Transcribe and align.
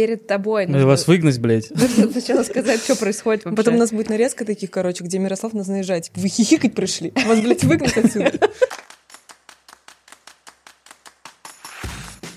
перед 0.00 0.26
тобой. 0.26 0.66
Нужно 0.66 0.86
вас 0.86 1.06
выгнать, 1.06 1.38
блядь. 1.38 1.70
Нужно 1.74 2.10
сначала 2.10 2.42
сказать, 2.42 2.80
что 2.82 2.96
происходит 2.96 3.44
вообще. 3.44 3.54
Потом 3.54 3.74
у 3.74 3.78
нас 3.78 3.90
будет 3.90 4.08
нарезка 4.08 4.46
таких, 4.46 4.70
короче, 4.70 5.04
где 5.04 5.18
Мирослав 5.18 5.52
нас 5.52 5.66
наезжает. 5.66 6.04
Типа, 6.04 6.20
вы 6.20 6.28
хихикать 6.28 6.74
пришли. 6.74 7.12
Вас, 7.26 7.38
блядь, 7.40 7.64
выгнать 7.64 7.98
отсюда. 7.98 8.32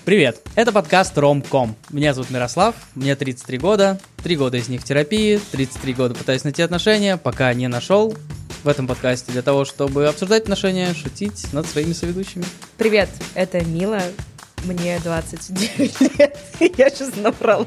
Привет, 0.04 0.42
это 0.56 0.72
подкаст 0.72 1.16
Ромком. 1.16 1.74
Меня 1.88 2.12
зовут 2.12 2.30
Мирослав, 2.30 2.74
мне 2.94 3.16
33 3.16 3.56
года, 3.56 3.98
3 4.22 4.36
года 4.36 4.58
из 4.58 4.68
них 4.68 4.82
в 4.82 4.84
терапии, 4.84 5.40
33 5.52 5.94
года 5.94 6.14
пытаюсь 6.14 6.44
найти 6.44 6.60
отношения, 6.60 7.16
пока 7.16 7.54
не 7.54 7.68
нашел. 7.68 8.14
В 8.62 8.68
этом 8.68 8.86
подкасте 8.86 9.32
для 9.32 9.40
того, 9.40 9.64
чтобы 9.64 10.06
обсуждать 10.06 10.42
отношения, 10.42 10.92
шутить 10.92 11.50
над 11.54 11.66
своими 11.66 11.94
соведущими. 11.94 12.44
Привет, 12.76 13.08
это 13.34 13.64
Мила, 13.64 14.02
мне 14.64 14.98
29 15.00 16.18
лет, 16.18 16.38
я 16.78 16.90
сейчас 16.90 17.16
набрала. 17.16 17.66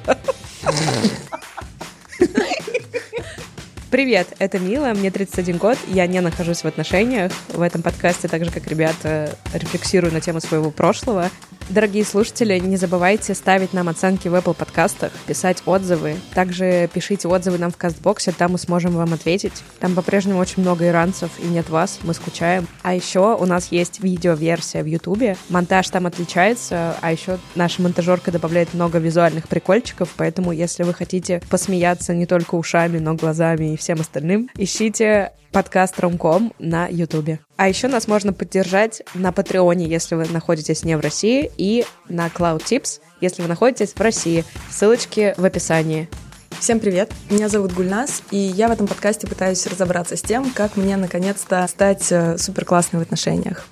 Привет, 3.89 4.27
это 4.39 4.59
Мила, 4.59 4.93
мне 4.93 5.11
31 5.11 5.57
год, 5.57 5.77
я 5.87 6.07
не 6.07 6.19
нахожусь 6.19 6.61
в 6.61 6.65
отношениях. 6.65 7.31
В 7.49 7.61
этом 7.61 7.81
подкасте, 7.81 8.27
так 8.27 8.43
же 8.43 8.51
как 8.51 8.67
ребята, 8.67 9.37
рефлексирую 9.53 10.11
на 10.11 10.19
тему 10.19 10.41
своего 10.41 10.71
прошлого. 10.71 11.29
Дорогие 11.69 12.05
слушатели, 12.05 12.57
не 12.59 12.77
забывайте 12.77 13.33
ставить 13.33 13.73
нам 13.73 13.89
оценки 13.89 14.29
в 14.29 14.35
Apple 14.35 14.53
подкастах, 14.53 15.11
писать 15.27 15.63
отзывы. 15.65 16.15
Также 16.33 16.89
пишите 16.93 17.27
отзывы 17.27 17.57
нам 17.57 17.71
в 17.71 17.77
Кастбоксе, 17.77 18.31
там 18.31 18.53
мы 18.53 18.57
сможем 18.57 18.93
вам 18.93 19.13
ответить. 19.13 19.51
Там 19.81 19.93
по-прежнему 19.93 20.39
очень 20.39 20.61
много 20.61 20.87
иранцев, 20.87 21.29
и 21.39 21.45
нет 21.45 21.69
вас, 21.69 21.99
мы 22.03 22.13
скучаем. 22.13 22.67
А 22.83 22.95
еще 22.95 23.35
у 23.35 23.45
нас 23.45 23.67
есть 23.69 23.99
видеоверсия 23.99 24.81
в 24.81 24.85
Ютубе. 24.85 25.35
Монтаж 25.49 25.89
там 25.89 26.05
отличается, 26.05 26.95
а 27.01 27.11
еще 27.11 27.37
наша 27.55 27.81
монтажерка 27.81 28.31
добавляет 28.31 28.73
много 28.73 28.99
визуальных 28.99 29.49
прикольчиков, 29.49 30.13
поэтому 30.15 30.53
если 30.53 30.83
вы 30.83 30.93
хотите 30.93 31.41
посмеяться 31.49 32.15
не 32.15 32.25
только 32.25 32.55
ушами, 32.55 32.97
но 32.97 33.15
глазами 33.15 33.73
и 33.73 33.77
всем 33.77 33.99
остальным, 33.99 34.49
ищите 34.55 35.33
подкаст 35.51 35.99
Ромком 35.99 36.53
на 36.59 36.87
Ютубе. 36.87 37.39
А 37.57 37.67
еще 37.67 37.87
нас 37.87 38.07
можно 38.07 38.33
поддержать 38.33 39.01
на 39.15 39.31
Патреоне, 39.31 39.87
если 39.87 40.13
вы 40.13 40.27
находитесь 40.27 40.83
не 40.83 40.95
в 40.95 40.99
России, 40.99 41.51
и 41.57 41.85
на 42.07 42.27
Cloud 42.27 42.63
Tips, 42.63 42.99
если 43.19 43.41
вы 43.41 43.47
находитесь 43.47 43.93
в 43.93 43.99
России. 43.99 44.45
Ссылочки 44.69 45.33
в 45.37 45.43
описании. 45.43 46.07
Всем 46.59 46.79
привет, 46.79 47.11
меня 47.31 47.49
зовут 47.49 47.73
Гульнас, 47.73 48.21
и 48.29 48.37
я 48.37 48.67
в 48.67 48.71
этом 48.71 48.87
подкасте 48.87 49.25
пытаюсь 49.25 49.65
разобраться 49.65 50.15
с 50.15 50.21
тем, 50.21 50.51
как 50.51 50.77
мне 50.77 50.97
наконец-то 50.97 51.67
стать 51.67 52.11
э, 52.11 52.37
супер 52.37 52.63
классной 52.63 52.99
в 52.99 53.03
отношениях. 53.03 53.67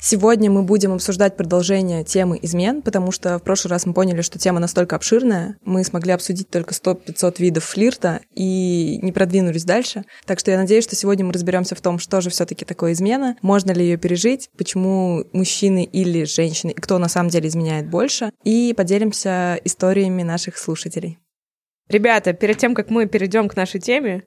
Сегодня 0.00 0.48
мы 0.48 0.62
будем 0.62 0.92
обсуждать 0.92 1.36
продолжение 1.36 2.04
темы 2.04 2.38
измен, 2.40 2.82
потому 2.82 3.10
что 3.10 3.38
в 3.38 3.42
прошлый 3.42 3.72
раз 3.72 3.84
мы 3.84 3.94
поняли, 3.94 4.22
что 4.22 4.38
тема 4.38 4.60
настолько 4.60 4.94
обширная, 4.94 5.56
мы 5.64 5.82
смогли 5.82 6.12
обсудить 6.12 6.50
только 6.50 6.72
100-500 6.72 7.34
видов 7.38 7.64
флирта 7.64 8.20
и 8.32 9.00
не 9.02 9.10
продвинулись 9.10 9.64
дальше. 9.64 10.04
Так 10.24 10.38
что 10.38 10.52
я 10.52 10.56
надеюсь, 10.56 10.84
что 10.84 10.94
сегодня 10.94 11.24
мы 11.24 11.32
разберемся 11.32 11.74
в 11.74 11.80
том, 11.80 11.98
что 11.98 12.20
же 12.20 12.30
все-таки 12.30 12.64
такое 12.64 12.92
измена, 12.92 13.36
можно 13.42 13.72
ли 13.72 13.84
ее 13.84 13.96
пережить, 13.96 14.50
почему 14.56 15.24
мужчины 15.32 15.82
или 15.84 16.24
женщины, 16.24 16.70
и 16.70 16.74
кто 16.74 16.98
на 16.98 17.08
самом 17.08 17.30
деле 17.30 17.48
изменяет 17.48 17.90
больше, 17.90 18.30
и 18.44 18.72
поделимся 18.76 19.60
историями 19.64 20.22
наших 20.22 20.58
слушателей. 20.58 21.18
Ребята, 21.88 22.34
перед 22.34 22.58
тем, 22.58 22.74
как 22.74 22.90
мы 22.90 23.06
перейдем 23.06 23.48
к 23.48 23.56
нашей 23.56 23.80
теме, 23.80 24.24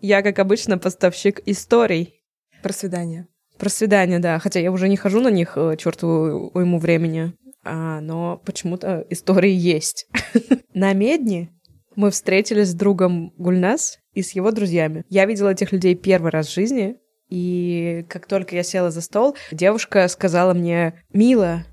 я, 0.00 0.22
как 0.22 0.38
обычно, 0.38 0.78
поставщик 0.78 1.40
историй. 1.44 2.22
Про 2.62 2.72
свидание. 2.72 3.26
Про 3.60 3.68
свидания, 3.68 4.18
да. 4.18 4.38
Хотя 4.38 4.58
я 4.58 4.72
уже 4.72 4.88
не 4.88 4.96
хожу 4.96 5.20
на 5.20 5.28
них 5.28 5.52
э, 5.56 5.76
чертову 5.76 6.50
уйму 6.54 6.78
времени. 6.78 7.34
А, 7.62 8.00
но 8.00 8.40
почему-то 8.44 9.06
истории 9.10 9.52
есть. 9.52 10.08
На 10.74 10.94
Медне 10.94 11.50
мы 11.94 12.10
встретились 12.10 12.68
с 12.68 12.74
другом 12.74 13.34
Гульнас 13.36 13.98
и 14.14 14.22
с 14.22 14.32
его 14.32 14.50
друзьями. 14.50 15.04
Я 15.10 15.26
видела 15.26 15.50
этих 15.50 15.72
людей 15.72 15.94
первый 15.94 16.30
раз 16.30 16.48
в 16.48 16.54
жизни, 16.54 16.96
и 17.28 18.04
как 18.08 18.26
только 18.26 18.56
я 18.56 18.62
села 18.62 18.90
за 18.90 19.02
стол, 19.02 19.36
девушка 19.52 20.08
сказала 20.08 20.54
мне, 20.54 20.94
«Мила, 21.12 21.64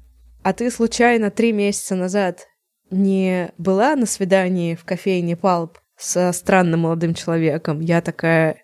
а 0.43 0.53
ты 0.53 0.69
случайно 0.69 1.31
три 1.31 1.53
месяца 1.53 1.95
назад 1.95 2.47
не 2.91 3.51
была 3.57 3.95
на 3.95 4.05
свидании 4.05 4.75
в 4.75 4.83
кофейне 4.83 5.37
Палп 5.37 5.77
со 5.97 6.31
странным 6.33 6.81
молодым 6.81 7.13
человеком?» 7.13 7.79
Я 7.79 8.01
такая, 8.01 8.57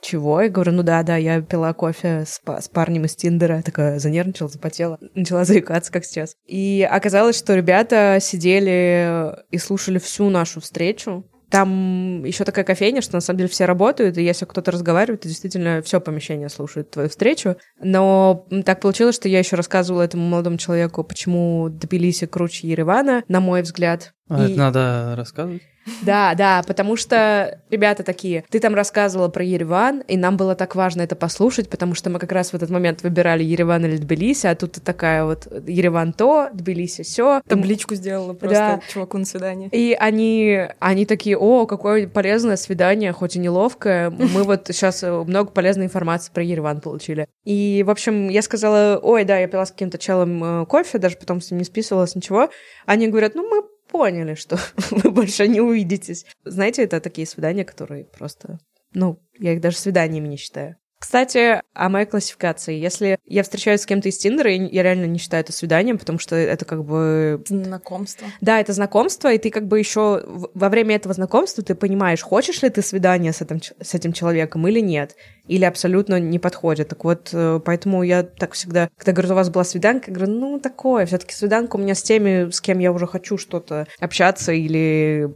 чего? 0.00 0.42
Я 0.42 0.48
говорю, 0.48 0.72
ну 0.72 0.82
да, 0.82 1.02
да, 1.02 1.16
я 1.16 1.40
пила 1.40 1.72
кофе 1.72 2.24
с, 2.26 2.40
с 2.44 2.68
парнем 2.68 3.04
из 3.04 3.16
Тиндера, 3.16 3.62
такая 3.62 3.98
занервничала, 3.98 4.48
запотела, 4.48 4.98
начала 5.14 5.44
заикаться, 5.44 5.92
как 5.92 6.04
сейчас. 6.04 6.36
И 6.46 6.86
оказалось, 6.88 7.36
что 7.36 7.54
ребята 7.54 8.18
сидели 8.20 9.34
и 9.50 9.58
слушали 9.58 9.98
всю 9.98 10.30
нашу 10.30 10.60
встречу, 10.60 11.24
там 11.54 12.24
еще 12.24 12.42
такая 12.42 12.64
кофейня, 12.64 13.00
что 13.00 13.14
на 13.14 13.20
самом 13.20 13.38
деле 13.38 13.48
все 13.48 13.64
работают, 13.64 14.18
и 14.18 14.24
если 14.24 14.44
кто-то 14.44 14.72
разговаривает, 14.72 15.20
то 15.20 15.28
действительно 15.28 15.82
все 15.82 16.00
помещение 16.00 16.48
слушает 16.48 16.90
твою 16.90 17.08
встречу. 17.08 17.56
Но 17.80 18.44
так 18.64 18.80
получилось, 18.80 19.14
что 19.14 19.28
я 19.28 19.38
еще 19.38 19.54
рассказывала 19.54 20.02
этому 20.02 20.26
молодому 20.26 20.58
человеку, 20.58 21.04
почему 21.04 21.68
Тбилиси 21.68 22.26
круче 22.26 22.66
Еревана, 22.66 23.22
на 23.28 23.38
мой 23.38 23.62
взгляд. 23.62 24.14
А 24.28 24.42
и... 24.42 24.50
это 24.50 24.58
надо 24.58 25.14
рассказывать? 25.16 25.62
Да, 26.02 26.34
да, 26.34 26.62
потому 26.66 26.96
что 26.96 27.60
ребята 27.70 28.02
такие, 28.02 28.44
ты 28.50 28.60
там 28.60 28.74
рассказывала 28.74 29.28
про 29.28 29.44
Ереван, 29.44 30.00
и 30.00 30.16
нам 30.16 30.36
было 30.36 30.54
так 30.54 30.74
важно 30.74 31.02
это 31.02 31.16
послушать, 31.16 31.68
потому 31.68 31.94
что 31.94 32.10
мы 32.10 32.18
как 32.18 32.32
раз 32.32 32.50
в 32.50 32.54
этот 32.54 32.70
момент 32.70 33.02
выбирали 33.02 33.42
Ереван 33.42 33.84
или 33.84 33.96
Тбилиси, 33.96 34.46
а 34.46 34.54
тут 34.54 34.72
ты 34.72 34.80
такая 34.80 35.24
вот 35.24 35.46
Ереван 35.66 36.12
то, 36.12 36.48
Тбилиси 36.52 37.02
все. 37.02 37.40
Табличку 37.46 37.94
сделала 37.94 38.32
просто 38.34 38.56
да. 38.56 38.80
чуваку 38.88 39.18
на 39.18 39.24
свидание. 39.24 39.68
И 39.70 39.96
они, 39.98 40.68
они 40.78 41.06
такие, 41.06 41.36
о, 41.36 41.66
какое 41.66 42.08
полезное 42.08 42.56
свидание, 42.56 43.12
хоть 43.12 43.36
и 43.36 43.38
неловкое. 43.38 44.10
Мы 44.10 44.42
вот 44.44 44.66
сейчас 44.68 45.02
много 45.02 45.50
полезной 45.50 45.86
информации 45.86 46.32
про 46.32 46.42
Ереван 46.42 46.80
получили. 46.80 47.28
И, 47.44 47.84
в 47.86 47.90
общем, 47.90 48.28
я 48.28 48.42
сказала, 48.42 48.98
ой, 49.02 49.24
да, 49.24 49.38
я 49.38 49.48
пила 49.48 49.66
с 49.66 49.70
каким-то 49.70 49.98
челом 49.98 50.62
э, 50.62 50.66
кофе, 50.66 50.98
даже 50.98 51.16
потом 51.16 51.40
с 51.40 51.50
ним 51.50 51.58
не 51.58 51.64
списывалась, 51.64 52.14
ничего. 52.14 52.50
Они 52.86 53.08
говорят, 53.08 53.34
ну, 53.34 53.48
мы 53.48 53.62
поняли, 53.94 54.34
что 54.34 54.58
вы 54.90 55.12
больше 55.12 55.46
не 55.46 55.60
увидитесь. 55.60 56.26
Знаете, 56.44 56.82
это 56.82 57.00
такие 57.00 57.28
свидания, 57.28 57.64
которые 57.64 58.04
просто... 58.04 58.58
Ну, 58.92 59.20
я 59.38 59.52
их 59.52 59.60
даже 59.60 59.76
свиданиями 59.76 60.26
не 60.26 60.36
считаю. 60.36 60.76
Кстати, 60.98 61.60
о 61.74 61.88
моей 61.90 62.06
классификации. 62.06 62.78
Если 62.78 63.18
я 63.26 63.42
встречаюсь 63.42 63.82
с 63.82 63.86
кем-то 63.86 64.08
из 64.08 64.16
Тиндера, 64.16 64.50
я 64.50 64.82
реально 64.82 65.04
не 65.04 65.18
считаю 65.18 65.42
это 65.42 65.52
свиданием, 65.52 65.98
потому 65.98 66.18
что 66.18 66.34
это 66.34 66.64
как 66.64 66.84
бы... 66.84 67.42
Знакомство. 67.46 68.26
Да, 68.40 68.58
это 68.58 68.72
знакомство, 68.72 69.32
и 69.32 69.38
ты 69.38 69.50
как 69.50 69.66
бы 69.66 69.78
еще 69.78 70.22
во 70.54 70.68
время 70.68 70.96
этого 70.96 71.14
знакомства 71.14 71.62
ты 71.62 71.74
понимаешь, 71.74 72.22
хочешь 72.22 72.62
ли 72.62 72.70
ты 72.70 72.80
свидание 72.80 73.32
с 73.32 73.42
этим, 73.42 73.60
с 73.60 73.94
этим 73.94 74.12
человеком 74.12 74.66
или 74.66 74.80
нет, 74.80 75.14
или 75.46 75.64
абсолютно 75.64 76.18
не 76.18 76.38
подходит. 76.38 76.88
Так 76.88 77.04
вот, 77.04 77.30
э, 77.32 77.60
поэтому 77.64 78.02
я 78.02 78.22
так 78.22 78.52
всегда, 78.52 78.88
когда 78.96 79.12
говорю, 79.12 79.32
у 79.32 79.36
вас 79.36 79.50
была 79.50 79.64
свиданка, 79.64 80.10
я 80.10 80.16
говорю, 80.16 80.32
ну, 80.32 80.58
такое, 80.58 81.06
все 81.06 81.18
таки 81.18 81.34
свиданка 81.34 81.76
у 81.76 81.80
меня 81.80 81.94
с 81.94 82.02
теми, 82.02 82.50
с 82.50 82.60
кем 82.60 82.78
я 82.78 82.92
уже 82.92 83.06
хочу 83.06 83.36
что-то 83.36 83.86
общаться 84.00 84.52
или, 84.52 85.28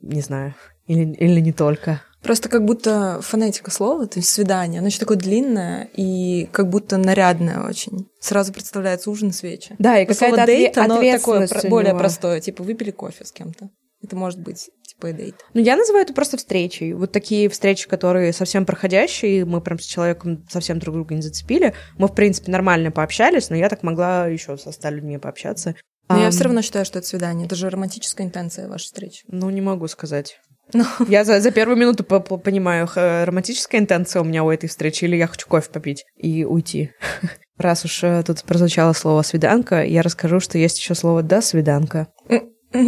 не 0.00 0.20
знаю, 0.20 0.54
или, 0.88 1.12
или 1.14 1.40
не 1.40 1.52
только. 1.52 2.02
Просто 2.22 2.48
как 2.48 2.64
будто 2.64 3.20
фонетика 3.22 3.70
слова, 3.70 4.06
то 4.06 4.18
есть 4.18 4.30
свидание, 4.30 4.80
оно 4.80 4.88
еще 4.88 4.98
такое 4.98 5.16
длинное 5.16 5.88
и 5.96 6.48
как 6.50 6.68
будто 6.68 6.96
нарядное 6.96 7.62
очень. 7.62 8.08
Сразу 8.20 8.52
представляется 8.52 9.10
ужин 9.10 9.32
свечи. 9.32 9.76
Да, 9.78 10.00
и 10.00 10.06
какая-то 10.06 10.44
дейт, 10.44 10.76
оно 10.78 11.00
такое 11.00 11.48
более 11.68 11.94
простое, 11.94 12.40
типа 12.40 12.64
выпили 12.64 12.90
кофе 12.90 13.24
с 13.24 13.30
кем-то. 13.30 13.70
Это 14.02 14.16
может 14.16 14.40
быть 14.40 14.70
типа 14.86 15.12
дейт. 15.12 15.36
Ну, 15.54 15.60
я 15.60 15.76
называю 15.76 16.04
это 16.04 16.12
просто 16.12 16.36
встречей. 16.36 16.92
Вот 16.92 17.12
такие 17.12 17.48
встречи, 17.48 17.88
которые 17.88 18.32
совсем 18.32 18.66
проходящие, 18.66 19.44
мы 19.44 19.60
прям 19.60 19.78
с 19.78 19.84
человеком 19.84 20.44
совсем 20.48 20.78
друг 20.80 20.94
друга 20.96 21.14
не 21.14 21.22
зацепили. 21.22 21.74
Мы, 21.98 22.08
в 22.08 22.14
принципе, 22.14 22.50
нормально 22.50 22.90
пообщались, 22.90 23.50
но 23.50 23.56
я 23.56 23.68
так 23.68 23.82
могла 23.82 24.26
еще 24.26 24.56
со 24.56 24.72
ста 24.72 24.90
людьми 24.90 25.18
пообщаться. 25.18 25.74
Но 26.08 26.18
um, 26.18 26.22
я 26.22 26.30
все 26.30 26.44
равно 26.44 26.62
считаю, 26.62 26.84
что 26.84 26.98
это 26.98 27.08
свидание. 27.08 27.46
Это 27.46 27.56
же 27.56 27.68
романтическая 27.70 28.26
интенция 28.26 28.68
вашей 28.68 28.84
встречи. 28.84 29.24
Ну, 29.28 29.50
не 29.50 29.60
могу 29.60 29.88
сказать. 29.88 30.40
Ну. 30.72 30.84
Я 31.08 31.24
за, 31.24 31.40
за 31.40 31.50
первую 31.50 31.76
минуту 31.76 32.04
по 32.04 32.16
-по 32.16 32.38
понимаю, 32.38 32.88
романтическая 32.94 33.80
интенция 33.80 34.22
у 34.22 34.24
меня 34.24 34.44
у 34.44 34.50
этой 34.50 34.68
встречи, 34.68 35.04
или 35.04 35.16
я 35.16 35.26
хочу 35.26 35.46
кофе 35.48 35.70
попить 35.70 36.04
и 36.16 36.44
уйти. 36.44 36.92
Раз 37.58 37.84
уж 37.84 38.04
э, 38.04 38.22
тут 38.24 38.42
прозвучало 38.44 38.92
слово 38.92 39.22
«свиданка», 39.22 39.82
я 39.84 40.02
расскажу, 40.02 40.40
что 40.40 40.58
есть 40.58 40.78
еще 40.78 40.94
слово 40.94 41.22
«да, 41.22 41.40
свиданка». 41.42 42.08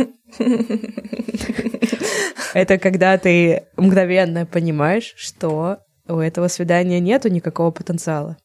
Это 2.54 2.78
когда 2.78 3.18
ты 3.18 3.64
мгновенно 3.76 4.46
понимаешь, 4.46 5.14
что 5.16 5.78
у 6.06 6.18
этого 6.18 6.48
свидания 6.48 7.00
нету 7.00 7.28
никакого 7.28 7.70
потенциала. 7.70 8.36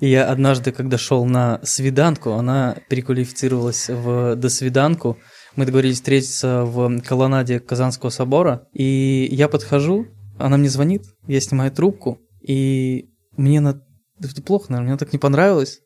Я 0.00 0.30
однажды, 0.30 0.72
когда 0.72 0.96
шел 0.96 1.24
на 1.24 1.60
свиданку, 1.64 2.32
она 2.32 2.76
переквалифицировалась 2.88 3.88
в 3.88 4.36
досвиданку, 4.36 5.18
мы 5.58 5.66
договорились 5.66 5.96
встретиться 5.96 6.62
в 6.64 7.00
колоннаде 7.00 7.58
Казанского 7.58 8.10
собора, 8.10 8.68
и 8.72 9.28
я 9.32 9.48
подхожу, 9.48 10.06
она 10.38 10.56
мне 10.56 10.68
звонит, 10.68 11.02
я 11.26 11.40
снимаю 11.40 11.72
трубку, 11.72 12.20
и 12.40 13.10
мне 13.36 13.58
на... 13.58 13.82
Это 14.22 14.40
плохо, 14.40 14.66
наверное, 14.68 14.90
мне 14.92 14.98
так 14.98 15.12
не 15.12 15.18
понравилось. 15.18 15.80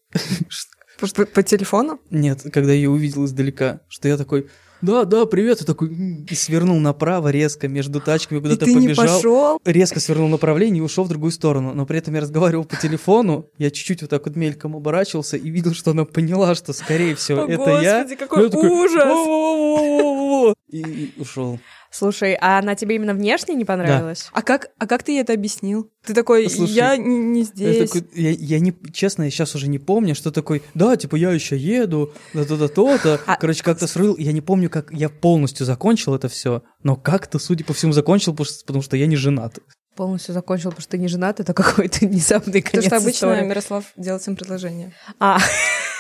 По, 1.01 1.25
по 1.25 1.43
телефону? 1.43 2.01
Нет, 2.11 2.43
когда 2.53 2.73
я 2.73 2.77
ее 2.77 2.91
увидел 2.91 3.25
издалека, 3.25 3.81
что 3.89 4.09
я 4.09 4.19
такой, 4.19 4.51
да, 4.83 5.05
да, 5.05 5.27
привет, 5.27 5.61
и 5.61 5.65
такой, 5.65 5.89
и 6.29 6.35
свернул 6.35 6.79
направо 6.79 7.29
резко 7.29 7.69
между 7.69 8.01
тачками, 8.01 8.41
куда-то 8.41 8.65
ты 8.65 8.75
не 8.75 8.89
побежал. 8.89 9.17
пошел? 9.17 9.61
резко 9.65 10.01
свернул 10.01 10.29
направление 10.29 10.79
и 10.79 10.83
ушел 10.85 11.05
в 11.05 11.09
другую 11.09 11.31
сторону. 11.31 11.73
Но 11.73 11.87
при 11.87 11.99
этом 11.99 12.15
я 12.15 12.21
разговаривал 12.21 12.65
по 12.65 12.77
телефону, 12.77 13.47
я 13.59 13.71
чуть-чуть 13.71 14.03
вот 14.03 14.11
так 14.11 14.27
вот 14.27 14.35
мельком 14.37 14.75
оборачивался 14.77 15.37
и 15.37 15.51
видел, 15.51 15.73
что 15.73 15.93
она 15.93 16.05
поняла, 16.05 16.55
что, 16.57 16.73
скорее 16.73 17.15
всего, 17.15 17.45
это 17.45 17.81
я. 17.81 18.03
Господи, 18.03 18.17
какой 18.17 18.51
Я 18.51 18.59
ужас! 18.73 20.57
И 20.69 21.13
ушел. 21.19 21.61
Слушай, 21.95 22.39
а 22.41 22.59
она 22.59 22.75
тебе 22.75 22.97
именно 22.97 23.13
внешне 23.13 23.55
не 23.55 23.67
понравилась? 23.67 24.31
А 24.33 24.41
как, 24.41 24.71
а 24.79 24.87
как 24.87 25.03
ты 25.03 25.13
ей 25.13 25.21
это 25.21 25.35
объяснил? 25.35 25.91
Ты 26.07 26.15
такой, 26.15 26.49
Слушай, 26.49 26.73
я 26.73 26.97
не, 26.97 27.19
не 27.19 27.41
Я, 27.41 27.45
здесь. 27.45 27.91
такой, 27.91 28.09
я, 28.15 28.31
я 28.31 28.61
не, 28.61 28.75
честно, 28.93 29.25
я 29.25 29.31
сейчас 29.31 29.55
уже 29.55 29.69
не 29.69 29.79
помню, 29.79 30.15
что 30.15 30.33
такой, 30.33 30.63
да, 30.73 30.97
типа, 30.97 31.17
я 31.17 31.31
еще 31.33 31.57
еду, 31.57 32.13
да 32.33 32.47
то-то, 32.47 32.69
то-то. 32.69 33.21
А- 33.27 33.37
Короче, 33.37 33.63
как-то 33.63 33.87
срыл, 33.87 34.17
я 34.17 34.33
не 34.33 34.41
помню, 34.41 34.71
как 34.71 34.91
я 34.91 35.11
полностью 35.11 35.67
закончил 35.67 36.15
это 36.15 36.29
все, 36.29 36.63
но 36.83 36.97
как-то, 36.97 37.39
судя 37.39 37.65
по 37.65 37.75
всему, 37.75 37.93
закончил, 37.93 38.33
потому 38.33 38.47
что, 38.47 38.65
потому 38.65 38.83
что 38.83 38.97
я 38.97 39.07
не 39.07 39.17
женат. 39.17 39.59
Полностью 39.95 40.33
закончил, 40.33 40.71
потому 40.71 40.81
что 40.81 40.93
ты 40.93 40.99
не 40.99 41.09
женат, 41.09 41.41
это 41.41 41.53
какой-то 41.53 41.99
внезапный 42.07 42.63
Потому 42.63 42.71
конец 42.73 42.87
что 42.87 42.97
обычно 42.97 43.27
истории. 43.27 43.45
Мирослав 43.47 43.85
делает 43.99 44.27
им 44.27 44.35
предложение. 44.37 44.93
А, 45.21 45.39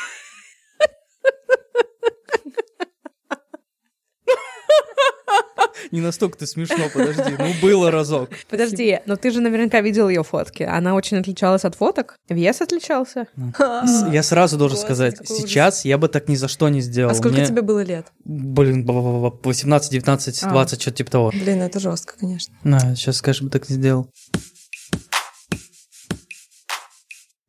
Не 5.90 6.00
настолько 6.00 6.38
ты 6.38 6.46
смешно, 6.46 6.84
подожди, 6.92 7.34
ну 7.38 7.52
было 7.60 7.90
разок. 7.90 8.30
подожди, 8.48 9.00
но 9.06 9.16
ты 9.16 9.30
же 9.30 9.40
наверняка 9.40 9.80
видел 9.80 10.08
ее 10.08 10.22
фотки. 10.22 10.62
Она 10.62 10.94
очень 10.94 11.18
отличалась 11.18 11.64
от 11.64 11.74
фоток. 11.74 12.16
Вес 12.28 12.60
отличался. 12.60 13.26
Я 14.10 14.22
сразу 14.22 14.56
должен 14.56 14.78
сказать, 14.78 15.16
сейчас 15.26 15.84
я 15.84 15.98
бы 15.98 16.08
так 16.08 16.28
ни 16.28 16.34
за 16.34 16.48
что 16.48 16.68
не 16.68 16.80
сделал. 16.80 17.10
А 17.12 17.14
сколько 17.14 17.44
тебе 17.44 17.62
было 17.62 17.82
лет? 17.82 18.06
Блин, 18.24 18.84
ба- 18.84 18.92
ба- 18.94 19.30
ба- 19.30 19.38
18, 19.44 19.90
19, 19.90 20.42
А. 20.42 20.50
20, 20.50 20.80
что-то 20.80 20.96
типа 20.96 21.10
того. 21.10 21.30
Блин, 21.34 21.62
это 21.62 21.80
жестко, 21.80 22.14
конечно. 22.18 22.54
На, 22.64 22.94
сейчас, 22.96 23.20
конечно, 23.22 23.46
бы 23.46 23.50
так 23.50 23.68
не 23.68 23.76
сделал. 23.76 24.08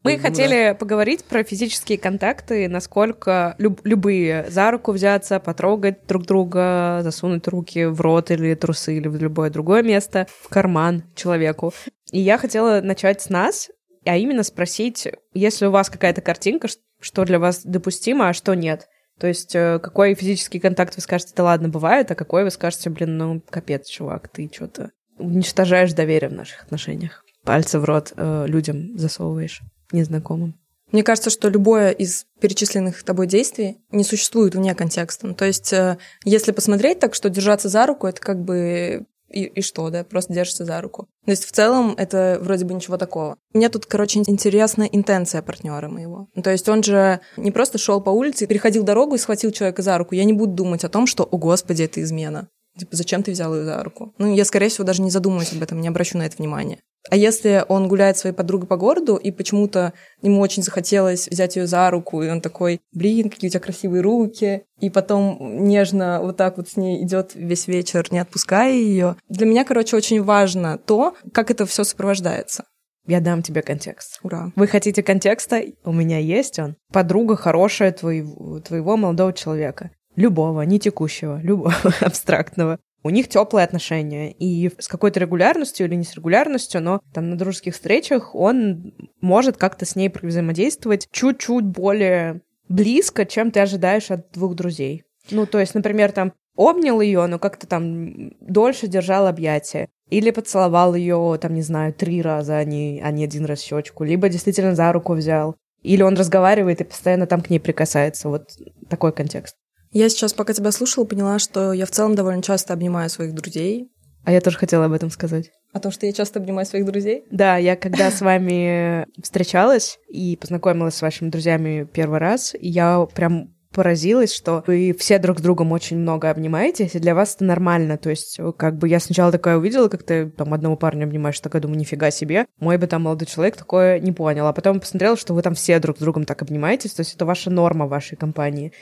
Мы 0.03 0.17
Ну, 0.17 0.21
хотели 0.21 0.75
поговорить 0.77 1.23
про 1.23 1.43
физические 1.43 1.97
контакты, 1.97 2.67
насколько 2.67 3.55
люб- 3.57 3.79
любые 3.85 4.45
за 4.49 4.69
руку 4.69 4.91
взяться, 4.91 5.39
потрогать 5.39 6.05
друг 6.07 6.25
друга, 6.25 6.99
засунуть 7.03 7.47
руки 7.47 7.85
в 7.85 8.01
рот 8.01 8.29
или 8.29 8.53
трусы 8.53 8.97
или 8.97 9.07
в 9.07 9.15
любое 9.15 9.49
другое 9.49 9.81
место, 9.81 10.27
в 10.41 10.49
карман 10.49 11.03
человеку. 11.15 11.73
И 12.11 12.19
я 12.19 12.37
хотела 12.37 12.81
начать 12.81 13.21
с 13.21 13.29
нас, 13.29 13.69
а 14.05 14.17
именно 14.17 14.43
спросить, 14.43 15.07
если 15.33 15.67
у 15.67 15.71
вас 15.71 15.89
какая-то 15.89 16.19
картинка, 16.19 16.67
что 16.99 17.23
для 17.23 17.39
вас 17.39 17.61
допустимо, 17.63 18.27
а 18.27 18.33
что 18.33 18.53
нет. 18.55 18.87
То 19.19 19.27
есть 19.27 19.55
э, 19.55 19.79
какой 19.81 20.15
физический 20.15 20.59
контакт 20.59 20.95
вы 20.97 21.01
скажете, 21.01 21.33
да 21.35 21.43
ладно, 21.43 21.69
бывает, 21.69 22.11
а 22.11 22.15
какой 22.15 22.43
вы 22.43 22.51
скажете, 22.51 22.89
блин, 22.89 23.17
ну 23.17 23.41
капец, 23.49 23.87
чувак, 23.87 24.27
ты 24.27 24.49
что-то 24.53 24.91
уничтожаешь 25.17 25.93
доверие 25.93 26.29
в 26.29 26.33
наших 26.33 26.63
отношениях. 26.63 27.23
Пальцы 27.45 27.79
в 27.79 27.85
рот 27.85 28.11
э, 28.17 28.45
людям 28.47 28.97
засовываешь 28.97 29.61
незнакомым. 29.93 30.55
Мне 30.91 31.03
кажется, 31.03 31.31
что 31.31 31.49
любое 31.49 31.89
из 31.89 32.25
перечисленных 32.39 33.03
тобой 33.03 33.25
действий 33.25 33.79
не 33.91 34.03
существует 34.03 34.53
вне 34.53 34.75
контекста. 34.75 35.27
Ну, 35.27 35.33
то 35.33 35.45
есть, 35.45 35.73
э, 35.73 35.97
если 36.23 36.51
посмотреть 36.51 36.99
так, 36.99 37.15
что 37.15 37.29
держаться 37.29 37.67
за 37.67 37.87
руку, 37.87 38.05
это 38.05 38.21
как 38.21 38.43
бы 38.43 39.07
и, 39.33 39.45
и 39.45 39.61
что, 39.61 39.89
да, 39.89 40.03
просто 40.03 40.33
держишься 40.33 40.65
за 40.65 40.79
руку. 40.79 41.07
То 41.25 41.31
есть 41.31 41.45
в 41.45 41.51
целом 41.51 41.95
это 41.97 42.37
вроде 42.41 42.65
бы 42.65 42.73
ничего 42.73 42.97
такого. 42.97 43.37
Мне 43.53 43.69
тут, 43.69 43.87
короче, 43.87 44.19
интересна 44.19 44.83
интенция 44.83 45.41
партнера 45.41 45.89
моего. 45.89 46.27
Ну, 46.35 46.43
то 46.43 46.51
есть 46.51 46.69
он 46.69 46.83
же 46.83 47.19
не 47.35 47.51
просто 47.51 47.79
шел 47.79 47.99
по 47.99 48.11
улице, 48.11 48.45
переходил 48.45 48.83
дорогу 48.83 49.15
и 49.15 49.17
схватил 49.17 49.51
человека 49.51 49.81
за 49.81 49.97
руку. 49.97 50.13
Я 50.13 50.23
не 50.23 50.33
буду 50.33 50.53
думать 50.53 50.83
о 50.83 50.89
том, 50.89 51.07
что, 51.07 51.23
о 51.23 51.37
господи, 51.37 51.83
это 51.83 52.01
измена. 52.01 52.47
Типа, 52.77 52.95
зачем 52.95 53.23
ты 53.23 53.31
взял 53.31 53.55
ее 53.55 53.65
за 53.65 53.83
руку? 53.83 54.13
Ну, 54.17 54.33
я, 54.33 54.45
скорее 54.45 54.69
всего, 54.69 54.83
даже 54.83 55.01
не 55.01 55.11
задумываюсь 55.11 55.53
об 55.53 55.61
этом, 55.61 55.81
не 55.81 55.87
обращу 55.87 56.17
на 56.17 56.23
это 56.23 56.37
внимания. 56.37 56.79
А 57.09 57.15
если 57.15 57.65
он 57.67 57.87
гуляет 57.87 58.17
своей 58.17 58.35
подругой 58.35 58.67
по 58.67 58.77
городу, 58.77 59.17
и 59.17 59.31
почему-то 59.31 59.93
ему 60.21 60.39
очень 60.39 60.63
захотелось 60.63 61.27
взять 61.27 61.55
ее 61.55 61.67
за 61.67 61.89
руку, 61.89 62.23
и 62.23 62.29
он 62.29 62.39
такой, 62.41 62.79
блин, 62.93 63.29
какие 63.29 63.49
у 63.49 63.51
тебя 63.51 63.59
красивые 63.59 64.01
руки, 64.01 64.63
и 64.79 64.89
потом 64.89 65.65
нежно 65.65 66.19
вот 66.21 66.37
так 66.37 66.57
вот 66.57 66.69
с 66.69 66.77
ней 66.77 67.03
идет 67.03 67.31
весь 67.35 67.67
вечер, 67.67 68.07
не 68.11 68.19
отпуская 68.19 68.71
ее. 68.71 69.17
Для 69.29 69.45
меня, 69.45 69.65
короче, 69.65 69.97
очень 69.97 70.23
важно 70.23 70.77
то, 70.77 71.15
как 71.33 71.51
это 71.51 71.65
все 71.65 71.83
сопровождается. 71.83 72.65
Я 73.05 73.19
дам 73.19 73.41
тебе 73.41 73.61
контекст. 73.61 74.19
Ура. 74.23 74.51
Вы 74.55 74.67
хотите 74.67 75.03
контекста? 75.03 75.61
У 75.83 75.91
меня 75.91 76.19
есть 76.19 76.57
он. 76.57 76.77
Подруга 76.91 77.35
хорошая 77.35 77.91
твоего, 77.91 78.61
твоего 78.61 78.95
молодого 78.95 79.33
человека. 79.33 79.91
Любого, 80.15 80.61
не 80.61 80.79
текущего, 80.79 81.41
любого, 81.41 81.73
абстрактного. 81.99 82.79
У 83.03 83.09
них 83.09 83.27
теплые 83.27 83.65
отношения. 83.65 84.31
И 84.31 84.71
с 84.79 84.87
какой-то 84.87 85.19
регулярностью 85.19 85.85
или 85.85 85.95
не 85.95 86.05
с 86.05 86.15
регулярностью, 86.15 86.81
но 86.81 87.01
там 87.13 87.29
на 87.29 87.37
дружеских 87.37 87.73
встречах 87.73 88.33
он 88.33 88.93
может 89.21 89.57
как-то 89.57 89.85
с 89.85 89.95
ней 89.95 90.11
взаимодействовать 90.21 91.07
чуть-чуть 91.11 91.65
более 91.65 92.41
близко, 92.69 93.25
чем 93.25 93.51
ты 93.51 93.59
ожидаешь 93.59 94.09
от 94.09 94.31
двух 94.31 94.55
друзей. 94.55 95.03
Ну, 95.31 95.45
то 95.45 95.59
есть, 95.59 95.75
например, 95.75 96.11
там 96.11 96.33
обнял 96.55 97.01
ее, 97.01 97.25
но 97.27 97.39
как-то 97.39 97.67
там 97.67 98.31
дольше 98.39 98.87
держал 98.87 99.27
объятия. 99.27 99.89
Или 100.09 100.31
поцеловал 100.31 100.95
ее, 100.95 101.37
там, 101.41 101.55
не 101.55 101.61
знаю, 101.61 101.93
три 101.93 102.21
раза, 102.21 102.57
а 102.57 102.63
не, 102.63 103.01
а 103.03 103.11
не 103.11 103.23
один 103.23 103.45
раз 103.45 103.61
щечку. 103.61 104.03
Либо 104.03 104.29
действительно 104.29 104.75
за 104.75 104.91
руку 104.91 105.13
взял. 105.13 105.55
Или 105.81 106.03
он 106.03 106.15
разговаривает 106.15 106.81
и 106.81 106.85
постоянно 106.85 107.27
там 107.27 107.41
к 107.41 107.49
ней 107.49 107.59
прикасается. 107.59 108.29
Вот 108.29 108.49
такой 108.89 109.11
контекст. 109.11 109.55
Я 109.93 110.09
сейчас, 110.09 110.33
пока 110.33 110.53
тебя 110.53 110.71
слушала, 110.71 111.05
поняла, 111.05 111.37
что 111.37 111.71
я 111.71 111.85
в 111.85 111.91
целом 111.91 112.15
довольно 112.15 112.41
часто 112.41 112.73
обнимаю 112.73 113.09
своих 113.11 113.33
друзей. 113.33 113.91
А 114.25 114.31
я 114.31 114.41
тоже 114.41 114.57
хотела 114.57 114.85
об 114.85 114.93
этом 114.93 115.11
сказать. 115.11 115.51
О 115.71 115.79
том, 115.79 115.91
что 115.91 116.05
я 116.07 116.13
часто 116.13 116.39
обнимаю 116.39 116.65
своих 116.65 116.85
друзей. 116.85 117.25
Да, 117.29 117.57
я 117.57 117.75
когда 117.75 118.09
с 118.09 118.21
вами 118.21 119.05
встречалась 119.21 119.99
и 120.07 120.35
познакомилась 120.35 120.95
с 120.95 121.01
вашими 121.01 121.29
друзьями 121.29 121.87
первый 121.91 122.19
раз, 122.19 122.55
я 122.59 123.05
прям 123.13 123.53
поразилась, 123.71 124.33
что 124.33 124.63
вы 124.67 124.95
все 124.97 125.17
друг 125.19 125.39
с 125.39 125.41
другом 125.41 125.71
очень 125.71 125.97
много 125.97 126.29
обнимаетесь, 126.29 126.95
и 126.95 126.99
для 126.99 127.15
вас 127.15 127.35
это 127.35 127.43
нормально. 127.43 127.97
То 127.97 128.11
есть, 128.11 128.39
как 128.57 128.77
бы 128.77 128.87
я 128.87 128.99
сначала 128.99 129.31
такая 129.31 129.57
увидела, 129.57 129.89
как 129.89 130.03
ты 130.03 130.29
там 130.29 130.53
одного 130.53 130.75
парня 130.75 131.05
обнимаешь, 131.05 131.39
такая 131.39 131.61
думаю, 131.61 131.79
нифига 131.79 132.11
себе. 132.11 132.45
Мой 132.59 132.77
бы 132.77 132.87
там 132.87 133.03
молодой 133.03 133.27
человек 133.27 133.57
такое 133.57 133.99
не 133.99 134.11
понял. 134.11 134.45
А 134.47 134.53
потом 134.53 134.79
посмотрела, 134.79 135.17
что 135.17 135.33
вы 135.33 135.41
там 135.41 135.55
все 135.55 135.79
друг 135.79 135.97
с 135.97 136.01
другом 136.01 136.25
так 136.25 136.41
обнимаетесь, 136.41 136.93
то 136.93 137.01
есть 137.01 137.15
это 137.15 137.25
ваша 137.25 137.49
норма 137.49 137.85
в 137.87 137.89
вашей 137.89 138.15
компании. 138.15 138.73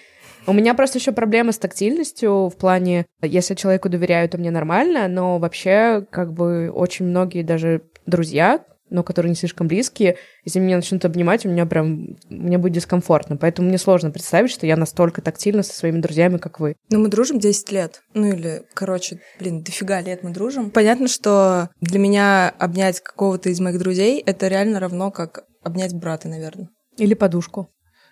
У 0.47 0.53
меня 0.53 0.73
просто 0.73 0.97
еще 0.97 1.11
проблема 1.11 1.51
с 1.51 1.57
тактильностью 1.57 2.49
в 2.49 2.57
плане, 2.57 3.05
если 3.21 3.55
человеку 3.55 3.89
доверяю, 3.89 4.27
то 4.27 4.38
мне 4.38 4.51
нормально, 4.51 5.07
но 5.07 5.38
вообще, 5.38 6.05
как 6.10 6.33
бы, 6.33 6.71
очень 6.71 7.05
многие 7.05 7.43
даже 7.43 7.83
друзья, 8.05 8.65
но 8.91 9.03
которые 9.03 9.29
не 9.29 9.36
слишком 9.36 9.67
близкие, 9.67 10.17
если 10.43 10.60
меня 10.60 10.75
начнут 10.75 11.05
обнимать, 11.05 11.45
у 11.45 11.50
меня 11.50 11.65
прям, 11.65 12.17
мне 12.29 12.57
будет 12.57 12.74
дискомфортно. 12.74 13.38
Поэтому 13.38 13.69
мне 13.69 13.77
сложно 13.77 14.12
представить, 14.12 14.51
что 14.51 14.67
я 14.67 14.75
настолько 14.75 15.21
тактильна 15.21 15.63
со 15.63 15.74
своими 15.74 16.00
друзьями, 16.00 16.38
как 16.38 16.60
вы. 16.60 16.75
Ну, 16.89 17.00
мы 17.00 17.07
дружим 17.07 17.39
10 17.39 17.71
лет. 17.71 18.01
Ну, 18.13 18.27
или, 18.27 18.63
короче, 18.74 19.21
блин, 19.39 19.63
дофига 19.63 20.01
лет 20.01 20.24
мы 20.24 20.31
дружим. 20.31 20.71
Понятно, 20.71 21.07
что 21.07 21.69
для 21.79 22.00
меня 22.00 22.50
обнять 22.60 23.00
какого-то 23.00 23.50
из 23.50 23.60
моих 23.62 23.79
друзей— 23.79 24.21
это 24.25 24.48
реально 24.50 24.79
равно, 24.79 25.10
как 25.10 25.45
обнять 25.63 25.93
брата, 25.93 26.27
наверное. 26.27 26.69
Или 26.98 27.13
подушку. 27.13 27.69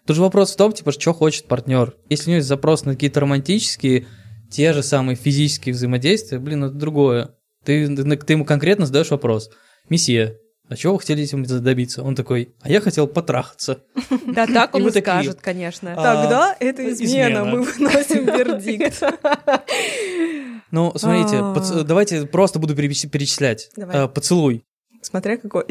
Тут 0.09 0.15
же 0.15 0.23
вопрос 0.23 0.53
в 0.53 0.55
том, 0.55 0.71
типа, 0.73 0.91
что 0.91 1.13
хочет 1.13 1.45
партнер. 1.45 1.93
Если 2.09 2.25
у 2.25 2.27
него 2.31 2.37
есть 2.37 2.47
запрос 2.47 2.83
на 2.83 2.93
какие-то 2.93 3.19
романтические, 3.19 4.07
те 4.49 4.73
же 4.73 4.81
самые 4.81 5.15
физические 5.15 5.75
взаимодействия, 5.75 6.39
блин, 6.39 6.63
это 6.63 6.73
другое. 6.73 7.35
Ты, 7.63 7.95
ты, 7.95 8.33
ему 8.33 8.43
конкретно 8.43 8.87
задаешь 8.87 9.11
вопрос. 9.11 9.51
Месье, 9.87 10.39
а 10.67 10.75
чего 10.75 10.93
вы 10.93 10.99
хотели 10.99 11.21
этим 11.21 11.43
добиться? 11.43 12.01
Он 12.01 12.15
такой, 12.15 12.55
а 12.61 12.71
я 12.71 12.81
хотел 12.81 13.05
потрахаться. 13.05 13.83
Да, 14.25 14.47
так 14.47 14.73
он 14.73 14.87
и 14.87 14.89
скажет, 14.99 15.41
конечно. 15.41 15.93
А, 15.95 15.95
Тогда 15.95 16.57
это 16.59 16.91
измена, 16.91 17.45
мы 17.45 17.61
выносим 17.61 18.25
вердикт. 18.35 19.03
Ну, 20.71 20.91
смотрите, 20.95 21.37
А. 21.37 21.83
давайте 21.83 22.25
просто 22.25 22.57
буду 22.57 22.73
перечис- 22.73 23.07
перечислять. 23.07 23.69
А, 23.77 24.07
поцелуй. 24.07 24.65
Смотря 25.03 25.37
какой. 25.37 25.65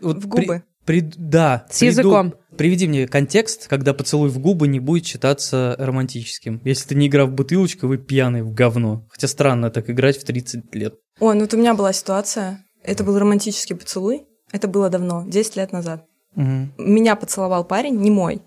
В 0.00 0.28
губы. 0.28 0.62
При- 0.90 1.12
да. 1.16 1.66
С 1.70 1.80
приду- 1.82 1.86
языком. 1.86 2.34
Приведи 2.56 2.88
мне 2.88 3.06
контекст, 3.06 3.68
когда 3.68 3.94
поцелуй 3.94 4.28
в 4.28 4.38
губы 4.40 4.66
не 4.68 4.80
будет 4.80 5.06
считаться 5.06 5.76
романтическим. 5.78 6.60
Если 6.64 6.88
ты 6.88 6.94
не 6.96 7.06
играл 7.06 7.28
в 7.28 7.32
бутылочку, 7.32 7.86
вы 7.86 7.96
пьяный 7.98 8.42
в 8.42 8.52
говно. 8.52 9.06
Хотя 9.08 9.28
странно 9.28 9.70
так 9.70 9.88
играть 9.88 10.18
в 10.18 10.24
30 10.24 10.74
лет. 10.74 10.94
О, 11.20 11.32
ну 11.32 11.40
вот 11.42 11.54
у 11.54 11.56
меня 11.56 11.74
была 11.74 11.92
ситуация. 11.92 12.64
Это 12.82 13.04
был 13.04 13.18
романтический 13.18 13.76
поцелуй. 13.76 14.24
Это 14.52 14.66
было 14.66 14.90
давно, 14.90 15.24
10 15.28 15.56
лет 15.56 15.70
назад. 15.72 16.06
Мгм. 16.34 16.72
Меня 16.76 17.14
поцеловал 17.16 17.64
парень, 17.64 17.96
не 17.96 18.10
мой. 18.10 18.42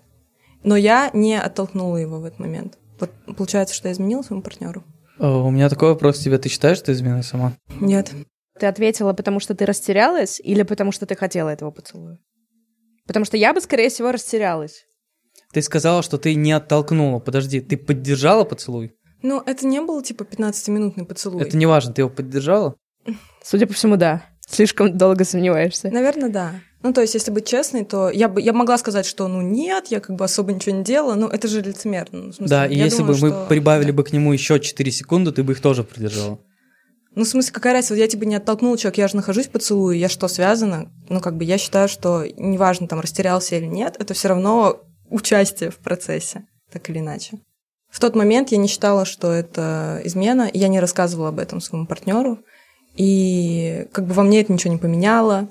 Но 0.62 0.76
я 0.76 1.10
не 1.14 1.40
оттолкнула 1.40 1.96
его 1.96 2.20
в 2.20 2.24
этот 2.24 2.38
момент. 2.40 2.78
Вот 3.00 3.10
получается, 3.36 3.74
что 3.74 3.88
я 3.88 3.94
изменила 3.94 4.22
своему 4.22 4.42
партнеру? 4.42 4.84
О, 5.18 5.46
У 5.46 5.50
меня 5.50 5.68
такой 5.68 5.88
вопрос 5.88 6.18
тебе. 6.18 6.38
Ты 6.38 6.48
считаешь, 6.50 6.76
что 6.76 6.86
ты 6.86 6.92
изменой 6.92 7.22
сама? 7.22 7.54
Нет. 7.80 8.12
Ты 8.60 8.66
ответила, 8.66 9.12
потому 9.14 9.40
что 9.40 9.54
ты 9.54 9.64
растерялась, 9.66 10.40
или 10.40 10.62
потому 10.62 10.92
что 10.92 11.06
ты 11.06 11.16
хотела 11.16 11.48
этого 11.48 11.70
поцелуя? 11.70 12.18
Потому 13.06 13.24
что 13.24 13.36
я 13.36 13.52
бы, 13.52 13.60
скорее 13.60 13.88
всего, 13.90 14.12
растерялась. 14.12 14.84
Ты 15.52 15.62
сказала, 15.62 16.02
что 16.02 16.18
ты 16.18 16.34
не 16.34 16.52
оттолкнула. 16.52 17.20
Подожди, 17.20 17.60
ты 17.60 17.76
поддержала 17.76 18.44
поцелуй? 18.44 18.92
Ну, 19.22 19.42
это 19.44 19.66
не 19.66 19.80
был, 19.80 20.02
типа, 20.02 20.24
15-минутный 20.24 21.04
поцелуй. 21.06 21.42
Это 21.42 21.56
не 21.56 21.66
важно, 21.66 21.92
ты 21.94 22.02
его 22.02 22.10
поддержала? 22.10 22.74
Судя 23.42 23.66
по 23.66 23.72
всему, 23.74 23.96
да. 23.96 24.22
Слишком 24.46 24.96
долго 24.96 25.24
сомневаешься. 25.24 25.90
Наверное, 25.90 26.28
да. 26.28 26.52
Ну, 26.82 26.92
то 26.92 27.00
есть, 27.00 27.14
если 27.14 27.30
быть 27.30 27.46
честной, 27.46 27.84
то 27.84 28.10
я 28.10 28.28
бы 28.28 28.42
я 28.42 28.52
могла 28.52 28.76
сказать, 28.76 29.06
что 29.06 29.26
ну 29.26 29.40
нет, 29.40 29.86
я 29.88 30.00
как 30.00 30.16
бы 30.16 30.24
особо 30.26 30.52
ничего 30.52 30.76
не 30.76 30.84
делала, 30.84 31.14
но 31.14 31.28
это 31.28 31.48
же 31.48 31.62
лицемерно. 31.62 32.24
Ну, 32.24 32.30
в 32.32 32.34
смысле, 32.34 32.48
Да, 32.50 32.66
и 32.66 32.74
если 32.76 32.98
думаю, 32.98 33.14
бы 33.14 33.20
мы 33.20 33.28
что- 33.30 33.46
прибавили 33.48 33.86
да. 33.90 33.92
бы 33.94 34.04
к 34.04 34.12
нему 34.12 34.32
еще 34.34 34.60
4 34.60 34.90
секунды, 34.92 35.32
ты 35.32 35.42
бы 35.42 35.52
их 35.54 35.62
тоже 35.62 35.82
придержала. 35.82 36.38
Ну, 37.14 37.24
в 37.24 37.28
смысле, 37.28 37.52
какая 37.52 37.72
разница? 37.74 37.94
Я 37.94 38.08
типа 38.08 38.24
не 38.24 38.34
оттолкнула 38.34 38.76
человека, 38.76 39.00
я 39.00 39.08
же 39.08 39.16
нахожусь 39.16 39.46
в 39.46 39.50
поцелуе, 39.50 39.98
я 39.98 40.08
что, 40.08 40.26
связана? 40.28 40.90
Ну, 41.08 41.20
как 41.20 41.36
бы 41.36 41.44
я 41.44 41.58
считаю, 41.58 41.88
что 41.88 42.24
неважно, 42.36 42.88
там, 42.88 43.00
растерялся 43.00 43.56
или 43.56 43.66
нет, 43.66 43.96
это 43.98 44.14
все 44.14 44.28
равно 44.28 44.80
участие 45.08 45.70
в 45.70 45.78
процессе, 45.78 46.46
так 46.72 46.90
или 46.90 46.98
иначе. 46.98 47.38
В 47.88 48.00
тот 48.00 48.16
момент 48.16 48.50
я 48.50 48.58
не 48.58 48.66
считала, 48.66 49.04
что 49.04 49.30
это 49.30 50.00
измена, 50.02 50.50
я 50.52 50.66
не 50.66 50.80
рассказывала 50.80 51.28
об 51.28 51.38
этом 51.38 51.60
своему 51.60 51.86
партнеру, 51.86 52.40
и 52.96 53.86
как 53.92 54.06
бы 54.06 54.14
во 54.14 54.24
мне 54.24 54.40
это 54.40 54.52
ничего 54.52 54.72
не 54.72 54.80
поменяло. 54.80 55.48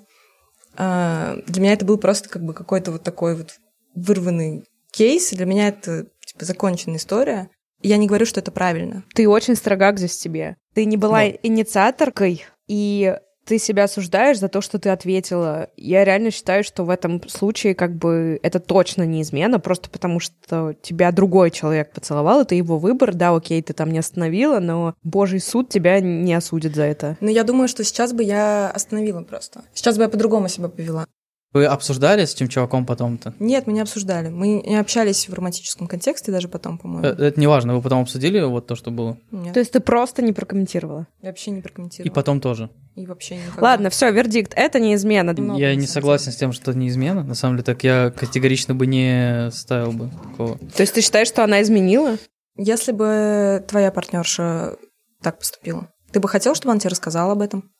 А, 0.75 1.37
Для 1.47 1.61
меня 1.61 1.73
это 1.73 1.85
был 1.85 1.97
просто 1.97 2.27
как 2.27 2.43
бы 2.43 2.53
какой-то 2.53 2.91
вот 2.91 3.03
такой 3.03 3.35
вот 3.35 3.55
вырванный 3.95 4.65
кейс, 4.91 5.31
для 5.31 5.45
меня 5.45 5.69
это 5.69 6.07
типа 6.25 6.43
законченная 6.43 6.97
история. 6.97 7.49
Я 7.83 7.97
не 7.97 8.07
говорю, 8.07 8.25
что 8.25 8.39
это 8.39 8.51
правильно. 8.51 9.03
Ты 9.13 9.27
очень 9.29 9.55
строга 9.55 9.91
к 9.91 9.97
здесь 9.99 10.17
себе. 10.17 10.55
Ты 10.73 10.85
не 10.85 10.97
была 10.97 11.19
Да. 11.19 11.31
инициаторкой, 11.43 12.45
и 12.67 13.15
ты 13.45 13.59
себя 13.59 13.83
осуждаешь 13.83 14.39
за 14.39 14.47
то, 14.47 14.61
что 14.61 14.79
ты 14.79 14.89
ответила. 14.89 15.67
Я 15.75 16.05
реально 16.05 16.31
считаю, 16.31 16.63
что 16.63 16.85
в 16.85 16.89
этом 16.89 17.21
случае 17.27 17.75
как 17.75 17.93
бы 17.93 18.39
это 18.41 18.61
точно 18.61 19.03
не 19.03 19.21
измена, 19.21 19.59
просто 19.59 19.89
потому 19.89 20.21
что 20.21 20.75
тебя 20.81 21.11
другой 21.11 21.51
человек 21.51 21.91
поцеловал, 21.91 22.41
это 22.43 22.55
его 22.55 22.77
выбор, 22.79 23.13
да, 23.13 23.35
окей, 23.35 23.61
ты 23.61 23.73
там 23.73 23.91
не 23.91 23.99
остановила, 23.99 24.59
но 24.59 24.95
божий 25.03 25.41
суд 25.41 25.67
тебя 25.67 25.99
не 25.99 26.33
осудит 26.33 26.73
за 26.73 26.83
это. 26.83 27.17
Но 27.19 27.29
я 27.29 27.43
думаю, 27.43 27.67
что 27.67 27.83
сейчас 27.83 28.13
бы 28.13 28.23
я 28.23 28.69
остановила 28.69 29.21
просто. 29.23 29.63
Сейчас 29.73 29.97
бы 29.97 30.03
я 30.03 30.09
по-другому 30.09 30.47
себя 30.47 30.69
повела. 30.69 31.05
Вы 31.53 31.65
обсуждали 31.65 32.25
с 32.25 32.33
этим 32.33 32.47
чуваком 32.47 32.85
потом-то? 32.85 33.35
Нет, 33.39 33.67
мы 33.67 33.73
не 33.73 33.81
обсуждали. 33.81 34.29
Мы 34.29 34.61
не 34.61 34.75
общались 34.75 35.29
в 35.29 35.33
романтическом 35.33 35.87
контексте 35.87 36.31
даже 36.31 36.47
потом, 36.47 36.79
по-моему. 36.79 37.05
Э, 37.07 37.27
Это 37.27 37.39
не 37.39 37.45
важно, 37.45 37.75
вы 37.75 37.81
потом 37.81 38.01
обсудили 38.01 38.39
вот 38.41 38.65
то, 38.65 38.75
что 38.75 38.89
было? 38.89 39.17
Нет, 39.31 39.53
То 39.53 39.59
есть 39.59 39.71
ты 39.71 39.79
просто 39.79 40.23
не 40.23 40.33
прокомментировала. 40.33 41.07
я 41.21 41.29
вообще 41.29 41.51
не 41.51 41.61
прокомментировала. 41.61 42.11
И 42.11 42.13
потом 42.13 42.41
тоже. 42.41 42.69
И 42.95 43.05
вообще 43.05 43.37
никогда. 43.37 43.61
Ладно, 43.61 43.89
все, 43.91 44.11
вердикт, 44.11 44.53
это 44.55 44.79
не 44.79 44.95
измена. 44.95 45.33
Много, 45.37 45.59
я 45.59 45.75
не 45.75 45.85
согласен 45.87 46.31
с 46.31 46.35
тем, 46.35 46.53
что 46.53 46.71
это 46.71 46.79
не 46.79 46.87
измена. 46.87 47.23
На 47.23 47.35
самом 47.35 47.55
деле, 47.57 47.65
так 47.65 47.83
я 47.83 48.09
категорично 48.11 48.73
бы 48.73 48.87
не 48.87 49.49
ставил 49.51 49.91
бы 49.91 50.09
такого. 50.31 50.57
То 50.57 50.81
есть 50.81 50.93
ты 50.95 51.01
считаешь, 51.01 51.27
что 51.27 51.43
она 51.43 51.61
изменила? 51.61 52.17
Если 52.57 52.91
бы 52.91 53.63
твоя 53.67 53.91
партнерша 53.91 54.75
так 55.21 55.39
поступила, 55.39 55.87
ты 56.11 56.19
бы 56.19 56.27
хотел, 56.27 56.53
чтобы 56.55 56.71
она 56.71 56.79
тебе 56.79 56.89
рассказала 56.91 57.31
об 57.33 57.41
этом? 57.41 57.71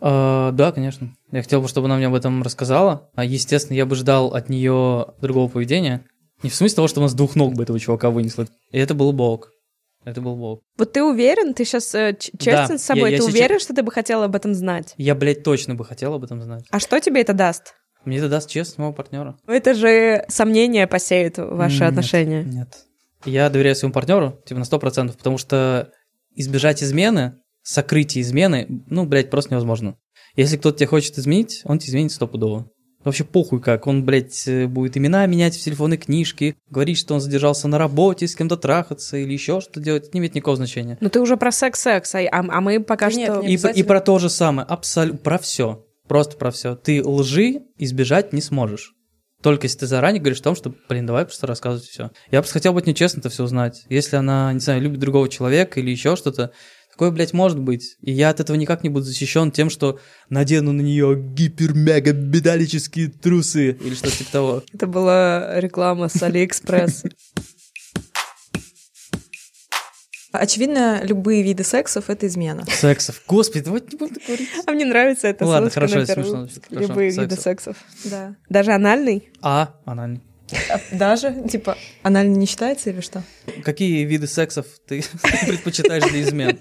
А, 0.00 0.52
да, 0.52 0.72
конечно. 0.72 1.14
Я 1.32 1.42
хотел 1.42 1.62
бы, 1.62 1.68
чтобы 1.68 1.86
она 1.86 1.96
мне 1.96 2.06
об 2.06 2.14
этом 2.14 2.42
рассказала. 2.42 3.10
А, 3.14 3.24
естественно, 3.24 3.76
я 3.76 3.86
бы 3.86 3.96
ждал 3.96 4.34
от 4.34 4.48
нее 4.48 5.06
другого 5.20 5.48
поведения. 5.48 6.04
Не 6.42 6.50
в 6.50 6.54
смысле 6.54 6.76
того, 6.76 6.88
что 6.88 7.00
она 7.00 7.08
с 7.08 7.14
двух 7.14 7.34
ног 7.34 7.54
бы 7.54 7.62
этого 7.62 7.78
чувака 7.80 8.10
вынесла. 8.10 8.46
И 8.70 8.78
это 8.78 8.94
был 8.94 9.12
бы 9.12 9.24
ок. 9.24 9.50
Это 10.04 10.20
был 10.20 10.36
бы 10.36 10.42
ок. 10.52 10.62
Вот 10.78 10.92
ты 10.92 11.02
уверен, 11.02 11.54
ты 11.54 11.64
сейчас 11.64 11.86
честен 11.90 12.44
Да, 12.68 12.78
с 12.78 12.82
собой, 12.82 13.10
я- 13.10 13.16
я 13.16 13.16
ты 13.16 13.22
сейчас- 13.24 13.34
уверен, 13.34 13.58
что 13.58 13.74
ты 13.74 13.82
бы 13.82 13.90
хотел 13.90 14.22
об 14.22 14.36
этом 14.36 14.54
знать? 14.54 14.94
Я, 14.98 15.14
блядь, 15.14 15.42
точно 15.42 15.74
бы 15.74 15.84
хотел 15.84 16.14
об 16.14 16.22
этом 16.22 16.42
знать. 16.42 16.64
А 16.70 16.78
что 16.78 17.00
тебе 17.00 17.22
это 17.22 17.32
даст? 17.32 17.74
Мне 18.04 18.18
это 18.18 18.28
даст 18.28 18.48
честность 18.48 18.78
моего 18.78 18.92
партнера. 18.92 19.36
Ну, 19.46 19.52
Это 19.52 19.74
же 19.74 20.24
сомнения 20.28 20.86
посеют 20.86 21.38
ваши 21.38 21.80
Нет, 21.80 21.88
отношения. 21.88 22.44
Нет. 22.44 22.68
Я 23.24 23.50
доверяю 23.50 23.74
своему 23.74 23.94
партнеру, 23.94 24.38
типа, 24.46 24.60
на 24.60 24.64
100%, 24.64 25.16
потому 25.16 25.38
что 25.38 25.90
избежать 26.36 26.84
измены, 26.84 27.38
сокрытие 27.66 28.22
измены, 28.22 28.84
ну, 28.86 29.04
блядь, 29.06 29.28
просто 29.28 29.52
невозможно. 29.52 29.96
Если 30.36 30.56
кто-то 30.56 30.78
тебя 30.78 30.88
хочет 30.88 31.18
изменить, 31.18 31.62
он 31.64 31.78
тебя 31.78 31.90
изменит 31.90 32.12
стопудово. 32.12 32.70
Вообще 33.04 33.24
похуй 33.24 33.60
как. 33.60 33.86
Он, 33.86 34.04
блядь, 34.04 34.46
э, 34.46 34.66
будет 34.66 34.96
имена 34.96 35.26
менять 35.26 35.56
в 35.56 35.62
телефонной 35.62 35.96
книжке, 35.96 36.56
говорить, 36.70 36.98
что 36.98 37.14
он 37.14 37.20
задержался 37.20 37.68
на 37.68 37.78
работе, 37.78 38.26
с 38.26 38.34
кем-то 38.34 38.56
трахаться 38.56 39.16
или 39.16 39.32
еще 39.32 39.60
что 39.60 39.80
делать. 39.80 40.04
Это 40.04 40.10
не 40.14 40.20
имеет 40.20 40.34
никакого 40.34 40.56
значения. 40.56 40.98
Ну 41.00 41.08
ты 41.08 41.20
уже 41.20 41.36
про 41.36 41.52
секс-секс, 41.52 42.14
а, 42.14 42.18
а 42.20 42.44
а 42.48 42.60
мы 42.60 42.80
пока 42.80 43.08
Да 43.08 43.16
нет, 43.16 43.32
что... 43.32 43.42
не 43.42 43.54
И, 43.54 43.80
и 43.80 43.82
про 43.82 44.00
то 44.00 44.18
же 44.18 44.28
самое, 44.28 44.66
абсолютно, 44.66 45.18
про 45.18 45.38
все. 45.38 45.84
Просто 46.08 46.36
про 46.36 46.50
все. 46.50 46.74
Ты 46.76 47.02
лжи 47.02 47.62
избежать 47.78 48.32
не 48.32 48.40
сможешь. 48.40 48.92
Только 49.42 49.66
если 49.66 49.80
ты 49.80 49.86
заранее 49.86 50.20
говоришь 50.20 50.40
о 50.40 50.44
том, 50.44 50.56
что, 50.56 50.74
блин, 50.88 51.06
давай 51.06 51.24
просто 51.24 51.46
рассказывать 51.46 51.86
все. 51.86 52.10
Я 52.30 52.40
просто 52.40 52.54
хотел 52.54 52.72
быть 52.72 52.86
нечестно 52.86 53.20
это 53.20 53.28
все 53.28 53.44
узнать. 53.44 53.84
Если 53.88 54.16
она, 54.16 54.52
не 54.52 54.60
знаю, 54.60 54.80
любит 54.82 54.98
другого 54.98 55.28
человека 55.28 55.78
или 55.78 55.90
еще 55.90 56.16
что-то, 56.16 56.52
такое, 56.96 57.10
блядь, 57.10 57.34
может 57.34 57.58
быть. 57.58 57.98
И 58.00 58.10
я 58.10 58.30
от 58.30 58.40
этого 58.40 58.56
никак 58.56 58.82
не 58.82 58.88
буду 58.88 59.04
защищен 59.04 59.50
тем, 59.50 59.68
что 59.68 60.00
надену 60.30 60.72
на 60.72 60.80
нее 60.80 61.14
гипер-мега-металлические 61.14 63.08
трусы 63.08 63.72
или 63.72 63.94
что-то 63.94 64.16
типа 64.16 64.32
того. 64.32 64.62
Это 64.72 64.86
была 64.86 65.60
реклама 65.60 66.08
с 66.08 66.22
Алиэкспресс. 66.22 67.04
Очевидно, 70.32 71.00
любые 71.02 71.42
виды 71.42 71.64
сексов— 71.64 72.04
это 72.10 72.26
измена. 72.26 72.64
Сексов. 72.66 73.22
Господи, 73.26 73.64
давай 73.64 73.80
не 73.90 73.96
будем 73.96 74.14
так 74.14 74.24
говорить. 74.26 74.48
А 74.66 74.72
мне 74.72 74.84
нравится 74.84 75.28
это 75.28 75.44
Ну 75.44 75.50
ладно, 75.50 75.70
ссылочка 75.70 75.96
хорошо, 75.96 76.12
это 76.12 76.12
смешно, 76.14 76.48
Любые 76.70 77.10
виды 77.10 77.36
сексов. 77.36 77.76
сексов. 77.76 78.10
Да. 78.10 78.36
Даже 78.50 78.72
анальный? 78.72 79.30
А, 79.40 79.74
анальный. 79.86 80.20
Даже, 80.92 81.42
типа, 81.48 81.76
анально 82.02 82.36
не 82.36 82.46
считается 82.46 82.90
или 82.90 83.00
что? 83.00 83.22
Какие 83.64 84.04
виды 84.04 84.26
сексов 84.26 84.66
ты 84.86 85.02
предпочитаешь 85.46 86.04
для 86.04 86.22
измен? 86.22 86.58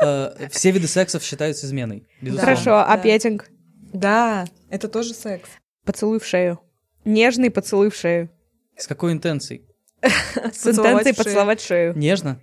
Э, 0.00 0.48
Все 0.50 0.70
виды 0.70 0.86
сексов 0.86 1.22
считаются 1.22 1.66
изменой. 1.66 2.06
Хорошо, 2.38 2.78
а 2.86 2.96
петинг? 2.98 3.48
Да, 3.92 4.46
это 4.70 4.88
тоже 4.88 5.14
секс. 5.14 5.48
Поцелуй 5.84 6.20
в 6.20 6.24
шею. 6.26 6.60
Нежный 7.04 7.50
поцелуй 7.50 7.90
в 7.90 7.94
шею. 7.96 8.30
С 8.76 8.86
какой 8.86 9.12
интенцией? 9.12 9.66
С 10.02 10.66
интенцией 10.66 11.14
поцеловать 11.14 11.60
шею. 11.60 11.96
Нежно? 11.96 12.40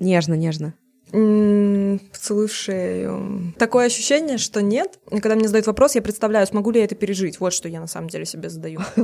Нежно, 0.00 0.34
нежно. 0.34 0.74
Поцелуй 1.10 2.48
в 2.48 2.52
шею. 2.52 3.54
Такое 3.58 3.86
ощущение, 3.86 4.38
что 4.38 4.62
нет. 4.62 4.98
Когда 5.10 5.36
мне 5.36 5.46
задают 5.46 5.66
вопрос, 5.66 5.94
я 5.94 6.02
представляю, 6.02 6.46
смогу 6.46 6.70
ли 6.70 6.80
я 6.80 6.84
это 6.84 6.94
пережить. 6.94 7.38
Вот 7.40 7.52
что 7.52 7.68
я 7.68 7.80
на 7.80 7.86
самом 7.86 8.08
деле 8.08 8.24
себе 8.24 8.48
задаю. 8.48 8.80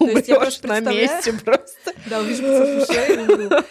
есть 0.00 0.28
я 0.28 0.36
Умрёшь 0.36 0.60
просто 0.60 0.80
на 0.82 0.92
месте 0.92 1.32
просто. 1.44 1.92
Да, 2.10 2.20
увижу 2.20 2.42
поцелуй 2.42 2.80
в 2.80 2.86
шею. 2.86 3.64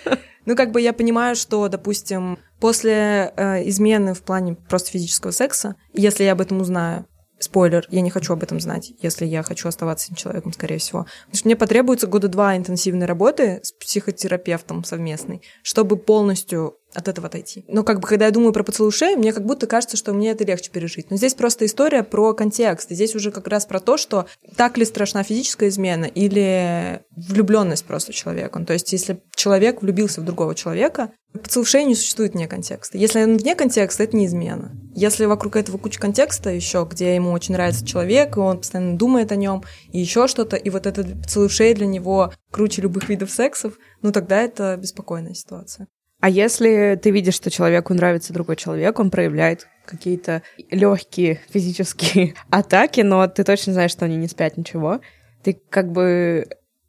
Ну, 0.46 0.56
как 0.56 0.72
бы 0.72 0.82
я 0.82 0.92
понимаю, 0.92 1.36
что, 1.36 1.68
допустим, 1.70 2.38
после 2.60 3.32
э, 3.38 3.68
измены 3.70 4.14
в 4.14 4.24
плане 4.24 4.56
просто 4.56 4.92
физического 4.92 5.32
секса, 5.32 5.76
если 5.94 6.26
я 6.26 6.34
об 6.34 6.42
этом 6.42 6.60
узнаю, 6.60 7.06
спойлер, 7.40 7.86
я 7.90 8.02
не 8.02 8.10
хочу 8.10 8.34
об 8.34 8.44
этом 8.44 8.60
знать, 8.60 8.94
если 9.02 9.26
я 9.26 9.44
хочу 9.44 9.68
оставаться 9.68 10.08
этим 10.08 10.16
человеком, 10.16 10.54
скорее 10.54 10.78
всего. 10.78 11.06
Потому 11.26 11.38
что 11.38 11.48
мне 11.48 11.56
потребуется 11.56 12.08
года 12.08 12.28
два 12.28 12.58
интенсивной 12.58 13.06
работы 13.06 13.60
с 13.64 13.72
психотерапевтом 13.74 14.84
совместной, 14.84 15.42
чтобы 15.62 15.98
полностью 15.98 16.78
от 16.94 17.08
этого 17.08 17.28
отойти. 17.28 17.66
Но 17.68 17.84
как 17.84 18.00
бы, 18.00 18.08
когда 18.08 18.26
я 18.26 18.32
думаю 18.32 18.54
про 18.54 18.64
поцелуй 18.64 18.92
в 18.92 18.96
шею, 18.96 19.18
мне 19.18 19.34
как 19.34 19.46
будто 19.46 19.68
кажется, 19.68 19.98
что 19.98 20.14
мне 20.14 20.32
это 20.32 20.44
легче 20.44 20.72
пережить. 20.72 21.10
Но 21.12 21.18
здесь 21.18 21.34
просто 21.34 21.66
история 21.66 22.04
про 22.04 22.34
контекст. 22.34 22.92
И 22.92 22.96
здесь 22.96 23.16
уже 23.16 23.32
как 23.32 23.48
раз 23.48 23.66
про 23.66 23.80
то, 23.80 23.98
что 23.98 24.26
так 24.56 24.78
ли 24.78 24.86
страшна 24.86 25.24
физическая 25.24 25.70
измена 25.70 26.06
или 26.06 27.02
влюбленность 27.16 27.86
просто 27.86 28.14
человека. 28.14 28.60
Ну, 28.60 28.66
То 28.66 28.74
есть, 28.74 28.92
если 28.94 29.22
человек 29.36 29.82
влюбился 29.82 30.22
в 30.22 30.26
другого 30.26 30.56
человека, 30.56 31.12
поцелуй 31.42 31.66
в 31.66 31.70
шею 31.70 31.88
не 31.88 31.96
существует 31.96 32.34
вне 32.34 32.48
контекста. 32.48 32.98
Если 32.98 33.22
он 33.24 33.38
вне 33.38 33.56
контекста, 33.56 34.04
это 34.04 34.16
не 34.16 34.28
измена. 34.28 34.72
Если 34.96 35.26
вокруг 35.26 35.56
этого 35.56 35.78
куча 35.78 36.00
контекста 36.00 36.50
еще, 36.52 36.88
где 36.90 37.16
ему 37.16 37.32
очень 37.32 37.54
нравится 37.54 37.86
человек, 37.86 38.38
и 38.38 38.40
он 38.40 38.60
постоянно 38.60 38.98
думает 38.98 39.32
о 39.32 39.36
нем, 39.36 39.64
и 39.92 40.00
еще 40.00 40.28
что-то, 40.28 40.56
и 40.56 40.70
вот 40.70 40.86
этот 40.86 41.22
поцелуй 41.22 41.48
в 41.48 41.52
шею 41.52 41.76
для 41.76 41.88
него 41.88 42.32
круче 42.52 42.82
любых 42.82 43.10
видов 43.10 43.32
сексов, 43.32 43.74
ну 44.02 44.12
тогда 44.12 44.42
это 44.42 44.78
беспокойная 44.78 45.34
ситуация. 45.34 45.88
А 46.24 46.30
если 46.30 46.98
ты 47.04 47.12
видишь, 47.12 47.34
что 47.34 47.52
человеку 47.52 47.94
нравится 47.94 48.32
другой 48.32 48.56
человек, 48.56 48.98
он 48.98 49.12
проявляет 49.12 49.68
какие-то 49.84 50.42
легкие 50.72 51.42
физические 51.50 52.36
атаки, 52.50 53.02
но 53.02 53.28
ты 53.28 53.44
точно 53.44 53.74
знаешь, 53.74 53.92
что 53.92 54.06
они 54.06 54.16
не 54.16 54.30
спят 54.30 54.56
ничего, 54.56 55.02
ты 55.44 55.60
как 55.70 55.92
бы 55.92 56.48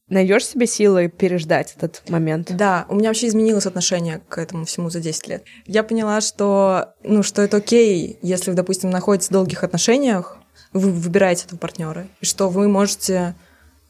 найдешь 0.08 0.46
себе 0.46 0.68
силы 0.68 1.08
переждать 1.08 1.74
этот 1.76 2.08
момент. 2.08 2.54
Да, 2.54 2.86
у 2.88 2.94
меня 2.94 3.08
вообще 3.08 3.26
изменилось 3.26 3.66
отношение 3.66 4.20
к 4.28 4.38
этому 4.38 4.66
всему 4.66 4.88
за 4.88 5.00
10 5.00 5.26
лет. 5.26 5.42
Я 5.66 5.82
поняла, 5.82 6.20
что, 6.20 6.94
ну, 7.02 7.24
что 7.24 7.42
это 7.42 7.56
окей, 7.56 8.20
если 8.22 8.52
допустим, 8.52 8.90
находитесь 8.90 9.30
в 9.30 9.32
долгих 9.32 9.64
отношениях, 9.64 10.38
вы 10.72 10.92
выбираете 10.92 11.46
этого 11.46 11.58
партнера, 11.58 12.06
и 12.20 12.24
что 12.24 12.48
вы 12.48 12.68
можете 12.68 13.34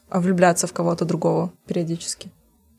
влюбляться 0.09 0.65
в 0.65 0.73
кого-то 0.73 1.05
другого 1.05 1.53
периодически. 1.67 2.31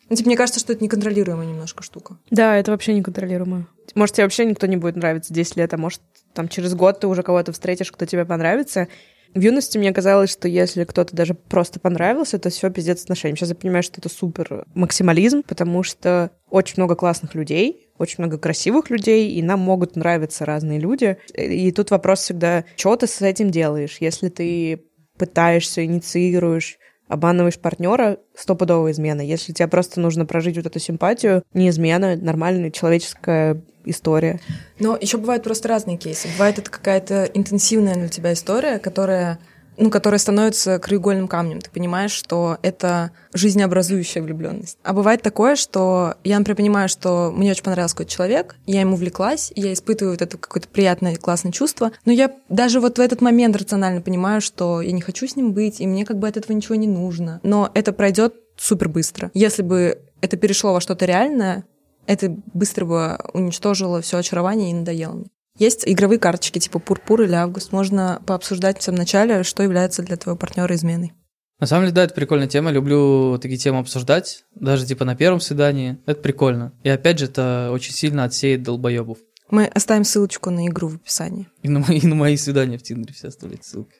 Ну, 0.08 0.16
типа, 0.16 0.28
мне 0.28 0.36
кажется, 0.36 0.60
что 0.60 0.72
это 0.72 0.84
неконтролируемая 0.84 1.46
немножко 1.46 1.82
штука. 1.82 2.16
Да, 2.30 2.56
это 2.56 2.70
вообще 2.70 2.94
неконтролируемо. 2.94 3.66
Может, 3.94 4.16
тебе 4.16 4.24
вообще 4.24 4.44
никто 4.44 4.66
не 4.66 4.76
будет 4.76 4.96
нравиться 4.96 5.34
10 5.34 5.56
лет, 5.56 5.74
а 5.74 5.76
может, 5.76 6.00
там 6.34 6.48
через 6.48 6.74
год 6.74 7.00
ты 7.00 7.06
уже 7.06 7.22
кого-то 7.22 7.52
встретишь, 7.52 7.90
кто 7.90 8.06
тебе 8.06 8.24
понравится, 8.24 8.88
В 9.36 9.40
юности 9.40 9.76
мне 9.76 9.92
казалось, 9.92 10.30
что 10.30 10.48
если 10.48 10.84
кто-то 10.84 11.14
даже 11.14 11.34
просто 11.34 11.78
понравился, 11.78 12.38
то 12.38 12.48
все 12.48 12.70
пиздец 12.70 13.02
отношениям. 13.02 13.36
Сейчас 13.36 13.50
я 13.50 13.54
понимаю, 13.54 13.82
что 13.82 14.00
это 14.00 14.08
супер 14.08 14.64
максимализм, 14.74 15.42
потому 15.42 15.82
что 15.82 16.30
очень 16.48 16.74
много 16.78 16.94
классных 16.94 17.34
людей, 17.34 17.90
очень 17.98 18.16
много 18.18 18.38
красивых 18.38 18.88
людей, 18.88 19.32
и 19.32 19.42
нам 19.42 19.60
могут 19.60 19.94
нравиться 19.94 20.46
разные 20.46 20.78
люди. 20.78 21.18
И 21.34 21.70
тут 21.72 21.90
вопрос 21.90 22.20
всегда, 22.20 22.64
что 22.76 22.96
ты 22.96 23.06
с 23.06 23.20
этим 23.20 23.50
делаешь? 23.50 23.98
Если 24.00 24.30
ты 24.30 24.84
пытаешься, 25.18 25.84
инициируешь, 25.84 26.78
обманываешь 27.08 27.58
партнера, 27.58 28.18
стопудовая 28.36 28.92
измена. 28.92 29.20
Если 29.20 29.52
тебе 29.52 29.68
просто 29.68 30.00
нужно 30.00 30.26
прожить 30.26 30.56
вот 30.56 30.66
эту 30.66 30.78
симпатию, 30.78 31.42
не 31.54 31.68
измена, 31.68 32.16
нормальная 32.16 32.70
человеческая 32.70 33.62
история. 33.84 34.40
Но 34.80 34.96
еще 35.00 35.16
бывают 35.16 35.44
просто 35.44 35.68
разные 35.68 35.96
кейсы. 35.96 36.28
Бывает 36.28 36.58
это 36.58 36.70
какая-то 36.70 37.24
интенсивная 37.34 37.94
для 37.94 38.08
тебя 38.08 38.32
история, 38.32 38.78
которая 38.78 39.38
ну, 39.78 39.90
которая 39.90 40.18
становится 40.18 40.78
краеугольным 40.78 41.28
камнем. 41.28 41.60
Ты 41.60 41.70
понимаешь, 41.70 42.12
что 42.12 42.58
это 42.62 43.10
жизнеобразующая 43.32 44.22
влюбленность. 44.22 44.78
А 44.82 44.92
бывает 44.92 45.22
такое, 45.22 45.56
что 45.56 46.14
я, 46.24 46.38
например, 46.38 46.56
понимаю, 46.56 46.88
что 46.88 47.32
мне 47.34 47.50
очень 47.50 47.62
понравился 47.62 47.94
какой-то 47.94 48.12
человек, 48.12 48.56
я 48.66 48.80
ему 48.80 48.94
увлеклась, 48.94 49.52
я 49.54 49.72
испытываю 49.72 50.14
вот 50.14 50.22
это 50.22 50.38
какое-то 50.38 50.68
приятное, 50.68 51.16
классное 51.16 51.52
чувство, 51.52 51.92
но 52.04 52.12
я 52.12 52.32
даже 52.48 52.80
вот 52.80 52.98
в 52.98 53.00
этот 53.00 53.20
момент 53.20 53.56
рационально 53.56 54.00
понимаю, 54.00 54.40
что 54.40 54.80
я 54.80 54.92
не 54.92 55.00
хочу 55.00 55.26
с 55.26 55.36
ним 55.36 55.52
быть, 55.52 55.80
и 55.80 55.86
мне 55.86 56.04
как 56.04 56.18
бы 56.18 56.28
от 56.28 56.36
этого 56.36 56.52
ничего 56.52 56.74
не 56.74 56.86
нужно. 56.86 57.40
Но 57.42 57.70
это 57.74 57.92
пройдет 57.92 58.34
супер 58.56 58.88
быстро. 58.88 59.30
Если 59.34 59.62
бы 59.62 60.00
это 60.20 60.36
перешло 60.36 60.72
во 60.72 60.80
что-то 60.80 61.04
реальное, 61.04 61.64
это 62.06 62.34
быстро 62.54 62.84
бы 62.84 63.18
уничтожило 63.32 64.00
все 64.00 64.18
очарование 64.18 64.70
и 64.70 64.74
надоело 64.74 65.14
мне. 65.14 65.26
Есть 65.58 65.84
игровые 65.86 66.18
карточки 66.18 66.58
типа 66.58 66.78
Пурпур 66.78 67.22
или 67.22 67.34
Август. 67.34 67.72
Можно 67.72 68.22
пообсуждать 68.26 68.78
в 68.78 68.82
самом 68.82 68.98
начале, 68.98 69.42
что 69.42 69.62
является 69.62 70.02
для 70.02 70.16
твоего 70.16 70.38
партнера 70.38 70.74
изменой. 70.74 71.12
На 71.58 71.66
самом 71.66 71.84
деле, 71.84 71.94
да, 71.94 72.04
это 72.04 72.14
прикольная 72.14 72.48
тема. 72.48 72.70
Люблю 72.70 73.38
такие 73.38 73.58
темы 73.58 73.78
обсуждать, 73.78 74.44
даже 74.54 74.84
типа 74.84 75.06
на 75.06 75.16
первом 75.16 75.40
свидании. 75.40 75.98
Это 76.04 76.20
прикольно. 76.20 76.74
И 76.82 76.88
опять 76.90 77.18
же, 77.18 77.26
это 77.26 77.70
очень 77.72 77.94
сильно 77.94 78.24
отсеет 78.24 78.62
долбоебов. 78.62 79.18
Мы 79.50 79.64
оставим 79.66 80.04
ссылочку 80.04 80.50
на 80.50 80.66
игру 80.66 80.88
в 80.88 80.96
описании. 80.96 81.48
И 81.62 81.68
на 81.68 81.78
мои, 81.80 81.98
и 82.02 82.06
на 82.06 82.14
мои 82.14 82.36
свидания 82.36 82.76
в 82.76 82.82
Тиндере 82.82 83.14
все 83.14 83.28
оставляйте 83.28 83.64
ссылки. 83.64 83.94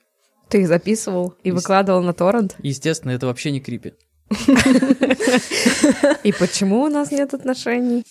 Ты 0.49 0.63
их 0.63 0.69
записывал 0.69 1.35
и 1.43 1.51
выкладывал 1.51 2.03
на 2.03 2.13
торрент? 2.13 2.55
Естественно, 2.59 3.13
это 3.13 3.27
вообще 3.27 3.51
не 3.51 3.61
крипи. 3.61 3.95
И 6.25 6.33
почему 6.33 6.83
у 6.83 6.89
нас 6.89 7.11
нет 7.11 7.35
отношений? 7.35 8.05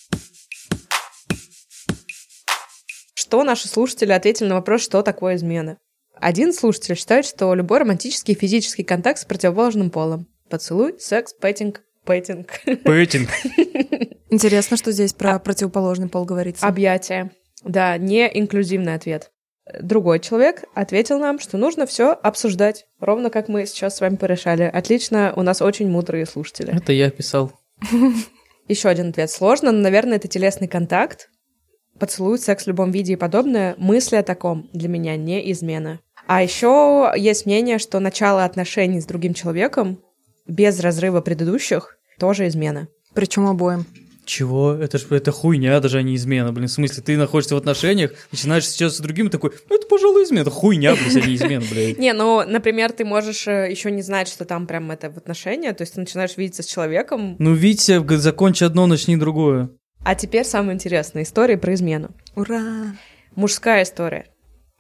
Что 3.26 3.44
наши 3.44 3.68
слушатели 3.68 4.12
ответили 4.12 4.50
на 4.50 4.54
вопрос, 4.54 4.84
что 4.84 5.02
такое 5.02 5.36
измена? 5.36 5.80
Один 6.14 6.54
слушатель 6.54 6.96
считает, 6.96 7.26
что 7.26 7.56
любой 7.56 7.80
романтический 7.80 8.36
и 8.36 8.38
физический 8.38 8.84
контакт 8.84 9.18
с 9.18 9.26
противоположным 9.26 9.90
полом. 9.90 10.28
Поцелуй, 10.48 11.00
секс, 11.00 11.34
пэтинг, 11.34 11.82
пэтинг. 12.06 12.62
Пэтинг. 12.84 13.30
Интересно, 14.30 14.78
что 14.78 14.92
здесь 14.92 15.14
про 15.14 15.40
противоположный 15.40 16.08
пол 16.08 16.26
говорится. 16.26 16.68
Объятия. 16.68 17.32
Да, 17.64 17.98
не 17.98 18.30
инклюзивный 18.32 18.94
ответ. 18.94 19.32
Другой 19.82 20.20
человек 20.20 20.66
ответил 20.76 21.18
нам, 21.18 21.40
что 21.40 21.58
нужно 21.58 21.88
все 21.88 22.12
обсуждать, 22.12 22.86
ровно 23.00 23.32
как 23.32 23.48
мы 23.48 23.66
сейчас 23.66 23.98
с 23.98 24.02
вами 24.02 24.18
порешали. 24.18 24.70
Отлично, 24.72 25.34
у 25.36 25.42
нас 25.42 25.64
очень 25.64 25.90
мудрые 25.90 26.28
слушатели. 26.28 26.78
Это 26.78 26.94
я 26.94 27.10
писал. 27.10 27.54
Еще 28.68 28.88
один 28.88 29.10
ответ. 29.10 29.32
Сложно, 29.32 29.72
но, 29.72 29.80
наверное, 29.80 30.18
это 30.18 30.28
телесный 30.28 30.68
контакт. 30.68 31.30
Поцелуй, 32.00 32.38
секс 32.40 32.66
в 32.66 32.68
любом 32.68 32.92
виде 32.92 33.14
и 33.14 33.18
подобное. 33.18 33.76
Мысли 33.78 34.18
о 34.18 34.24
таком 34.24 34.70
для 34.74 34.90
меня 34.90 35.16
не 35.16 35.52
измена. 35.52 36.00
А 36.28 36.42
еще 36.42 37.12
есть 37.16 37.46
мнение, 37.46 37.78
что 37.78 38.00
начало 38.00 38.44
отношений 38.44 39.00
с 39.00 39.06
другим 39.06 39.34
человеком 39.34 40.00
без 40.48 40.80
разрыва 40.80 41.22
предыдущих 41.22 41.98
тоже 42.20 42.48
измена. 42.48 42.88
Причем 43.14 43.48
обоим. 43.48 43.86
Чего? 44.26 44.74
Это 44.74 44.98
ж 44.98 45.06
это 45.12 45.32
хуйня, 45.32 45.80
даже 45.80 46.00
а 46.00 46.02
не 46.02 46.16
измена, 46.16 46.52
блин. 46.52 46.68
В 46.68 46.72
смысле, 46.72 47.04
ты 47.04 47.16
находишься 47.16 47.54
в 47.54 47.60
отношениях, 47.60 48.12
начинаешь 48.32 48.68
сейчас 48.68 48.98
с 48.98 49.00
другим, 49.00 49.30
такой, 49.30 49.52
ну 49.70 49.76
это, 49.76 49.88
пожалуй, 49.88 50.24
измена. 50.24 50.42
Это 50.42 50.50
хуйня, 50.50 50.96
блин, 50.96 51.24
а 51.24 51.28
не 51.28 51.36
измена, 51.36 51.64
блядь. 51.72 52.00
Не, 52.00 52.12
ну, 52.14 52.44
например, 52.46 52.92
ты 52.92 53.06
можешь 53.06 53.48
э, 53.48 53.70
еще 53.70 53.92
не 53.92 54.02
знать, 54.02 54.28
что 54.28 54.46
там 54.46 54.66
прям 54.66 54.90
это 54.92 55.12
в 55.12 55.18
отношения, 55.18 55.74
то 55.74 55.84
есть 55.84 55.94
ты 55.94 56.00
начинаешь 56.00 56.36
видеться 56.38 56.64
с 56.64 56.66
человеком. 56.66 57.36
Ну, 57.38 57.54
Витя, 57.54 58.04
закончи 58.18 58.64
одно, 58.64 58.88
начни 58.88 59.16
другое. 59.16 59.70
А 60.06 60.14
теперь 60.14 60.46
самая 60.46 60.76
интересная 60.76 61.24
история 61.24 61.58
про 61.58 61.74
измену. 61.74 62.12
Ура! 62.36 62.96
Мужская 63.36 63.82
история. 63.82 64.28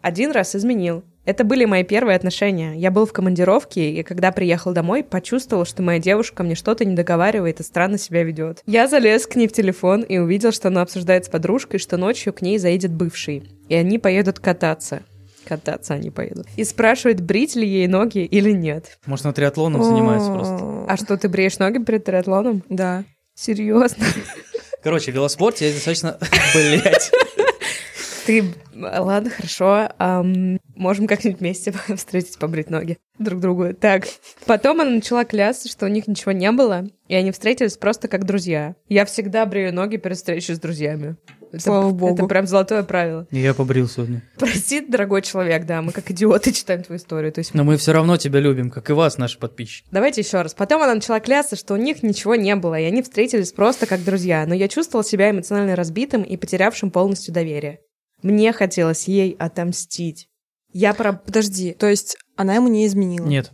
Один 0.04 0.30
раз 0.30 0.56
изменил, 0.56 1.04
это 1.26 1.44
были 1.44 1.66
мои 1.66 1.84
первые 1.84 2.16
отношения. 2.16 2.76
Я 2.76 2.92
был 2.92 3.08
в 3.08 3.12
командировке, 3.12 3.90
и 3.90 4.04
когда 4.04 4.32
приехал 4.32 4.72
домой, 4.72 5.04
почувствовал, 5.04 5.66
что 5.66 5.82
моя 5.82 5.98
девушка 5.98 6.44
мне 6.44 6.54
что-то 6.54 6.86
не 6.86 6.96
договаривает 6.96 7.60
и 7.60 7.64
странно 7.64 7.98
себя 7.98 8.22
ведет. 8.22 8.62
Я 8.68 8.88
залез 8.88 9.26
к 9.26 9.36
ней 9.36 9.48
в 9.48 9.52
телефон 9.52 10.04
и 10.04 10.20
увидел, 10.20 10.52
что 10.52 10.68
она 10.68 10.84
обсуждает 10.84 11.26
с 11.26 11.30
подружкой, 11.30 11.80
что 11.80 11.98
ночью 11.98 12.32
к 12.32 12.44
ней 12.44 12.60
заедет 12.60 12.92
бывший, 12.92 13.50
и 13.68 13.74
они 13.74 13.98
поедут 13.98 14.38
кататься. 14.38 15.02
Кататься 15.44 15.96
они 15.96 16.12
поедут. 16.12 16.46
И 16.56 16.64
спрашивает, 16.64 17.20
брить 17.22 17.56
ли 17.56 17.68
ей 17.68 17.88
ноги 17.88 18.20
или 18.20 18.52
нет. 18.52 19.00
Может, 19.08 19.26
она 19.26 19.34
триатлоном 19.34 19.84
занимается 19.84 20.32
просто. 20.32 20.86
А 20.88 20.98
что, 20.98 21.18
ты 21.18 21.30
бреешь 21.30 21.58
ноги 21.58 21.84
перед 21.84 22.06
триатлоном? 22.06 22.64
Да. 22.70 23.06
Серьезно? 23.34 24.06
Короче, 24.86 25.10
велоспорт 25.10 25.62
я 25.62 25.74
достаточно... 25.74 26.15
Блять. 26.54 27.12
Ты... 28.28 28.54
Ладно, 28.76 29.32
хорошо. 29.32 29.89
Ам, 29.98 30.60
можем 30.76 31.08
как-нибудь 31.08 31.39
вместе 31.39 31.74
встретить, 31.95 32.38
побрить 32.38 32.69
ноги 32.69 33.00
друг 33.17 33.39
другу. 33.39 33.74
Так, 33.74 34.04
потом 34.45 34.82
она 34.82 34.91
начала 34.91 35.26
клясться, 35.26 35.69
что 35.69 35.88
у 35.88 35.89
них 35.89 36.08
ничего 36.08 36.34
не 36.34 36.52
было, 36.52 36.86
и 37.08 37.15
они 37.15 37.32
встретились 37.32 37.78
просто 37.78 38.08
как 38.08 38.26
друзья. 38.26 38.76
Я 38.88 39.06
всегда 39.06 39.48
брею 39.48 39.74
ноги 39.74 39.98
перед 39.98 40.17
встречей 40.17 40.54
с 40.54 40.60
друзьями. 40.60 41.15
Это, 41.52 41.64
Слава 41.64 41.92
богу. 41.92 42.14
Это 42.14 42.26
прям 42.28 42.48
золотое 42.48 42.84
правило. 42.84 43.28
И 43.32 43.40
Я 43.40 43.54
побрил 43.54 43.88
сегодня. 43.88 44.22
Прости, 44.38 44.82
дорогой 44.82 45.22
человек, 45.22 45.66
да, 45.66 45.82
мы 45.82 45.92
как 45.92 46.12
идиоты 46.12 46.52
читаем 46.54 46.84
твою 46.84 47.00
историю. 47.00 47.32
То 47.32 47.40
есть 47.40 47.54
Но 47.54 47.64
мы 47.64 47.78
все 47.78 47.94
равно 47.94 48.18
тебя 48.18 48.40
любим, 48.40 48.70
как 48.70 48.90
и 48.90 48.94
вас, 48.94 49.18
наши 49.18 49.40
подписчики. 49.40 49.88
Давайте 49.92 50.22
еще 50.22 50.42
раз. 50.42 50.54
Потом 50.54 50.82
она 50.82 50.96
начала 50.96 51.20
клясться, 51.20 51.56
что 51.56 51.74
у 51.74 51.78
них 51.78 52.04
ничего 52.04 52.36
не 52.36 52.56
было, 52.56 52.80
и 52.80 52.84
они 52.84 53.02
встретились 53.02 53.52
просто 53.52 53.86
как 53.86 54.04
друзья. 54.04 54.46
Но 54.48 54.54
я 54.54 54.68
чувствовала 54.68 55.06
себя 55.06 55.32
эмоционально 55.32 55.76
разбитым 55.76 56.24
и 56.24 56.38
потерявшим 56.38 56.92
полностью 56.92 57.34
доверие. 57.34 57.80
Мне 58.22 58.54
хотелось 58.54 59.08
ей 59.08 59.36
отомстить. 59.38 60.28
Я 60.74 60.94
про... 60.94 61.14
Подожди, 61.14 61.74
то 61.74 61.88
есть 61.88 62.18
она 62.36 62.56
ему 62.56 62.68
не 62.68 62.86
изменила? 62.86 63.26
Нет. 63.26 63.52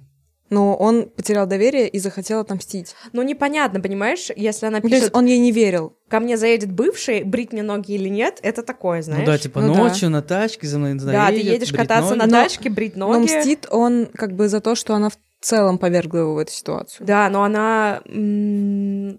Но 0.51 0.75
он 0.75 1.09
потерял 1.09 1.47
доверие 1.47 1.87
и 1.87 1.97
захотел 1.97 2.41
отомстить. 2.41 2.93
Ну, 3.13 3.23
непонятно, 3.23 3.79
понимаешь, 3.79 4.29
если 4.35 4.67
она 4.67 4.77
Ну, 4.77 4.81
То 4.83 4.87
есть 4.89 5.01
пишет, 5.05 5.15
он 5.15 5.25
ей 5.25 5.39
не 5.39 5.51
верил. 5.51 5.95
ко 6.09 6.19
мне 6.19 6.37
заедет 6.37 6.71
бывший, 6.71 7.23
брить 7.23 7.53
мне 7.53 7.63
ноги 7.63 7.93
или 7.93 8.09
нет, 8.09 8.37
это 8.43 8.61
такое, 8.61 9.01
знаешь? 9.01 9.21
Ну 9.21 9.25
да, 9.25 9.37
типа 9.39 9.61
Ну 9.61 9.73
да. 9.73 9.79
ночью 9.79 10.09
на 10.09 10.21
тачке 10.21 10.67
за 10.67 10.77
мной 10.77 10.93
Да, 10.95 10.99
ты 10.99 11.07
заедет, 11.35 11.53
едешь 11.53 11.71
кататься 11.73 12.15
на 12.15 12.25
ноги. 12.25 12.31
Но- 12.31 12.43
тачке, 12.43 12.69
брить 12.69 12.95
Но 12.95 13.07
ноги. 13.13 13.23
мстит 13.33 13.65
он 13.71 14.07
как 14.13 14.33
бы 14.35 14.47
за 14.49 14.59
то, 14.61 14.75
что 14.75 14.93
она 14.93 15.09
в 15.09 15.17
целом 15.39 15.77
повергла 15.79 16.19
его 16.19 16.35
в 16.35 16.37
эту 16.37 16.51
ситуацию. 16.51 17.07
Да, 17.07 17.27
но 17.29 17.43
она... 17.43 18.01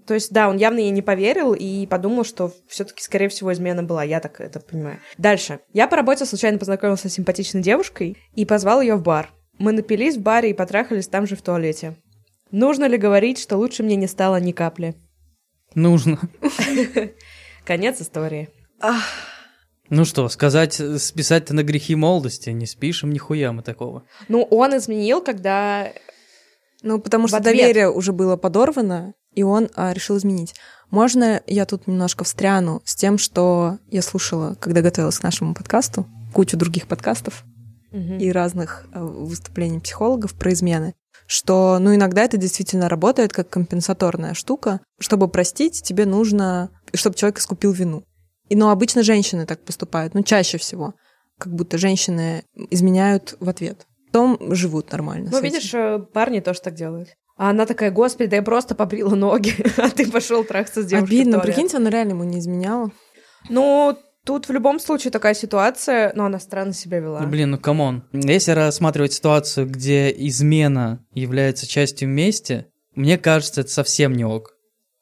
То 0.07 0.14
есть, 0.14 0.33
да, 0.33 0.49
он 0.49 0.57
явно 0.57 0.79
ей 0.79 0.90
не 0.90 1.03
поверил 1.03 1.53
и 1.55 1.87
подумал, 1.87 2.25
что 2.25 2.53
все 2.68 2.85
таки 2.85 3.03
скорее 3.03 3.29
всего, 3.29 3.53
измена 3.53 3.83
была. 3.83 4.05
Я 4.05 4.21
так 4.21 4.40
это 4.40 4.61
понимаю. 4.61 4.99
Дальше. 5.18 5.61
Я 5.73 5.88
по 5.88 5.97
работе 5.97 6.25
случайно 6.27 6.59
познакомился 6.59 7.09
с 7.09 7.12
симпатичной 7.14 7.62
девушкой 7.62 8.16
и 8.35 8.45
позвал 8.45 8.81
ее 8.83 8.97
в 8.97 9.03
бар. 9.03 9.31
Мы 9.62 9.70
напились 9.70 10.16
в 10.16 10.20
баре 10.20 10.51
и 10.51 10.55
потрахались 10.55 11.07
там 11.07 11.25
же 11.25 11.37
в 11.37 11.42
туалете. 11.42 11.94
Нужно 12.51 12.87
ли 12.87 12.98
говорить, 12.98 13.38
что 13.38 13.57
лучше 13.57 13.85
мне 13.85 13.94
не 13.94 14.09
стало 14.09 14.40
ни 14.40 14.51
капли? 14.51 14.96
Нужно. 15.77 16.18
Конец 17.64 18.01
истории. 18.01 18.48
Ну 19.88 20.05
что, 20.05 20.29
сказать, 20.29 20.83
списать-то 20.98 21.55
на 21.55 21.62
грехи 21.62 21.94
молодости, 21.94 22.51
не 22.51 22.66
спишем 22.66 23.12
нихуя 23.12 23.53
мы 23.53 23.62
такого. 23.62 24.03
Ну, 24.27 24.42
он 24.42 24.77
изменил, 24.77 25.22
когда... 25.22 25.92
Ну, 26.83 26.98
потому 26.98 27.29
что 27.29 27.37
ответ. 27.37 27.55
доверие 27.55 27.88
уже 27.88 28.12
было 28.12 28.37
подорвано, 28.37 29.14
и 29.33 29.44
он 29.44 29.70
а, 29.77 29.92
решил 29.92 30.16
изменить. 30.16 30.57
Можно 30.90 31.40
я 31.46 31.66
тут 31.66 31.87
немножко 31.87 32.25
встряну 32.25 32.83
с 32.85 32.96
тем, 32.96 33.16
что 33.16 33.79
я 33.92 34.03
слушала, 34.03 34.57
когда 34.59 34.81
готовилась 34.81 35.20
к 35.20 35.22
нашему 35.22 35.55
подкасту, 35.55 36.09
кучу 36.33 36.57
других 36.57 36.88
подкастов 36.88 37.44
И 37.92 38.33
разных 38.33 38.87
э, 38.92 39.00
выступлений 39.02 39.81
психологов 39.81 40.35
про 40.35 40.52
измены, 40.52 40.94
что, 41.26 41.78
ну, 41.78 41.94
иногда 41.94 42.22
это 42.24 42.37
действительно 42.37 42.88
работает 42.88 43.33
как 43.33 43.48
компенсаторная 43.48 44.35
штука. 44.35 44.81
Чтобы 44.98 45.28
простить, 45.28 45.83
тебе 45.83 46.07
нужно, 46.07 46.70
чтобы 46.94 47.16
человек 47.16 47.38
искупил 47.38 47.72
вину. 47.72 48.05
И, 48.48 48.57
ну, 48.57 48.70
обычно 48.70 49.02
женщины 49.02 49.46
так 49.46 49.64
поступают, 49.64 50.14
ну, 50.14 50.22
чаще 50.22 50.59
всего. 50.59 50.94
Как 51.38 51.55
будто 51.55 51.78
женщины 51.78 52.44
изменяют 52.70 53.37
в 53.40 53.48
ответ. 53.48 53.87
Потом 54.07 54.55
живут 54.55 54.92
нормально. 54.92 55.31
Ну, 55.33 55.40
видишь, 55.40 55.72
э, 55.72 55.98
парни 56.12 56.40
тоже 56.40 56.61
так 56.61 56.74
делают. 56.74 57.09
А 57.37 57.50
она 57.50 57.64
такая, 57.66 57.90
господи, 57.90 58.28
да 58.28 58.37
я 58.37 58.42
просто 58.42 58.74
побрила 58.74 59.14
ноги, 59.14 59.55
а 59.78 59.88
ты 59.88 60.11
пошел 60.11 60.44
трахаться 60.44 60.83
с 60.83 60.87
девушкой 60.87 61.14
Обидно, 61.14 61.33
туалет». 61.38 61.46
прикиньте, 61.46 61.76
она 61.78 61.90
реально 61.90 62.11
ему 62.11 62.24
не 62.24 62.38
изменяла. 62.38 62.90
Ну, 63.48 63.96
Тут 64.25 64.49
в 64.49 64.53
любом 64.53 64.79
случае 64.79 65.11
такая 65.11 65.35
ситуация, 65.35 66.13
но 66.15 66.27
она 66.27 66.39
странно 66.39 66.73
себя 66.73 67.01
вела. 67.01 67.21
Ну, 67.21 67.29
блин, 67.29 67.51
ну 67.51 67.59
come 67.59 67.85
on. 67.85 68.05
Если 68.13 68.53
рассматривать 68.53 69.13
ситуацию, 69.13 69.67
где 69.67 70.11
измена 70.11 71.05
является 71.13 71.67
частью 71.67 72.09
мести, 72.09 72.67
мне 72.95 73.19
кажется, 73.19 73.63
это 73.63 73.71
совсем 73.71 74.13
не 74.13 74.25
ок. 74.25 74.51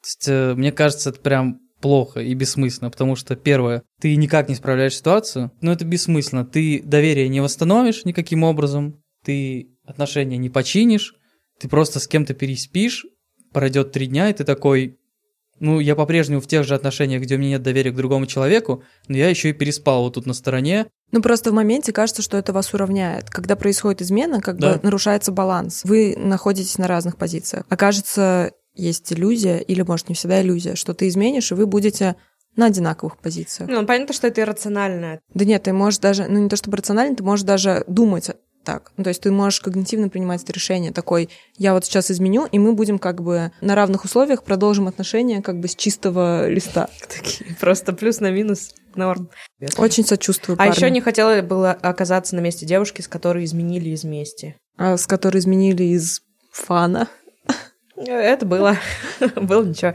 То 0.03 0.07
есть, 0.07 0.29
э, 0.29 0.55
мне 0.55 0.73
кажется, 0.73 1.11
это 1.11 1.21
прям 1.21 1.61
плохо 1.81 2.21
и 2.21 2.33
бессмысленно, 2.35 2.91
потому 2.91 3.17
что, 3.17 3.37
первое, 3.37 3.83
ты 4.01 4.17
никак 4.17 4.49
не 4.49 4.55
справляешь 4.55 4.97
ситуацию, 4.97 5.51
но 5.61 5.73
это 5.73 5.85
бессмысленно. 5.85 6.45
Ты 6.45 6.83
доверие 6.83 7.29
не 7.29 7.41
восстановишь 7.41 8.05
никаким 8.05 8.43
образом, 8.43 9.03
ты 9.25 9.77
отношения 9.85 10.37
не 10.37 10.51
починишь, 10.51 11.15
ты 11.59 11.69
просто 11.69 12.01
с 12.01 12.07
кем-то 12.07 12.33
переспишь, 12.35 13.05
пройдет 13.53 13.93
три 13.93 14.07
дня, 14.07 14.31
и 14.31 14.33
ты 14.33 14.45
такой, 14.45 14.99
ну, 15.61 15.79
я 15.79 15.95
по-прежнему 15.95 16.41
в 16.41 16.47
тех 16.47 16.65
же 16.65 16.75
отношениях, 16.75 17.23
где 17.23 17.37
у 17.37 17.39
меня 17.39 17.51
нет 17.51 17.63
доверия 17.63 17.91
к 17.93 17.97
другому 17.97 18.27
человеку, 18.27 18.83
но 19.09 19.17
я 19.17 19.29
еще 19.29 19.51
и 19.51 19.53
переспал 19.53 20.03
вот 20.03 20.15
тут 20.15 20.27
на 20.27 20.35
стороне. 20.35 20.87
Ну, 21.13 21.23
просто 21.23 21.51
в 21.51 21.55
моменте 21.55 21.93
кажется, 21.93 22.23
что 22.23 22.37
это 22.37 22.53
вас 22.53 22.73
уравняет. 22.75 23.31
Когда 23.31 23.57
происходит 23.57 24.03
измена, 24.03 24.41
как 24.41 24.59
Да. 24.59 24.75
бы 24.75 24.81
нарушается 24.83 25.33
баланс. 25.33 25.83
Вы 25.85 26.15
находитесь 26.17 26.79
на 26.79 26.89
разных 26.89 27.17
позициях. 27.17 27.65
Окажется, 27.69 28.53
есть 28.75 29.13
иллюзия, 29.13 29.59
или, 29.59 29.83
может, 29.83 30.09
не 30.09 30.15
всегда 30.15 30.41
иллюзия, 30.43 30.75
что 30.77 30.95
ты 30.95 31.09
изменишь, 31.09 31.51
и 31.53 31.55
вы 31.55 31.67
будете 31.67 32.17
на 32.57 32.67
одинаковых 32.67 33.17
позициях. 33.19 33.69
Ну, 33.71 33.87
понятно, 33.87 34.13
что 34.15 34.27
это 34.27 34.41
иррационально. 34.41 35.21
Да 35.35 35.45
нет, 35.45 35.63
ты 35.65 35.73
можешь 35.73 35.99
даже, 36.01 36.27
ну 36.29 36.39
не 36.41 36.49
то 36.49 36.57
чтобы 36.57 36.77
рационально, 36.79 37.17
ты 37.17 37.23
можешь 37.23 37.45
даже 37.45 37.85
думать 37.87 38.31
так. 38.71 38.93
Ну, 38.97 39.03
то 39.03 39.09
есть 39.09 39.23
ты 39.23 39.33
можешь 39.33 39.61
когнитивно 39.61 40.09
принимать 40.09 40.45
это 40.45 40.53
решение. 40.53 40.93
Такой, 40.93 41.29
я 41.59 41.75
вот 41.75 41.85
сейчас 41.85 42.09
изменю, 42.13 42.47
и 42.47 42.61
мы 42.61 42.75
будем 42.75 43.01
как 43.01 43.21
бы 43.21 43.51
на 43.61 43.75
равных 43.75 44.05
условиях 44.05 44.45
продолжим 44.45 44.87
отношения 44.87 45.43
как 45.43 45.59
бы 45.59 45.67
с 45.67 45.75
чистого 45.75 46.49
листа. 46.49 46.89
Такие 47.09 47.57
просто 47.57 47.93
плюс 47.93 48.21
на 48.21 48.31
минус 48.31 48.73
норм. 48.95 49.29
Очень 49.77 50.07
сочувствую 50.07 50.55
А 50.55 50.59
парню. 50.59 50.75
еще 50.75 50.91
не 50.91 51.01
хотела 51.01 51.43
было 51.43 51.73
оказаться 51.73 52.37
на 52.37 52.41
месте 52.41 52.65
девушки, 52.65 53.03
с 53.03 53.09
которой 53.09 53.45
изменили 53.45 53.89
из 53.89 54.05
мести. 54.05 54.55
А, 54.77 54.97
с 54.97 55.09
которой 55.09 55.39
изменили 55.39 55.83
из 55.83 56.21
фана. 56.53 57.09
Это 57.97 58.47
было. 58.47 58.77
Было 59.37 59.65
ничего. 59.65 59.95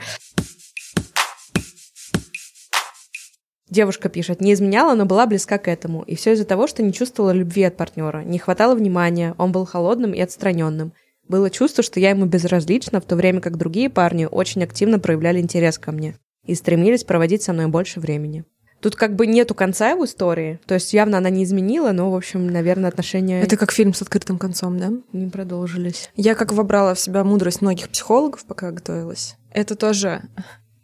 Девушка 3.69 4.09
пишет, 4.09 4.41
не 4.41 4.53
изменяла, 4.53 4.93
но 4.95 5.05
была 5.05 5.25
близка 5.25 5.57
к 5.57 5.67
этому. 5.67 6.03
И 6.03 6.15
все 6.15 6.33
из-за 6.33 6.45
того, 6.45 6.67
что 6.67 6.83
не 6.83 6.93
чувствовала 6.93 7.31
любви 7.31 7.63
от 7.63 7.77
партнера. 7.77 8.23
Не 8.23 8.37
хватало 8.37 8.75
внимания, 8.75 9.33
он 9.37 9.51
был 9.51 9.65
холодным 9.65 10.13
и 10.13 10.21
отстраненным. 10.21 10.93
Было 11.27 11.49
чувство, 11.49 11.83
что 11.83 11.99
я 11.99 12.11
ему 12.11 12.25
безразлична, 12.25 13.01
в 13.01 13.05
то 13.05 13.15
время 13.15 13.41
как 13.41 13.57
другие 13.57 13.89
парни 13.89 14.27
очень 14.29 14.63
активно 14.63 14.99
проявляли 14.99 15.39
интерес 15.39 15.79
ко 15.79 15.91
мне 15.91 16.15
и 16.45 16.53
стремились 16.53 17.03
проводить 17.03 17.41
со 17.41 17.53
мной 17.53 17.67
больше 17.67 17.99
времени. 17.99 18.45
Тут 18.81 18.95
как 18.95 19.15
бы 19.15 19.25
нету 19.25 19.55
конца 19.55 19.95
в 19.95 20.05
истории, 20.05 20.59
то 20.67 20.75
есть 20.75 20.93
явно 20.93 21.17
она 21.17 21.31
не 21.31 21.43
изменила, 21.43 21.91
но, 21.91 22.11
в 22.11 22.15
общем, 22.15 22.45
наверное, 22.45 22.89
отношения 22.89 23.41
Это 23.41 23.57
как 23.57 23.71
фильм 23.71 23.95
с 23.95 24.01
открытым 24.03 24.37
концом, 24.37 24.77
да? 24.77 24.91
не 25.11 25.27
продолжились. 25.27 26.11
Я 26.15 26.35
как 26.35 26.53
вобрала 26.53 26.93
в 26.93 26.99
себя 26.99 27.23
мудрость 27.23 27.61
многих 27.61 27.89
психологов, 27.89 28.45
пока 28.45 28.69
готовилась. 28.69 29.37
Это 29.51 29.75
тоже 29.75 30.21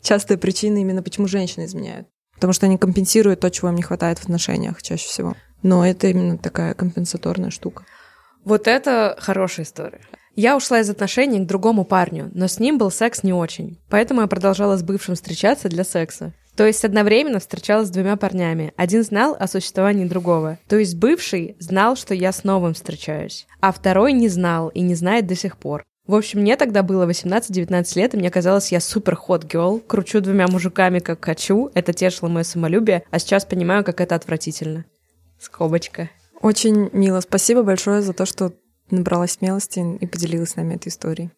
частая 0.01 0.39
причина 0.39 0.79
именно 0.79 1.03
почему 1.03 1.27
женщины 1.27 1.65
изменяют. 1.65 2.07
Потому 2.41 2.53
что 2.53 2.65
они 2.65 2.79
компенсируют 2.79 3.39
то, 3.39 3.51
чего 3.51 3.69
им 3.69 3.75
не 3.75 3.83
хватает 3.83 4.17
в 4.17 4.23
отношениях 4.23 4.81
чаще 4.81 5.07
всего. 5.07 5.35
Но 5.61 5.85
это 5.85 6.07
именно 6.07 6.39
такая 6.39 6.73
компенсаторная 6.73 7.51
штука. 7.51 7.85
Вот 8.43 8.67
это 8.67 9.15
хорошая 9.19 9.63
история. 9.63 10.01
Я 10.35 10.57
ушла 10.57 10.79
из 10.79 10.89
отношений 10.89 11.39
к 11.39 11.45
другому 11.45 11.85
парню, 11.85 12.31
но 12.33 12.47
с 12.47 12.59
ним 12.59 12.79
был 12.79 12.89
секс 12.89 13.21
не 13.21 13.31
очень. 13.31 13.77
Поэтому 13.91 14.21
я 14.21 14.27
продолжала 14.27 14.75
с 14.75 14.81
бывшим 14.81 15.13
встречаться 15.13 15.69
для 15.69 15.83
секса. 15.83 16.33
То 16.55 16.65
есть 16.65 16.83
одновременно 16.83 17.39
встречалась 17.39 17.89
с 17.89 17.91
двумя 17.91 18.15
парнями. 18.15 18.73
Один 18.75 19.03
знал 19.03 19.37
о 19.39 19.45
существовании 19.45 20.05
другого. 20.05 20.57
То 20.67 20.77
есть 20.77 20.97
бывший 20.97 21.55
знал, 21.59 21.95
что 21.95 22.15
я 22.15 22.31
с 22.31 22.43
новым 22.43 22.73
встречаюсь. 22.73 23.45
А 23.59 23.71
второй 23.71 24.13
не 24.13 24.29
знал 24.29 24.69
и 24.69 24.81
не 24.81 24.95
знает 24.95 25.27
до 25.27 25.35
сих 25.35 25.57
пор. 25.57 25.83
В 26.11 26.15
общем, 26.15 26.41
мне 26.41 26.57
тогда 26.57 26.83
было 26.83 27.07
18-19 27.07 27.95
лет, 27.95 28.13
и 28.13 28.17
мне 28.17 28.29
казалось, 28.29 28.73
я 28.73 28.81
супер 28.81 29.15
хот 29.15 29.45
герл, 29.45 29.79
кручу 29.79 30.19
двумя 30.19 30.45
мужиками, 30.49 30.99
как 30.99 31.23
хочу, 31.23 31.71
это 31.73 31.93
тешило 31.93 32.27
мое 32.27 32.43
самолюбие, 32.43 33.03
а 33.11 33.17
сейчас 33.17 33.45
понимаю, 33.45 33.85
как 33.85 34.01
это 34.01 34.15
отвратительно. 34.15 34.83
Скобочка. 35.39 36.09
Очень 36.41 36.89
мило. 36.91 37.21
Спасибо 37.21 37.63
большое 37.63 38.01
за 38.01 38.11
то, 38.11 38.25
что 38.25 38.51
набралась 38.89 39.31
смелости 39.31 39.79
и 40.01 40.05
поделилась 40.05 40.49
с 40.49 40.55
нами 40.57 40.75
этой 40.75 40.89
историей. 40.89 41.31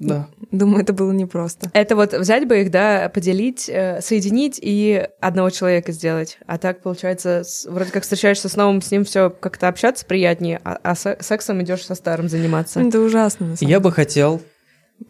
Да. 0.00 0.28
Думаю, 0.50 0.82
это 0.82 0.92
было 0.94 1.12
непросто. 1.12 1.70
Это 1.74 1.94
вот 1.94 2.14
взять 2.14 2.48
бы 2.48 2.62
их, 2.62 2.70
да, 2.70 3.10
поделить, 3.10 3.68
э, 3.68 4.00
соединить 4.00 4.58
и 4.60 5.06
одного 5.20 5.50
человека 5.50 5.92
сделать. 5.92 6.38
А 6.46 6.56
так, 6.56 6.82
получается, 6.82 7.42
вроде 7.68 7.92
как 7.92 8.02
встречаешься 8.02 8.48
с 8.48 8.56
новым, 8.56 8.80
с 8.80 8.90
ним 8.90 9.04
все 9.04 9.28
как-то 9.28 9.68
общаться 9.68 10.06
приятнее, 10.06 10.58
а, 10.64 10.78
а 10.82 10.94
се- 10.94 11.18
сексом 11.20 11.62
идешь 11.62 11.84
со 11.84 11.94
старым 11.94 12.28
заниматься. 12.30 12.80
Это 12.80 12.98
ужасно. 12.98 13.48
на 13.48 13.56
самом 13.56 13.70
Я 13.70 13.78
бы 13.78 13.92
хотел 13.92 14.40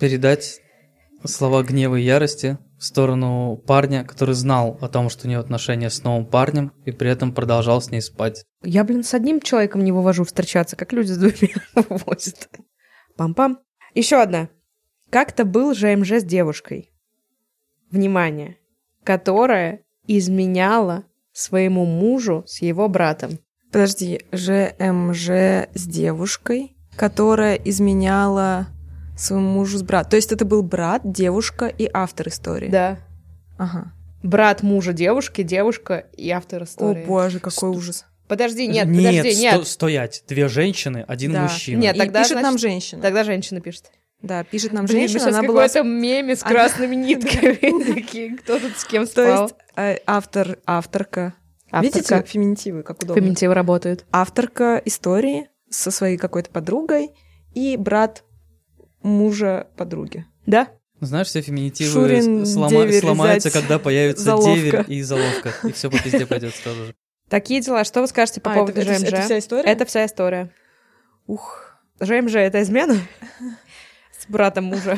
передать 0.01 0.61
слова 1.25 1.63
гнева 1.63 1.95
и 1.97 2.03
ярости 2.03 2.59
в 2.79 2.85
сторону 2.85 3.63
парня, 3.67 4.05
который 4.05 4.35
знал 4.35 4.77
о 4.81 4.89
том, 4.89 5.09
что 5.09 5.29
у 5.29 5.31
него 5.31 5.41
отношения 5.41 5.91
с 5.91 6.03
новым 6.03 6.27
парнем, 6.27 6.73
и 6.85 6.91
при 6.91 7.11
этом 7.11 7.33
продолжал 7.33 7.81
с 7.81 7.91
ней 7.91 8.01
спать. 8.03 8.43
Я, 8.65 8.83
блин, 8.85 9.05
с 9.05 9.15
одним 9.15 9.41
человеком 9.41 9.85
не 9.85 9.93
вывожу 9.93 10.25
встречаться, 10.25 10.75
как 10.77 10.93
люди 10.93 11.13
с 11.13 11.17
двумя 11.17 11.55
вывозят. 11.89 12.49
Пам-пам. 13.17 13.59
Еще 13.95 14.17
одна. 14.21 14.49
Как-то 15.11 15.45
был 15.45 15.75
ЖМЖ 15.75 16.13
с 16.21 16.25
девушкой. 16.25 16.91
Внимание. 17.91 18.57
Которая 19.05 19.81
изменяла 20.07 21.05
своему 21.33 21.85
мужу 21.85 22.45
с 22.47 22.63
его 22.63 22.89
братом. 22.89 23.39
Подожди, 23.73 24.21
ЖМЖ 24.33 25.29
с 25.75 25.87
девушкой, 25.87 26.77
которая 26.97 27.55
изменяла 27.57 28.69
своему 29.17 29.51
мужу 29.51 29.79
с 29.79 29.83
братом. 29.83 30.11
То 30.11 30.17
есть 30.17 30.33
это 30.33 30.45
был 30.45 30.63
брат, 30.63 31.03
девушка 31.05 31.67
и 31.67 31.89
автор 31.93 32.29
истории. 32.29 32.69
Да. 32.69 32.99
Ага. 33.59 33.93
Брат 34.23 34.63
мужа 34.63 34.93
девушки, 34.93 35.43
девушка 35.43 36.07
и 36.17 36.31
автор 36.31 36.63
О 36.63 36.65
истории. 36.65 37.05
боже, 37.05 37.41
какой 37.41 37.71
ужас. 37.71 38.07
Подожди, 38.29 38.67
нет, 38.69 38.87
нет, 38.87 39.07
подожди, 39.23 39.33
сто- 39.33 39.41
нет. 39.59 39.67
стоять. 39.67 40.25
Две 40.29 40.49
женщины, 40.49 41.05
один 41.09 41.33
Да. 41.33 41.43
мужчина. 41.43 41.81
Нет, 41.81 41.97
И 41.97 41.99
тогда, 41.99 42.23
пишет 42.23 42.37
нам 42.37 42.45
значит, 42.53 42.61
женщина. 42.61 43.03
Тогда 43.03 43.25
женщина 43.25 43.61
пишет. 43.61 43.91
Да, 44.23 44.45
пишет 44.45 44.73
нам 44.73 44.85
Блин, 44.87 45.09
женщина, 45.09 45.29
она 45.31 45.43
была... 45.43 45.67
какой-то 45.67 45.83
меме 45.89 46.37
с 46.37 46.43
Она- 46.43 46.51
красными 46.53 46.95
нитками. 47.07 48.37
Кто 48.43 48.59
тут 48.59 48.77
с 48.77 48.85
кем 48.85 49.07
То 49.07 49.11
спал? 49.11 49.43
есть 49.45 49.55
э, 49.77 49.97
автор, 50.07 50.59
авторка. 50.67 51.35
Видите, 51.73 52.23
феминитивы, 52.27 52.83
как 52.83 53.03
удобно. 53.03 53.21
Феминитивы 53.21 53.55
работают. 53.55 54.05
Авторка 54.11 54.83
истории 54.85 55.49
со 55.71 55.91
своей 55.91 56.17
какой-то 56.17 56.51
подругой 56.51 57.11
и 57.55 57.77
брат 57.77 58.25
мужа 59.03 59.69
подруги. 59.77 60.27
Да? 60.47 60.69
Знаешь, 61.01 61.29
все 61.29 61.41
феминитивы 61.41 61.91
Шурин, 61.93 62.43
слома- 62.43 62.69
деверь, 62.69 63.01
сломаются, 63.01 63.49
зять, 63.49 63.63
когда 63.63 63.79
появится 63.79 64.25
заловка. 64.25 64.55
деверь 64.55 64.85
и 64.89 65.01
заловка. 65.03 65.53
И 65.67 65.73
все 65.73 65.91
по 65.91 65.99
пизде 66.03 66.27
пойдет 66.27 66.55
сразу 66.55 66.87
же. 66.87 66.95
Такие 67.31 67.61
дела. 67.63 67.85
Что 67.85 68.01
вы 68.03 68.09
скажете 68.09 68.41
по 68.43 68.51
А, 68.51 68.55
поводу 68.55 68.73
это, 68.81 68.91
это- 68.91 68.99
ЖМЖ? 69.01 69.09
это 69.13 69.23
вся 69.23 69.39
история? 69.39 69.71
Это 69.71 69.85
вся 69.87 70.05
история. 70.05 70.51
Ух. 71.27 71.77
ЖМЖ— 72.01 72.35
это 72.37 72.61
измена? 72.63 72.99
С 74.31 74.33
братом 74.33 74.67
мужа. 74.67 74.97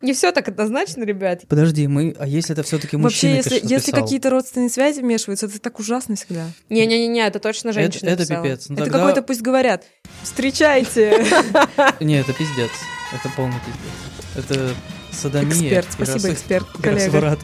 Не 0.00 0.14
все 0.14 0.32
так 0.32 0.48
однозначно, 0.48 1.04
ребят. 1.04 1.42
Подожди, 1.48 1.86
мы, 1.86 2.16
а 2.18 2.26
если 2.26 2.54
это 2.54 2.62
все-таки 2.62 2.96
Вообще, 2.96 3.26
мужчина 3.28 3.36
если, 3.36 3.50
пишет, 3.50 3.70
если 3.70 3.90
написал? 3.90 4.02
какие-то 4.02 4.30
родственные 4.30 4.70
связи 4.70 5.00
вмешиваются, 5.00 5.46
это 5.46 5.60
так 5.60 5.78
ужасно 5.78 6.16
всегда. 6.16 6.46
Не-не-не, 6.70 7.26
это 7.26 7.40
точно 7.40 7.68
это, 7.68 7.80
женщина 7.80 8.08
это 8.08 8.22
писала. 8.22 8.42
пипец. 8.42 8.68
Ну, 8.70 8.74
это 8.76 8.84
тогда- 8.84 8.98
какой-то, 9.00 9.22
пусть 9.22 9.42
говорят, 9.42 9.84
встречайте. 10.22 11.26
Не, 12.00 12.20
это 12.20 12.32
пиздец. 12.32 12.70
Это 13.12 13.30
полный 13.36 13.60
пиздец. 13.66 14.50
Это 14.50 14.74
садомия. 15.12 15.50
Эксперт, 15.50 15.86
спасибо, 15.90 16.32
эксперт, 16.32 16.66
коллега. 16.82 17.38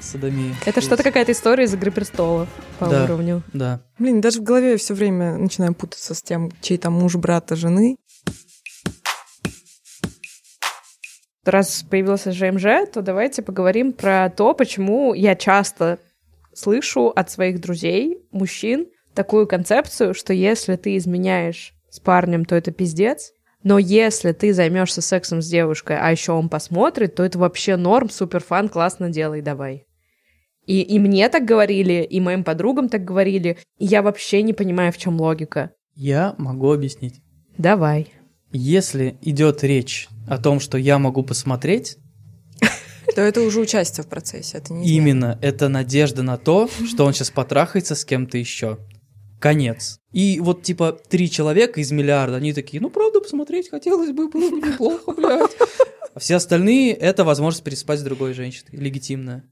Садомия. 0.00 0.54
Это 0.66 0.80
что-то 0.80 1.02
какая-то 1.02 1.30
история 1.32 1.64
из 1.64 1.74
«Игры 1.74 1.90
престолов» 1.90 2.48
по 2.78 2.84
уровню. 2.84 3.42
Да. 3.52 3.80
Блин, 3.98 4.20
даже 4.20 4.40
в 4.40 4.42
голове 4.42 4.76
все 4.76 4.94
время 4.94 5.36
начинаю 5.38 5.74
путаться 5.74 6.14
с 6.14 6.22
тем, 6.22 6.50
чей 6.60 6.76
там 6.76 6.92
муж, 6.92 7.14
брата, 7.16 7.56
жены. 7.56 7.96
Раз 11.44 11.84
появился 11.88 12.32
ЖМЖ, 12.32 12.90
то 12.92 13.02
давайте 13.02 13.42
поговорим 13.42 13.92
про 13.92 14.30
то, 14.30 14.54
почему 14.54 15.12
я 15.14 15.34
часто 15.34 15.98
слышу 16.54 17.08
от 17.08 17.30
своих 17.30 17.60
друзей, 17.60 18.22
мужчин, 18.32 18.86
такую 19.14 19.46
концепцию, 19.46 20.14
что 20.14 20.32
если 20.32 20.76
ты 20.76 20.96
изменяешь 20.96 21.74
с 21.90 22.00
парнем, 22.00 22.44
то 22.44 22.54
это 22.54 22.70
пиздец, 22.70 23.32
но 23.62 23.78
если 23.78 24.32
ты 24.32 24.52
займешься 24.52 25.00
сексом 25.00 25.40
с 25.40 25.48
девушкой, 25.48 25.98
а 25.98 26.10
еще 26.10 26.32
он 26.32 26.48
посмотрит, 26.48 27.14
то 27.14 27.22
это 27.22 27.38
вообще 27.38 27.76
норм, 27.76 28.10
супер 28.10 28.42
фан, 28.42 28.68
классно 28.68 29.10
делай, 29.10 29.40
давай. 29.40 29.86
И, 30.66 30.80
и 30.80 30.98
мне 30.98 31.28
так 31.28 31.44
говорили, 31.44 32.06
и 32.08 32.20
моим 32.20 32.42
подругам 32.42 32.88
так 32.88 33.04
говорили, 33.04 33.58
и 33.78 33.84
я 33.84 34.02
вообще 34.02 34.42
не 34.42 34.52
понимаю, 34.52 34.92
в 34.92 34.98
чем 34.98 35.20
логика. 35.20 35.72
Я 35.94 36.34
могу 36.38 36.72
объяснить. 36.72 37.22
Давай. 37.58 38.08
Если 38.50 39.18
идет 39.22 39.62
речь 39.62 40.08
о 40.26 40.38
том, 40.38 40.60
что 40.60 40.78
я 40.78 40.98
могу 40.98 41.22
посмотреть, 41.22 41.98
То 43.14 43.20
это 43.20 43.42
уже 43.42 43.60
участие 43.60 44.02
в 44.02 44.08
процессе, 44.08 44.58
это 44.58 44.72
не. 44.72 44.88
Именно, 44.88 45.38
это 45.40 45.68
надежда 45.68 46.22
на 46.22 46.36
то, 46.36 46.68
что 46.68 47.04
он 47.04 47.12
сейчас 47.12 47.30
потрахается 47.30 47.94
с 47.94 48.04
кем-то 48.04 48.38
еще. 48.38 48.78
Конец. 49.40 50.00
И 50.10 50.40
вот 50.40 50.62
типа 50.62 50.98
три 51.08 51.30
человека 51.30 51.80
из 51.80 51.92
миллиарда, 51.92 52.36
они 52.36 52.52
такие, 52.52 52.80
ну 52.80 52.90
правда, 52.90 53.20
посмотреть 53.20 53.68
хотелось 53.68 54.10
бы, 54.10 54.28
было 54.28 54.50
бы 54.50 54.56
неплохо, 54.56 55.12
блядь. 55.12 55.50
А 56.14 56.18
все 56.18 56.36
остальные— 56.36 56.92
это 56.94 57.24
возможность 57.24 57.64
переспать 57.64 58.00
с 58.00 58.02
другой 58.02 58.32
женщиной, 58.32 58.70
легитимная. 58.72 59.44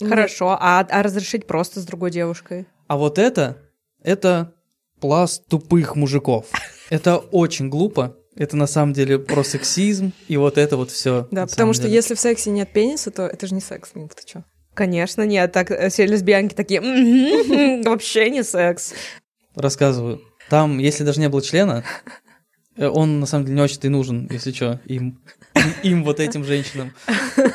Хорошо, 0.00 0.56
а, 0.60 0.80
а 0.80 1.02
разрешить 1.02 1.46
просто 1.46 1.80
с 1.80 1.84
другой 1.84 2.10
девушкой? 2.10 2.66
А 2.88 2.96
вот 2.96 3.18
это, 3.18 3.58
это 4.02 4.54
пласт 5.00 5.46
тупых 5.48 5.96
мужиков. 5.96 6.46
Это 6.90 7.18
очень 7.18 7.68
глупо. 7.68 8.16
Это 8.38 8.56
на 8.56 8.68
самом 8.68 8.92
деле 8.92 9.18
про 9.18 9.42
сексизм 9.42 10.12
и 10.28 10.36
вот 10.36 10.58
это 10.58 10.76
вот 10.76 10.92
все. 10.92 11.26
Да, 11.32 11.46
потому 11.46 11.72
что 11.72 11.88
если 11.88 12.14
в 12.14 12.20
сексе 12.20 12.50
нет 12.50 12.72
пениса, 12.72 13.10
то 13.10 13.26
это 13.26 13.48
же 13.48 13.54
не 13.54 13.60
секс, 13.60 13.90
ну 13.94 14.08
ты 14.08 14.24
чё? 14.24 14.44
Конечно, 14.74 15.22
нет. 15.26 15.50
Так 15.50 15.72
э, 15.72 15.88
все 15.88 16.06
лесбиянки 16.06 16.54
такие, 16.54 16.80
«М-м-м, 16.80 17.82
вообще 17.84 18.30
не 18.30 18.44
секс. 18.44 18.94
Рассказываю. 19.56 20.22
Там, 20.48 20.78
если 20.78 21.02
даже 21.02 21.18
не 21.18 21.28
было 21.28 21.42
члена, 21.42 21.82
э, 22.76 22.86
он 22.86 23.18
на 23.18 23.26
самом 23.26 23.44
деле 23.44 23.56
не 23.56 23.62
очень-то 23.62 23.88
и 23.88 23.90
нужен, 23.90 24.28
если 24.30 24.52
что, 24.52 24.80
им, 24.86 25.20
им, 25.56 25.72
им, 25.82 26.04
вот 26.04 26.20
этим 26.20 26.44
женщинам. 26.44 26.94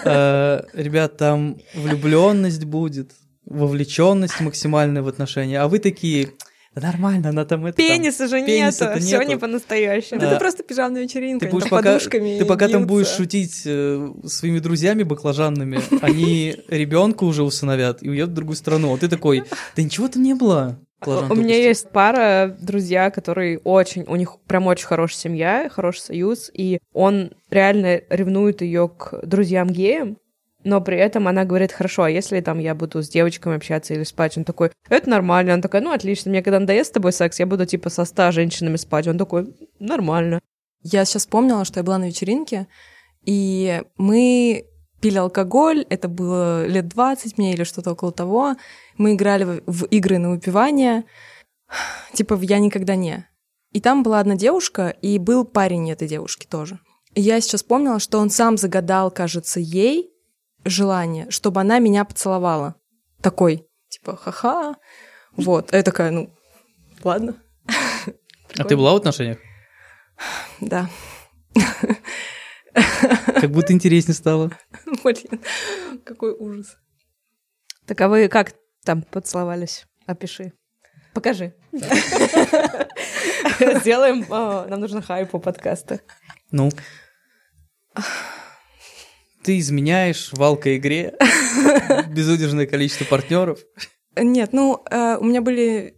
Э, 0.06 0.63
Ребят, 0.74 1.15
там 1.15 1.58
влюбленность 1.76 2.65
будет, 2.65 3.12
вовлеченность 3.46 4.41
максимальная 4.41 5.02
в 5.02 5.08
отношения, 5.08 5.62
а 5.62 5.69
вы 5.69 5.80
такие, 5.80 6.32
да 6.76 6.82
нормально, 6.82 7.30
она 7.30 7.46
там 7.46 7.66
это... 7.66 7.78
там, 7.78 7.86
Пениса 7.86 8.28
же 8.28 8.44
пениса-то 8.44 8.96
нету, 8.96 9.06
все 9.06 9.18
нету. 9.20 9.30
не 9.30 9.38
по-настоящему. 9.38 10.20
Да 10.20 10.26
Да. 10.26 10.32
Это 10.32 10.40
просто 10.40 10.64
пижамная 10.64 11.04
вечеринка, 11.04 11.46
Ты 11.46 11.52
будешь 11.52 11.70
там 11.70 11.78
пока, 11.78 11.94
подушками 11.94 12.40
ты 12.40 12.46
пока 12.46 12.68
там 12.68 12.82
бьются. 12.82 12.88
будешь 12.88 13.08
шутить 13.08 13.62
э, 13.66 14.12
своими 14.26 14.60
друзьями 14.60 15.04
баклажанными, 15.04 15.80
они 16.02 16.56
ребенка 16.68 17.26
уже 17.26 17.44
усыновят 17.44 18.02
и 18.02 18.10
уедут 18.10 18.32
в 18.32 18.36
другую 18.36 18.56
страну. 18.56 18.94
А 18.94 18.98
ты 18.98 19.08
такой, 19.08 19.44
да 19.76 19.84
ничего 19.84 20.08
там 20.08 20.24
не 20.24 20.34
было. 20.34 20.80
Баклажан 21.00 21.32
У 21.32 21.36
меня 21.36 21.58
есть 21.58 21.90
пара 21.92 22.58
друзья, 22.60 23.12
которые 23.12 23.60
очень, 23.60 24.04
у 24.08 24.16
них 24.16 24.38
прям 24.48 24.68
очень 24.68 24.86
хорошая 24.86 25.20
семья, 25.20 25.70
хороший 25.70 26.00
союз, 26.00 26.50
и 26.54 26.80
он 26.94 27.32
реально 27.50 28.02
ревнует 28.10 28.62
ее 28.62 28.90
к 28.90 29.26
друзьям 29.26 29.70
геям, 29.70 30.18
но 30.63 30.82
при 30.82 30.97
этом 30.97 31.28
она 31.28 31.43
говорит, 31.45 31.71
хорошо, 31.71 32.04
а 32.04 32.10
если 32.10 32.39
там 32.41 32.60
я 32.60 32.73
буду 32.73 33.02
с 33.02 33.10
девочками 33.10 33.58
общаться 33.58 33.93
или 33.93 34.04
спать? 34.04 34.38
Он 34.38 34.45
такой, 34.45 34.71
это 34.89 35.10
нормально. 35.10 35.54
Она 35.54 35.62
такая, 35.62 35.82
ну 35.82 35.91
отлично, 35.91 36.32
мне 36.32 36.41
когда 36.41 36.60
надоест 36.60 36.89
с 36.89 36.93
тобой 36.93 37.12
секс, 37.12 37.39
я 37.39 37.45
буду 37.45 37.65
типа 37.65 37.89
со 37.89 38.06
ста 38.06 38.32
женщинами 38.32 38.78
спать. 38.78 39.08
Он 39.08 39.17
такой, 39.17 39.54
нормально. 39.80 40.39
Я 40.82 41.06
сейчас 41.06 41.23
вспомнила, 41.23 41.65
что 41.65 41.80
я 41.80 41.84
была 41.84 41.97
на 41.97 42.08
вечеринке, 42.08 42.67
и 43.26 43.82
мы 43.97 44.65
пили 45.02 45.17
алкоголь, 45.17 45.86
это 45.89 46.08
было 46.08 46.65
лет 46.65 46.88
20 46.88 47.38
мне 47.38 47.54
или 47.54 47.63
что-то 47.63 47.91
около 47.91 48.12
того. 48.12 48.56
Мы 48.97 49.15
играли 49.15 49.62
в, 49.65 49.86
игры 49.86 50.17
на 50.17 50.30
выпивание, 50.30 51.04
типа 52.13 52.36
в 52.36 52.41
«Я 52.41 52.60
никогда 52.60 52.95
не». 52.95 53.28
И 53.71 53.82
там 53.82 54.04
была 54.04 54.19
одна 54.19 54.36
девушка, 54.36 54.89
и 54.89 55.17
был 55.17 55.45
парень 55.45 55.91
этой 55.91 56.08
девушки 56.08 56.45
тоже. 56.45 56.80
И 57.15 57.21
я 57.21 57.41
сейчас 57.41 57.62
вспомнила, 57.62 57.99
что 57.99 58.19
он 58.19 58.30
сам 58.30 58.58
загадал, 58.58 59.12
кажется, 59.12 59.60
ей 59.60 60.12
желание, 60.65 61.30
чтобы 61.30 61.62
она 61.62 61.80
меня 61.80 62.06
поцеловала. 62.06 62.76
Такой, 63.21 63.67
типа, 63.89 64.15
ха-ха. 64.15 64.76
Вот. 65.34 65.73
А 65.73 65.78
я 65.78 65.84
такая, 65.84 66.12
ну, 66.12 66.34
ладно. 67.04 67.36
А 68.58 68.63
ты 68.63 68.78
была 68.78 68.93
в 68.93 68.97
отношениях? 68.97 69.39
Да. 70.62 70.89
Как 72.73 73.52
будто 73.52 73.73
интереснее 73.73 74.15
стало. 74.15 74.52
Блин, 75.04 75.41
какой 76.04 76.32
ужас. 76.32 76.78
Так 77.86 77.99
а 78.02 78.08
вы 78.08 78.28
как 78.30 78.54
там 78.84 79.02
поцеловались? 79.02 79.86
Опиши. 80.06 80.54
Покажи. 81.13 81.54
Сделаем, 83.60 84.26
а, 84.30 84.65
нам 84.67 84.80
нужно 84.80 85.02
хайп 85.02 85.36
у 85.36 85.39
подкаста. 85.39 85.99
Ну? 86.52 86.71
Ты 89.44 89.60
изменяешь 89.60 90.30
в 90.32 90.42
алко-игре 90.42 91.16
безудержное 92.10 92.66
количество 92.66 93.06
партнеров. 93.06 93.60
Нет, 94.16 94.54
ну, 94.54 94.84
э, 94.90 95.18
у 95.20 95.24
меня 95.24 95.42
были... 95.42 95.96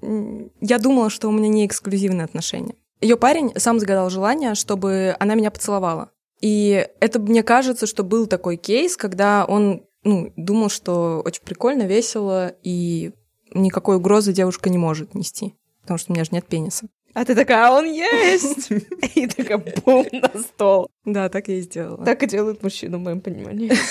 Я 0.62 0.80
думала, 0.80 1.10
что 1.10 1.28
у 1.28 1.32
меня 1.32 1.48
не 1.48 1.66
эксклюзивные 1.66 2.26
отношения. 2.26 2.76
Ее 3.02 3.18
парень 3.18 3.52
сам 3.58 3.80
загадал 3.80 4.10
желание, 4.10 4.56
чтобы 4.56 5.16
она 5.20 5.36
меня 5.36 5.52
поцеловала. 5.52 6.12
И 6.42 6.88
это, 7.00 7.20
мне 7.20 7.44
кажется, 7.44 7.88
что 7.88 8.04
был 8.04 8.26
такой 8.28 8.58
кейс, 8.58 8.98
когда 8.98 9.46
он 9.46 9.84
ну, 10.04 10.32
думал, 10.36 10.70
что 10.70 11.22
очень 11.26 11.44
прикольно, 11.44 11.84
весело, 11.84 12.54
и 12.64 13.12
никакой 13.54 13.98
угрозы 13.98 14.34
девушка 14.34 14.70
не 14.70 14.78
может 14.78 15.14
нести. 15.14 15.56
Потому 15.82 15.98
что 15.98 16.12
у 16.12 16.16
меня 16.16 16.24
же 16.24 16.32
нет 16.34 16.46
пениса. 16.48 16.88
А 17.16 17.24
ты 17.24 17.34
такая, 17.34 17.68
а 17.68 17.72
он 17.72 17.86
есть! 17.86 18.70
И 19.16 19.26
такая, 19.26 19.58
бум, 19.58 20.06
на 20.12 20.30
стол. 20.42 20.90
Да, 21.06 21.30
так 21.30 21.48
я 21.48 21.56
и 21.56 21.62
сделала. 21.62 22.04
Так 22.04 22.22
и 22.24 22.28
делают 22.28 22.62
мужчины, 22.62 22.98
в 22.98 23.02
моем 23.02 23.22
понимании. 23.22 23.72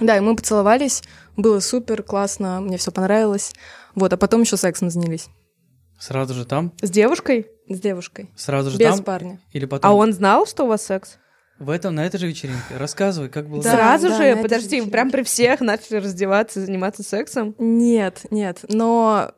Да, 0.00 0.16
и 0.16 0.20
мы 0.20 0.34
поцеловались, 0.34 1.02
было 1.36 1.60
супер, 1.60 2.02
классно, 2.02 2.62
мне 2.62 2.78
все 2.78 2.90
понравилось. 2.90 3.52
Вот, 3.94 4.10
а 4.10 4.16
потом 4.16 4.40
еще 4.40 4.56
сексом 4.56 4.88
занялись 4.88 5.28
Сразу 6.00 6.32
же 6.32 6.46
там? 6.46 6.72
С 6.80 6.88
девушкой? 6.88 7.46
с 7.68 7.80
девушкой. 7.80 8.30
Сразу 8.36 8.70
же 8.70 8.78
Без 8.78 8.96
там? 8.96 9.04
парня. 9.04 9.40
Или 9.52 9.66
потом? 9.66 9.90
А 9.90 9.94
он 9.94 10.12
знал, 10.12 10.46
что 10.46 10.64
у 10.64 10.66
вас 10.66 10.84
секс? 10.84 11.18
В 11.58 11.70
этом, 11.70 11.94
на 11.94 12.04
этой 12.04 12.18
же 12.18 12.26
вечеринке. 12.26 12.76
Рассказывай, 12.76 13.28
как 13.28 13.48
было. 13.48 13.62
Да. 13.62 13.72
Сразу 13.72 14.08
да, 14.08 14.16
же? 14.16 14.42
Подожди, 14.42 14.82
прям 14.82 15.10
при 15.10 15.22
всех 15.22 15.60
начали 15.60 15.98
раздеваться 15.98 16.60
и 16.60 16.64
заниматься 16.64 17.02
сексом? 17.02 17.54
Нет, 17.58 18.26
нет, 18.30 18.64
но 18.68 19.32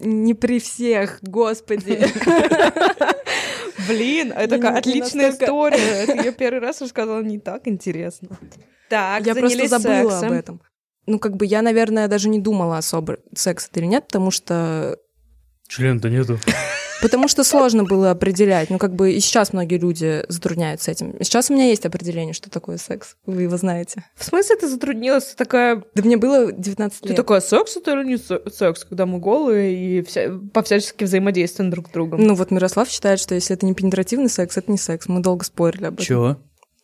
не 0.00 0.34
при 0.34 0.58
всех, 0.60 1.18
господи. 1.22 2.04
Блин, 3.88 4.32
это 4.32 4.56
такая 4.56 4.78
отличная 4.78 5.30
история. 5.30 6.06
Ты 6.06 6.12
ее 6.12 6.32
первый 6.32 6.60
раз 6.60 6.80
рассказала 6.80 7.22
не 7.22 7.38
так 7.38 7.66
интересно. 7.68 8.28
Так, 8.88 9.26
Я 9.26 9.34
просто 9.34 9.66
забыла 9.66 10.10
сексом. 10.10 10.28
об 10.28 10.32
этом. 10.32 10.62
Ну, 11.06 11.18
как 11.18 11.36
бы 11.36 11.44
я, 11.44 11.60
наверное, 11.62 12.08
даже 12.08 12.28
не 12.28 12.38
думала 12.38 12.78
особо, 12.78 13.18
секс 13.34 13.68
это 13.68 13.80
или 13.80 13.86
нет, 13.86 14.06
потому 14.06 14.30
что 14.30 14.98
Член-то 15.68 16.08
нету. 16.08 16.38
Потому 17.04 17.28
что 17.28 17.44
сложно 17.44 17.84
было 17.84 18.10
определять. 18.12 18.70
Ну, 18.70 18.78
как 18.78 18.94
бы 18.94 19.12
и 19.12 19.20
сейчас 19.20 19.52
многие 19.52 19.76
люди 19.76 20.24
затрудняются 20.28 20.90
этим. 20.90 21.14
Сейчас 21.22 21.50
у 21.50 21.54
меня 21.54 21.66
есть 21.66 21.84
определение, 21.84 22.32
что 22.32 22.48
такое 22.48 22.78
секс. 22.78 23.16
Вы 23.26 23.42
его 23.42 23.58
знаете. 23.58 24.04
В 24.16 24.24
смысле 24.24 24.56
ты 24.56 24.68
затруднилась? 24.68 25.24
Ты 25.26 25.36
такая, 25.36 25.84
Да 25.94 26.02
мне 26.02 26.16
было 26.16 26.50
19 26.50 27.00
ты 27.02 27.08
лет. 27.08 27.16
такая, 27.16 27.40
секс 27.42 27.76
это 27.76 27.90
или 27.92 28.04
не 28.08 28.16
се- 28.16 28.40
секс, 28.50 28.84
когда 28.84 29.04
мы 29.04 29.18
голые 29.18 29.98
и 29.98 30.02
вся, 30.02 30.30
по-всячески 30.54 31.04
взаимодействуем 31.04 31.70
друг 31.70 31.88
с 31.88 31.90
другом? 31.90 32.22
Ну, 32.26 32.34
вот 32.34 32.50
Мирослав 32.50 32.88
считает, 32.88 33.20
что 33.20 33.34
если 33.34 33.54
это 33.54 33.66
не 33.66 33.74
пенетративный 33.74 34.30
секс, 34.30 34.56
это 34.56 34.72
не 34.72 34.78
секс. 34.78 35.06
Мы 35.06 35.20
долго 35.20 35.44
спорили 35.44 35.84
об 35.84 35.94
этом. 35.94 36.06
Чё? 36.06 36.36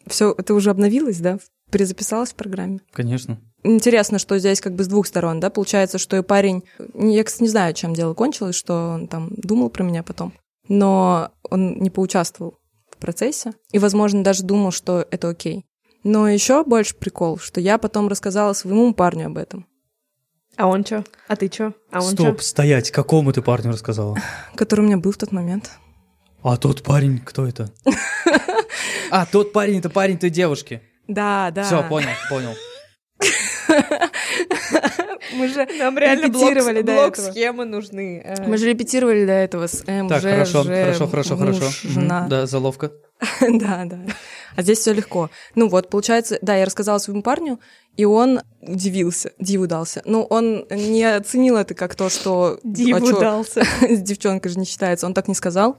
Все, 0.06 0.34
это 0.36 0.52
уже 0.52 0.68
обновилось, 0.68 1.18
да? 1.18 1.38
Перезаписалось 1.70 2.32
в 2.32 2.34
программе. 2.34 2.80
Конечно. 2.92 3.40
Интересно, 3.62 4.18
что 4.18 4.38
здесь 4.38 4.60
как 4.60 4.74
бы 4.74 4.84
с 4.84 4.88
двух 4.88 5.06
сторон, 5.06 5.38
да? 5.40 5.50
Получается, 5.50 5.98
что 5.98 6.16
и 6.16 6.22
парень... 6.22 6.64
Я, 6.94 7.24
кстати, 7.24 7.42
не 7.42 7.48
знаю, 7.48 7.74
чем 7.74 7.94
дело 7.94 8.14
кончилось, 8.14 8.54
что 8.56 8.92
он 8.94 9.06
там 9.08 9.30
думал 9.36 9.68
про 9.70 9.82
меня 9.82 10.02
потом. 10.02 10.32
Но 10.68 11.30
он 11.50 11.74
не 11.78 11.90
поучаствовал 11.90 12.54
в 12.90 12.96
процессе. 12.96 13.52
И, 13.72 13.78
возможно, 13.78 14.24
даже 14.24 14.44
думал, 14.44 14.70
что 14.70 15.06
это 15.10 15.28
окей. 15.28 15.66
Но 16.04 16.28
еще 16.28 16.64
больше 16.64 16.94
прикол, 16.94 17.38
что 17.38 17.60
я 17.60 17.76
потом 17.76 18.08
рассказала 18.08 18.54
своему 18.54 18.94
парню 18.94 19.26
об 19.26 19.36
этом, 19.36 19.66
А 20.56 20.66
он 20.66 20.82
чё? 20.84 21.04
А 21.28 21.36
ты 21.36 21.48
чё? 21.48 21.74
А 21.90 21.98
он 21.98 22.12
Стоп, 22.12 22.38
чё? 22.38 22.42
стоять, 22.42 22.90
какому 22.90 23.32
ты 23.32 23.42
парню 23.42 23.72
рассказала? 23.72 24.16
который 24.54 24.80
у 24.80 24.84
меня 24.84 24.96
был 24.96 25.12
в 25.12 25.18
тот 25.18 25.32
момент. 25.32 25.70
А 26.42 26.56
тот 26.56 26.82
парень, 26.82 27.18
кто 27.18 27.46
это? 27.46 27.70
А, 29.10 29.26
тот 29.26 29.52
парень, 29.52 29.78
это 29.78 29.90
парень 29.90 30.18
той 30.18 30.30
девушки. 30.30 30.82
Да, 31.08 31.50
да. 31.50 31.64
Все, 31.64 31.82
понял, 31.88 32.10
понял. 32.30 32.54
Мы 35.34 35.48
же 35.48 35.66
Нам 35.78 35.98
реально 35.98 36.28
блок, 36.28 36.42
репетировали 36.50 36.82
до 36.82 36.92
блок 36.92 37.12
этого. 37.18 37.30
схемы 37.32 37.64
нужны. 37.64 38.22
э. 38.24 38.46
Мы 38.46 38.56
же 38.58 38.68
репетировали 38.68 39.24
до 39.26 39.32
этого 39.32 39.66
с 39.66 39.82
М, 39.86 40.08
Так, 40.08 40.20
Ж, 40.22 40.30
хорошо, 40.30 40.62
Ж, 40.62 40.66
хорошо, 40.66 41.06
хорошо, 41.08 41.36
муж, 41.36 41.56
хорошо. 41.58 41.88
Жена. 41.88 42.26
Да, 42.28 42.46
заловка. 42.46 42.92
Да, 43.40 43.84
да. 43.84 43.98
А 44.56 44.62
здесь 44.62 44.78
все 44.78 44.92
легко. 44.92 45.30
Ну 45.54 45.68
вот, 45.68 45.90
получается, 45.90 46.38
да, 46.42 46.56
я 46.56 46.64
рассказала 46.64 46.98
своему 46.98 47.22
парню, 47.22 47.60
и 47.96 48.04
он 48.04 48.40
удивился, 48.60 49.32
диву 49.38 49.66
дался. 49.66 50.02
Ну, 50.04 50.22
он 50.22 50.66
не 50.70 51.04
оценил 51.04 51.56
это 51.56 51.74
как 51.74 51.94
то, 51.94 52.08
что... 52.08 52.58
Диву 52.64 52.96
а 52.96 53.00
чё, 53.00 53.20
дался. 53.20 53.62
с 53.82 54.00
девчонкой 54.00 54.50
же 54.50 54.58
не 54.58 54.64
считается. 54.64 55.06
Он 55.06 55.14
так 55.14 55.28
не 55.28 55.34
сказал. 55.34 55.78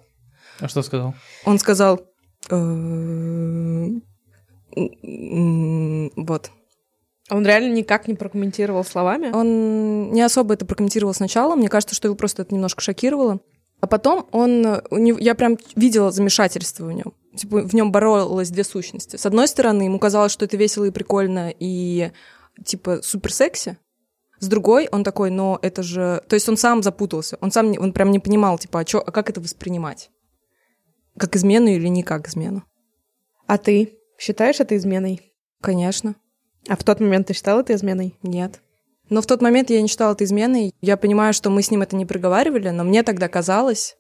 А 0.60 0.68
что 0.68 0.82
сказал? 0.84 1.16
Он 1.46 1.60
сказал... 1.60 2.02
«Э, 2.50 3.88
Вот. 6.16 6.52
Он 7.32 7.46
реально 7.46 7.74
никак 7.74 8.08
не 8.10 8.14
прокомментировал 8.14 8.84
словами? 8.84 9.32
Он 9.32 10.12
не 10.12 10.22
особо 10.22 10.54
это 10.54 10.66
прокомментировал 10.66 11.14
сначала. 11.14 11.56
Мне 11.56 11.70
кажется, 11.70 11.96
что 11.96 12.08
его 12.10 12.16
просто 12.16 12.42
это 12.42 12.54
немножко 12.54 12.82
шокировало. 12.82 13.40
А 13.80 13.88
потом 13.88 14.28
он... 14.32 14.82
у 14.92 14.98
него- 14.98 15.18
Я 15.18 15.34
прям 15.34 15.58
видела 15.76 16.12
замешательство 16.12 16.86
в 16.86 16.92
нем. 16.92 17.14
типа, 17.36 17.62
в 17.62 17.74
нем 17.74 17.92
боролось 17.92 18.50
две 18.50 18.66
сущности. 18.66 19.16
С 19.16 19.26
одной 19.26 19.48
стороны, 19.48 19.84
ему 19.84 19.98
казалось, 19.98 20.34
что 20.34 20.44
это 20.44 20.58
весело 20.58 20.84
и 20.84 20.92
прикольно, 20.92 21.54
и 21.58 22.12
типа 22.66 23.02
супер 23.02 23.32
секси. 23.32 23.78
С 24.40 24.48
другой, 24.48 24.90
он 24.92 25.04
такой, 25.06 25.30
но 25.32 25.58
это 25.62 25.84
же... 25.84 26.22
То 26.28 26.34
есть 26.34 26.50
он 26.50 26.58
сам 26.58 26.84
запутался, 26.84 27.38
он 27.42 27.52
сам, 27.52 27.74
он 27.80 27.94
прям 27.94 28.12
не 28.12 28.20
понимал, 28.20 28.58
типа, 28.58 28.80
а, 28.82 28.86
чё, 28.86 29.00
а 29.00 29.12
как 29.12 29.30
это 29.30 29.40
воспринимать? 29.40 30.10
Как 31.18 31.36
измену 31.36 31.68
или 31.70 31.88
не 31.88 32.04
как 32.04 32.28
измену? 32.28 32.64
А 33.48 33.58
ты 33.58 34.00
считаешь 34.18 34.60
это 34.60 34.76
изменой? 34.76 35.32
Конечно. 35.62 36.16
А 36.68 36.76
в 36.76 36.84
тот 36.84 37.00
момент 37.00 37.28
ты 37.28 37.34
считала 37.34 37.62
это 37.62 37.74
изменой? 37.76 38.18
Нет. 38.24 38.62
Но 39.10 39.22
в 39.22 39.26
тот 39.26 39.42
момент 39.42 39.70
я 39.70 39.82
не 39.82 39.88
считала 39.88 40.14
это 40.14 40.24
изменой. 40.24 40.74
Я 40.80 40.96
понимаю, 40.96 41.34
что 41.34 41.50
мы 41.50 41.62
с 41.62 41.72
ним 41.72 41.82
это 41.82 41.96
не 41.96 42.06
проговаривали, 42.06 42.70
но 42.70 42.84
мне 42.84 43.04
тогда 43.04 43.28
казалось, 43.28 43.98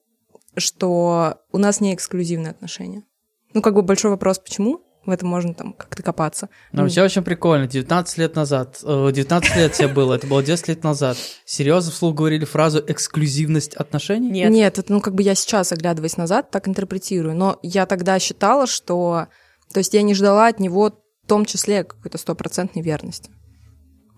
что 0.56 1.42
у 1.52 1.58
нас 1.58 1.82
не 1.82 1.94
эксклюзивные 1.94 2.52
отношения. 2.52 3.04
Ну, 3.54 3.62
как 3.62 3.74
бы 3.74 3.82
большой 3.82 4.12
вопрос, 4.12 4.40
почему? 4.40 4.82
В 5.04 5.10
этом 5.10 5.30
можно 5.30 5.56
там 5.56 5.74
как-то 5.74 6.04
копаться. 6.04 6.50
Но 6.72 6.84
вообще 6.84 7.02
очень 7.02 7.24
прикольно. 7.24 7.68
19 7.68 8.18
лет 8.20 8.36
назад, 8.36 8.78
19 8.84 9.56
лет 9.56 9.74
тебе 9.74 9.88
было, 9.88 10.14
это 10.14 10.28
было 10.28 10.44
10 10.44 10.68
лет 10.68 10.84
назад. 10.84 11.18
Серьезно 11.44 11.92
вслух 11.92 12.16
говорили 12.16 12.46
фразу 12.46 12.84
«эксклюзивность 12.88 13.76
отношений»? 13.76 14.30
Нет. 14.30 14.52
Нет, 14.52 14.78
это, 14.78 14.94
ну, 14.94 15.02
как 15.02 15.16
бы 15.16 15.24
я 15.24 15.34
сейчас, 15.34 15.72
оглядываясь 15.72 16.18
назад, 16.18 16.52
так 16.52 16.68
интерпретирую. 16.68 17.36
Но 17.36 17.58
я 17.64 17.88
тогда 17.88 18.20
считала, 18.20 18.68
что... 18.68 19.28
То 19.74 19.80
есть 19.80 19.94
я 19.96 20.04
не 20.04 20.14
ждала 20.14 20.48
от 20.48 20.60
него 20.60 21.02
том 21.32 21.46
числе 21.46 21.86
какой-то 21.86 22.18
стопроцентной 22.18 22.82
верности. 22.82 23.32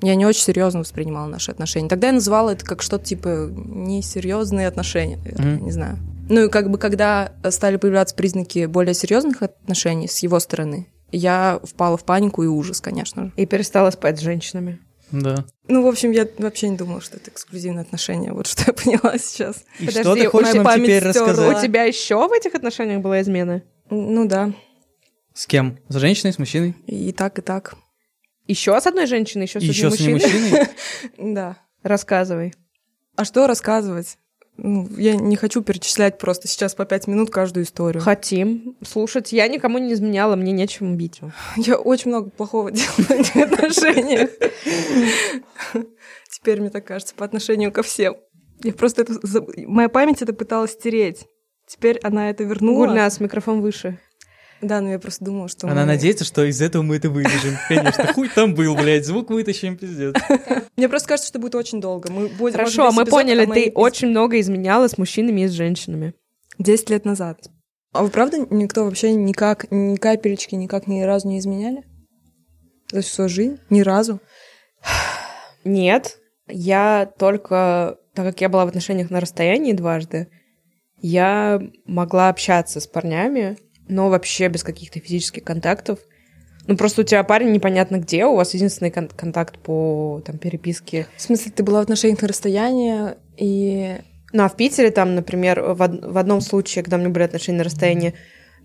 Я 0.01 0.15
не 0.15 0.25
очень 0.25 0.41
серьезно 0.41 0.79
воспринимала 0.79 1.27
наши 1.27 1.51
отношения. 1.51 1.87
Тогда 1.87 2.07
я 2.07 2.13
называла 2.13 2.49
это 2.49 2.65
как 2.65 2.81
что-то 2.81 3.05
типа 3.05 3.49
несерьезные 3.55 4.67
отношения, 4.67 5.17
наверное, 5.17 5.55
Мгм. 5.57 5.65
не 5.65 5.71
знаю. 5.71 5.97
Ну 6.27 6.45
и 6.45 6.49
как 6.49 6.71
бы 6.71 6.77
когда 6.79 7.33
стали 7.51 7.77
появляться 7.77 8.15
признаки 8.15 8.65
более 8.65 8.95
серьезных 8.95 9.43
отношений 9.43 10.07
с 10.07 10.17
его 10.19 10.39
стороны, 10.39 10.87
я 11.11 11.59
впала 11.63 11.97
в 11.97 12.03
панику 12.03 12.41
и 12.43 12.47
ужас, 12.47 12.81
конечно 12.81 13.25
же. 13.25 13.31
И 13.35 13.45
перестала 13.45 13.91
спать 13.91 14.17
с 14.17 14.21
женщинами. 14.23 14.79
Да. 15.11 15.45
Ну, 15.67 15.83
в 15.83 15.87
общем, 15.87 16.09
я 16.09 16.27
вообще 16.39 16.69
не 16.69 16.75
думала, 16.77 16.99
что 16.99 17.17
это 17.17 17.29
эксклюзивные 17.29 17.83
отношения. 17.83 18.33
Вот 18.33 18.47
что 18.47 18.63
я 18.65 18.73
поняла 19.01 19.17
сейчас. 19.19 19.57
И 19.79 19.85
Подожди, 19.85 20.01
что 20.01 20.15
ты 20.15 20.25
хочешь 20.25 20.47
моя 20.53 20.63
нам 20.63 20.65
память 20.65 20.85
теперь 20.85 21.09
стерла. 21.11 21.27
рассказать? 21.27 21.57
У 21.59 21.61
тебя 21.67 21.83
еще 21.83 22.27
в 22.27 22.31
этих 22.31 22.55
отношениях 22.55 23.01
была 23.01 23.21
измена? 23.21 23.61
Ну 23.91 24.27
да, 24.27 24.51
С 25.33 25.47
кем? 25.47 25.79
С 25.89 25.95
женщиной, 25.97 26.33
с 26.33 26.39
мужчиной? 26.39 26.75
и 26.85 27.11
так, 27.11 27.39
и 27.39 27.41
так. 27.41 27.75
Еще 28.47 28.79
с 28.79 28.85
одной 28.85 29.05
женщиной, 29.05 29.43
еще 29.43 29.59
с 29.59 29.63
Еще 29.63 29.87
одним 29.87 30.19
с 30.19 30.23
мужчиной? 30.23 30.49
мужчиной? 30.49 30.67
Да. 31.33 31.57
Рассказывай. 31.81 32.53
А 33.15 33.25
что 33.25 33.47
рассказывать? 33.47 34.17
Ну, 34.57 34.87
я 34.97 35.15
не 35.15 35.35
хочу 35.35 35.63
перечислять 35.63 36.19
просто 36.19 36.47
сейчас 36.47 36.75
по 36.75 36.85
пять 36.85 37.07
минут 37.07 37.31
каждую 37.31 37.65
историю. 37.65 38.03
Хотим 38.03 38.77
слушать. 38.85 39.33
Я 39.33 39.47
никому 39.47 39.79
не 39.79 39.93
изменяла, 39.93 40.35
мне 40.35 40.51
нечем 40.51 40.95
бить. 40.95 41.21
Я 41.57 41.77
очень 41.77 42.09
много 42.11 42.29
плохого 42.29 42.71
делала 42.71 42.91
в 42.97 43.11
этих 43.11 43.35
отношениях. 43.35 44.29
Теперь 46.29 46.61
мне 46.61 46.69
так 46.69 46.85
кажется, 46.85 47.15
по 47.15 47.25
отношению 47.25 47.71
ко 47.71 47.81
всем. 47.81 48.15
Я 48.63 48.73
просто 48.73 49.01
это... 49.01 49.13
Моя 49.67 49.89
память 49.89 50.21
это 50.21 50.33
пыталась 50.33 50.71
стереть. 50.73 51.25
Теперь 51.65 51.99
она 52.03 52.29
это 52.29 52.43
вернула. 52.43 52.85
Гульнас, 52.85 53.19
микрофон 53.19 53.61
выше. 53.61 53.99
Да, 54.63 54.79
но 54.81 54.89
я 54.89 54.99
просто 54.99 55.25
думала, 55.25 55.49
что... 55.49 55.67
Она 55.67 55.81
мы- 55.81 55.87
надеется, 55.87 56.23
что 56.23 56.45
из 56.45 56.61
этого 56.61 56.81
мы 56.83 56.95
это 56.95 57.09
вырежем. 57.09 57.57
Конечно, 57.67 58.13
хуй 58.13 58.29
там 58.29 58.55
был, 58.55 58.75
блядь, 58.75 59.05
звук 59.05 59.29
вытащим, 59.29 59.77
пиздец. 59.77 60.15
Мне 60.77 60.87
просто 60.87 61.09
кажется, 61.09 61.27
что 61.27 61.39
будет 61.39 61.55
очень 61.55 61.81
долго. 61.81 62.09
Мы 62.11 62.29
будем... 62.29 62.55
Хорошо, 62.55 62.91
мы 62.91 63.05
поняли, 63.05 63.45
ты 63.45 63.71
очень 63.75 64.07
много 64.07 64.39
изменяла 64.39 64.87
с 64.87 64.97
мужчинами 64.97 65.41
и 65.41 65.47
с 65.47 65.51
женщинами. 65.51 66.13
10 66.59 66.89
лет 66.89 67.05
назад. 67.05 67.39
А 67.91 68.03
вы 68.03 68.09
правда 68.09 68.37
никто 68.49 68.85
вообще 68.85 69.13
никак, 69.13 69.69
ни 69.69 69.97
капелечки 69.97 70.55
никак 70.55 70.87
ни 70.87 71.01
разу 71.01 71.27
не 71.27 71.39
изменяли? 71.39 71.83
За 72.91 73.01
всю 73.01 73.13
свою 73.13 73.29
жизнь? 73.29 73.59
Ни 73.69 73.81
разу? 73.81 74.19
Нет, 75.63 76.17
я 76.47 77.11
только, 77.17 77.97
так 78.13 78.25
как 78.25 78.41
я 78.41 78.49
была 78.49 78.65
в 78.65 78.69
отношениях 78.69 79.09
на 79.09 79.19
расстоянии 79.19 79.73
дважды, 79.73 80.27
я 81.01 81.61
могла 81.85 82.29
общаться 82.29 82.79
с 82.79 82.87
парнями, 82.87 83.57
но 83.87 84.09
вообще 84.09 84.47
без 84.47 84.63
каких-то 84.63 84.99
физических 84.99 85.43
контактов. 85.43 85.99
Ну, 86.67 86.77
просто 86.77 87.01
у 87.01 87.03
тебя 87.03 87.23
парень 87.23 87.51
непонятно 87.51 87.97
где, 87.97 88.25
у 88.25 88.35
вас 88.35 88.53
единственный 88.53 88.91
кон- 88.91 89.09
контакт 89.09 89.59
по 89.59 90.21
там, 90.25 90.37
переписке. 90.37 91.07
В 91.17 91.21
смысле, 91.21 91.51
ты 91.53 91.63
была 91.63 91.79
в 91.79 91.83
отношениях 91.83 92.21
на 92.21 92.27
расстоянии, 92.27 93.15
и... 93.37 93.97
Ну, 94.31 94.43
а 94.43 94.49
в 94.49 94.55
Питере 94.55 94.89
там, 94.89 95.13
например, 95.13 95.61
в, 95.61 95.81
од- 95.81 96.05
в 96.05 96.17
одном 96.17 96.41
случае, 96.41 96.83
когда 96.83 96.97
у 96.97 96.99
меня 97.01 97.09
были 97.09 97.23
отношения 97.23 97.59
на 97.59 97.63
расстоянии, 97.65 98.13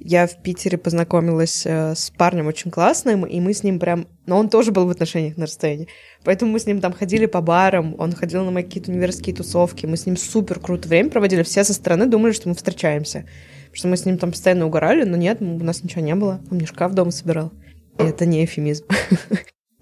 я 0.00 0.28
в 0.28 0.40
Питере 0.42 0.78
познакомилась 0.78 1.66
э, 1.66 1.94
с 1.96 2.10
парнем 2.10 2.46
очень 2.46 2.70
классным, 2.70 3.26
и 3.26 3.40
мы 3.40 3.52
с 3.52 3.64
ним 3.64 3.80
прям... 3.80 4.06
Но 4.26 4.38
он 4.38 4.48
тоже 4.48 4.70
был 4.70 4.86
в 4.86 4.90
отношениях 4.90 5.36
на 5.36 5.46
расстоянии. 5.46 5.88
Поэтому 6.22 6.52
мы 6.52 6.60
с 6.60 6.66
ним 6.66 6.80
там 6.80 6.92
ходили 6.92 7.26
по 7.26 7.40
барам, 7.40 7.96
он 7.98 8.12
ходил 8.12 8.44
на 8.44 8.52
мои 8.52 8.62
какие-то 8.62 8.92
университетские 8.92 9.36
тусовки, 9.36 9.86
мы 9.86 9.96
с 9.96 10.06
ним 10.06 10.16
супер 10.16 10.60
круто 10.60 10.88
время 10.88 11.10
проводили, 11.10 11.42
все 11.42 11.64
со 11.64 11.74
стороны 11.74 12.06
думали, 12.06 12.30
что 12.30 12.48
мы 12.48 12.54
встречаемся. 12.54 13.24
Потому 13.68 13.76
что 13.76 13.88
мы 13.88 13.96
с 13.96 14.04
ним 14.06 14.18
там 14.18 14.30
постоянно 14.30 14.66
угорали, 14.66 15.04
но 15.04 15.16
нет, 15.16 15.40
у 15.40 15.44
нас 15.44 15.82
ничего 15.82 16.02
не 16.02 16.14
было. 16.14 16.40
Он 16.50 16.56
мне 16.56 16.66
шкаф 16.66 16.92
дома 16.92 17.10
собирал. 17.10 17.52
И 17.98 18.02
это 18.02 18.26
не 18.26 18.44
эфемизм. 18.44 18.86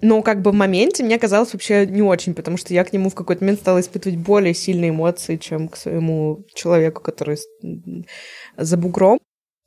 Но 0.03 0.22
как 0.22 0.42
бы 0.42 0.51
в 0.51 0.55
моменте 0.55 1.03
мне 1.03 1.18
казалось 1.18 1.53
вообще 1.53 1.87
не 1.87 2.03
очень, 2.03 2.35
потому 2.35 2.59
что 2.59 2.75
я 2.75 2.85
к 2.85 2.92
нему 2.92 3.09
в 3.09 3.14
какой-то 3.14 3.42
момент 3.42 3.61
стала 3.61 3.81
испытывать 3.81 4.18
более 4.18 4.53
сильные 4.53 4.90
эмоции, 4.90 5.37
чем 5.37 5.68
к 5.68 5.77
своему 5.77 6.44
человеку, 6.55 7.01
который 7.01 7.38
за 8.57 8.77
бугром. 8.77 9.18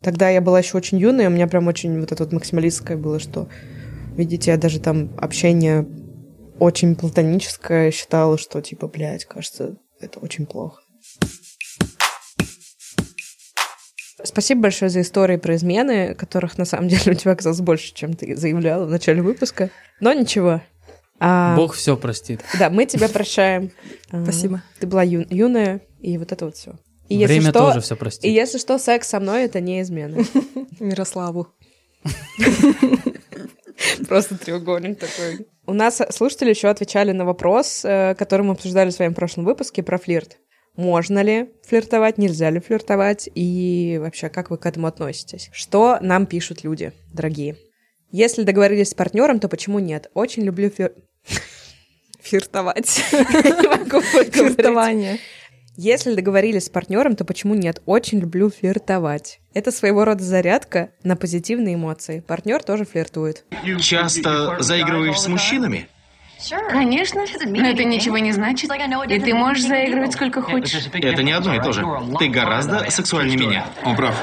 Тогда 0.04 0.30
я 0.30 0.40
была 0.40 0.60
еще 0.60 0.78
очень 0.78 1.00
юная, 1.00 1.28
у 1.28 1.32
меня 1.32 1.48
прям 1.48 1.68
очень 1.68 2.00
вот 2.00 2.12
это 2.12 2.24
вот 2.24 2.32
максималистское 2.32 2.96
было, 2.96 3.20
что, 3.20 3.50
видите, 4.16 4.52
я 4.52 4.58
даже 4.58 4.80
там 4.80 5.10
общение 5.18 5.88
очень 6.60 6.96
платоническое 6.96 7.92
считала, 7.92 8.38
что 8.38 8.62
типа, 8.62 8.88
блядь, 8.88 9.26
кажется, 9.26 9.78
это 10.00 10.20
очень 10.20 10.46
плохо. 10.46 10.82
Спасибо 14.24 14.62
большое 14.64 14.90
за 14.90 15.02
истории 15.02 15.38
про 15.38 15.56
измены, 15.56 16.14
которых 16.16 16.58
на 16.58 16.66
самом 16.66 16.88
деле 16.88 17.02
у 17.12 17.16
тебя 17.16 17.32
оказалось 17.32 17.62
больше, 17.62 17.94
чем 17.94 18.14
ты 18.14 18.36
заявляла 18.36 18.86
в 18.86 18.90
начале 18.90 19.22
выпуска. 19.22 19.70
Но 20.00 20.14
ничего. 20.14 20.62
А, 21.20 21.56
Бог 21.56 21.74
все 21.74 21.98
простит. 21.98 22.42
Да, 22.58 22.70
мы 22.70 22.86
тебя 22.86 23.10
прощаем. 23.10 23.72
А, 24.12 24.24
Спасибо. 24.24 24.64
Ты 24.80 24.88
была 24.88 25.04
ю- 25.04 25.28
юная, 25.30 25.82
и 26.00 26.18
вот 26.18 26.32
это 26.32 26.46
вот 26.46 26.56
все. 26.56 26.80
И 27.10 27.18
Время 27.18 27.34
если 27.36 27.50
что, 27.52 27.60
тоже 27.60 27.82
все 27.82 27.94
и 27.94 27.98
простит. 27.98 28.32
если 28.32 28.58
что, 28.58 28.78
секс 28.80 29.08
со 29.08 29.20
мной 29.20 29.44
это 29.44 29.60
не 29.60 29.82
измена. 29.82 30.24
Мирославу. 30.80 31.50
Просто 34.08 34.38
треугольник 34.38 35.00
такой. 35.00 35.48
У 35.66 35.74
нас 35.74 36.02
слушатели 36.12 36.50
еще 36.50 36.70
отвечали 36.70 37.12
на 37.12 37.26
вопрос, 37.26 37.86
э, 37.86 38.16
который 38.16 38.42
мы 38.42 38.54
обсуждали 38.54 38.90
в 38.90 38.94
своем 38.94 39.14
прошлом 39.14 39.46
выпуске 39.46 39.84
про 39.84 39.98
флирт. 39.98 40.38
Можно 40.80 41.22
ли 41.24 41.50
флиртовать, 41.68 42.18
нельзя 42.18 42.50
ли 42.50 42.62
флиртовать, 42.62 43.28
и 43.36 44.00
вообще, 44.02 44.30
как 44.30 44.50
вы 44.50 44.58
к 44.58 44.66
этому 44.66 44.88
относитесь? 44.88 45.50
Что 45.52 45.98
нам 46.00 46.26
пишут 46.26 46.64
люди, 46.64 46.94
дорогие? 47.12 47.58
Если 48.12 48.44
договорились 48.44 48.92
с 48.92 48.94
партнером, 48.94 49.42
то 49.42 49.50
почему 49.50 49.80
нет? 49.80 50.10
Очень 50.14 50.44
люблю 50.44 50.72
флир... 50.72 50.94
Флиртовать. 52.22 52.88
Флиртование. 54.32 55.20
Если 55.76 56.16
договорились 56.16 56.68
с 56.68 56.70
партнером, 56.70 57.18
то 57.18 57.26
почему 57.26 57.56
нет? 57.56 57.82
Очень 57.86 58.20
люблю 58.20 58.50
флиртовать. 58.50 59.42
Это 59.54 59.74
своего 59.74 60.06
рода 60.06 60.24
зарядка 60.24 60.92
на 61.04 61.18
позитивные 61.18 61.76
эмоции. 61.76 62.22
Партнер 62.22 62.64
тоже 62.64 62.86
флиртует. 62.86 63.44
Часто 63.82 64.56
заигрываешь 64.62 65.20
с 65.20 65.28
мужчинами? 65.28 65.90
Конечно, 66.70 67.26
но 67.46 67.68
это 67.68 67.84
ничего 67.84 68.18
не 68.18 68.32
значит. 68.32 68.70
И 69.10 69.20
ты 69.20 69.34
можешь 69.34 69.66
заигрывать 69.66 70.14
сколько 70.14 70.42
хочешь. 70.42 70.88
Это 70.94 71.24
не 71.24 71.32
одно 71.32 71.56
и 71.56 71.62
то 71.62 71.72
же. 71.74 71.86
Ты 72.18 72.28
гораздо 72.30 72.90
сексуальнее 72.90 73.38
меня. 73.38 73.66
Он 73.84 73.96
прав. 73.96 74.16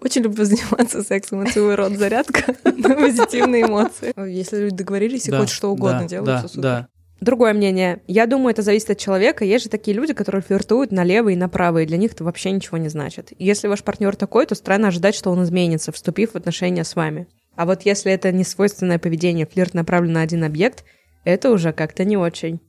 Очень 0.00 0.22
люблю 0.22 0.44
заниматься 0.44 1.02
сексом. 1.02 1.40
Это 1.40 1.52
своего 1.52 1.76
рода 1.76 1.96
зарядка 1.96 2.54
на 2.64 2.94
позитивные 2.94 3.64
эмоции. 3.64 4.12
Если 4.30 4.56
люди 4.58 4.76
договорились 4.76 5.28
и 5.28 5.32
хоть 5.32 5.50
что 5.50 5.70
угодно 5.70 6.02
да, 6.02 6.06
делают, 6.06 6.50
да. 6.54 6.88
Другое 7.20 7.52
мнение. 7.52 8.00
Я 8.06 8.26
думаю, 8.26 8.50
это 8.50 8.62
зависит 8.62 8.90
от 8.90 8.98
человека. 8.98 9.44
Есть 9.44 9.64
же 9.64 9.70
такие 9.70 9.96
люди, 9.96 10.12
которые 10.12 10.40
флиртуют 10.40 10.92
налево 10.92 11.30
и 11.30 11.36
направо, 11.36 11.82
и 11.82 11.86
для 11.86 11.96
них 11.96 12.12
это 12.12 12.22
вообще 12.22 12.52
ничего 12.52 12.78
не 12.78 12.88
значит. 12.88 13.32
Если 13.40 13.66
ваш 13.66 13.82
партнер 13.82 14.14
такой, 14.14 14.46
то 14.46 14.54
странно 14.54 14.88
ожидать, 14.88 15.16
что 15.16 15.30
он 15.30 15.42
изменится, 15.42 15.90
вступив 15.90 16.32
в 16.32 16.36
отношения 16.36 16.84
с 16.84 16.94
вами. 16.94 17.26
А 17.56 17.66
вот 17.66 17.82
если 17.82 18.12
это 18.12 18.30
не 18.30 18.44
свойственное 18.44 19.00
поведение, 19.00 19.46
флирт 19.46 19.74
направлен 19.74 20.12
на 20.12 20.20
один 20.20 20.44
объект, 20.44 20.84
это 21.28 21.50
уже 21.50 21.72
как-то 21.72 22.04
не 22.04 22.16
очень. 22.16 22.60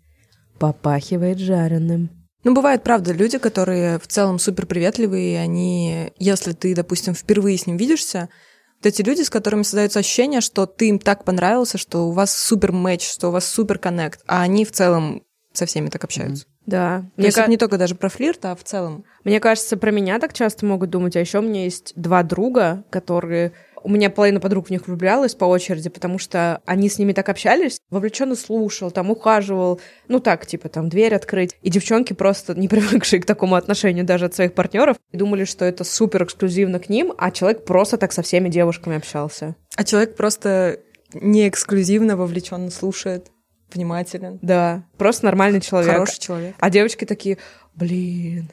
Попахивает 0.59 1.39
жареным. 1.39 2.09
Ну, 2.43 2.53
бывает, 2.53 2.83
правда, 2.83 3.11
люди, 3.11 3.37
которые 3.37 3.99
в 3.99 4.07
целом 4.07 4.39
супер 4.39 4.65
приветливые, 4.65 5.33
и 5.33 5.37
они, 5.37 6.13
если 6.19 6.53
ты, 6.53 6.75
допустим, 6.75 7.13
впервые 7.13 7.57
с 7.57 7.67
ним 7.67 7.77
видишься, 7.77 8.29
вот 8.77 8.85
эти 8.85 9.01
люди, 9.01 9.21
с 9.23 9.29
которыми 9.29 9.63
создается 9.63 9.99
ощущение, 9.99 10.39
что 10.39 10.65
ты 10.65 10.89
им 10.89 10.99
так 10.99 11.25
понравился, 11.25 11.77
что 11.77 12.07
у 12.07 12.11
вас 12.11 12.35
супер 12.37 12.71
матч, 12.71 13.09
что 13.09 13.27
у 13.27 13.31
вас 13.31 13.45
супер 13.45 13.77
коннект, 13.77 14.21
а 14.25 14.41
они 14.41 14.63
в 14.63 14.71
целом 14.71 15.23
со 15.51 15.65
всеми 15.65 15.89
так 15.89 16.03
общаются. 16.03 16.45
Да. 16.65 17.03
То 17.15 17.23
есть 17.23 17.37
это 17.37 17.49
не 17.49 17.57
только 17.57 17.77
даже 17.77 17.95
про 17.95 18.09
флирт, 18.09 18.45
а 18.45 18.55
в 18.55 18.63
целом. 18.63 19.03
Мне 19.23 19.39
кажется, 19.39 19.75
про 19.75 19.91
меня 19.91 20.19
так 20.19 20.33
часто 20.33 20.65
могут 20.65 20.91
думать, 20.91 21.15
а 21.15 21.19
еще 21.19 21.39
у 21.39 21.41
меня 21.41 21.63
есть 21.63 21.93
два 21.95 22.23
друга, 22.23 22.85
которые 22.89 23.53
у 23.83 23.89
меня 23.89 24.09
половина 24.09 24.39
подруг 24.39 24.67
в 24.67 24.69
них 24.69 24.87
влюблялась 24.87 25.35
по 25.35 25.45
очереди, 25.45 25.89
потому 25.89 26.19
что 26.19 26.61
они 26.65 26.89
с 26.89 26.97
ними 26.97 27.13
так 27.13 27.29
общались, 27.29 27.79
вовлеченно 27.89 28.35
слушал, 28.35 28.91
там 28.91 29.11
ухаживал, 29.11 29.79
ну 30.07 30.19
так, 30.19 30.45
типа 30.45 30.69
там 30.69 30.89
дверь 30.89 31.15
открыть. 31.15 31.55
И 31.61 31.69
девчонки 31.69 32.13
просто 32.13 32.55
не 32.55 32.67
привыкшие 32.69 33.21
к 33.21 33.25
такому 33.25 33.55
отношению 33.55 34.05
даже 34.05 34.25
от 34.25 34.35
своих 34.35 34.53
партнеров, 34.53 34.97
думали, 35.11 35.45
что 35.45 35.65
это 35.65 35.83
супер 35.83 36.23
эксклюзивно 36.23 36.79
к 36.79 36.89
ним, 36.89 37.13
а 37.17 37.31
человек 37.31 37.65
просто 37.65 37.97
так 37.97 38.11
со 38.11 38.21
всеми 38.21 38.49
девушками 38.49 38.97
общался. 38.97 39.55
А 39.75 39.83
человек 39.83 40.15
просто 40.15 40.79
не 41.13 41.47
эксклюзивно 41.47 42.15
вовлеченно 42.15 42.69
слушает, 42.69 43.31
внимателен. 43.73 44.39
Да, 44.41 44.83
просто 44.97 45.25
нормальный 45.25 45.61
человек. 45.61 45.91
Хороший 45.91 46.19
человек. 46.19 46.55
А 46.59 46.69
девочки 46.69 47.05
такие, 47.05 47.37
блин, 47.75 48.49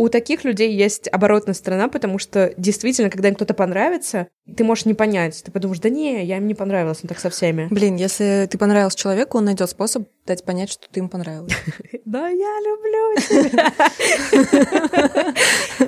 у 0.00 0.08
таких 0.08 0.44
людей 0.44 0.74
есть 0.74 1.08
оборотная 1.12 1.52
сторона, 1.52 1.88
потому 1.88 2.18
что 2.18 2.54
действительно, 2.56 3.10
когда 3.10 3.28
им 3.28 3.34
кто-то 3.34 3.52
понравится, 3.52 4.28
ты 4.56 4.64
можешь 4.64 4.86
не 4.86 4.94
понять. 4.94 5.42
Ты 5.44 5.52
подумаешь, 5.52 5.78
да 5.78 5.90
не, 5.90 6.24
я 6.24 6.38
им 6.38 6.46
не 6.46 6.54
понравилась, 6.54 7.00
он 7.02 7.08
так 7.08 7.18
со 7.18 7.28
всеми. 7.28 7.68
Блин, 7.70 7.96
если 7.96 8.48
ты 8.50 8.56
понравился 8.56 8.96
человеку, 8.96 9.36
он 9.36 9.44
найдет 9.44 9.68
способ 9.68 10.08
дать 10.26 10.42
понять, 10.46 10.70
что 10.70 10.88
ты 10.90 11.00
им 11.00 11.10
понравилась. 11.10 11.52
Да, 12.06 12.28
я 12.28 12.60
люблю 12.60 13.14
тебя. 13.20 13.72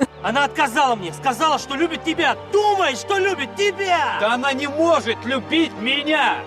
Она 0.21 0.45
отказала 0.45 0.95
мне, 0.95 1.11
сказала, 1.11 1.57
что 1.57 1.75
любит 1.75 2.05
тебя. 2.05 2.37
Думай, 2.53 2.95
что 2.95 3.17
любит 3.17 3.55
тебя! 3.57 4.19
Да 4.21 4.35
она 4.35 4.53
не 4.53 4.67
может 4.67 5.17
любить 5.25 5.73
меня! 5.81 6.37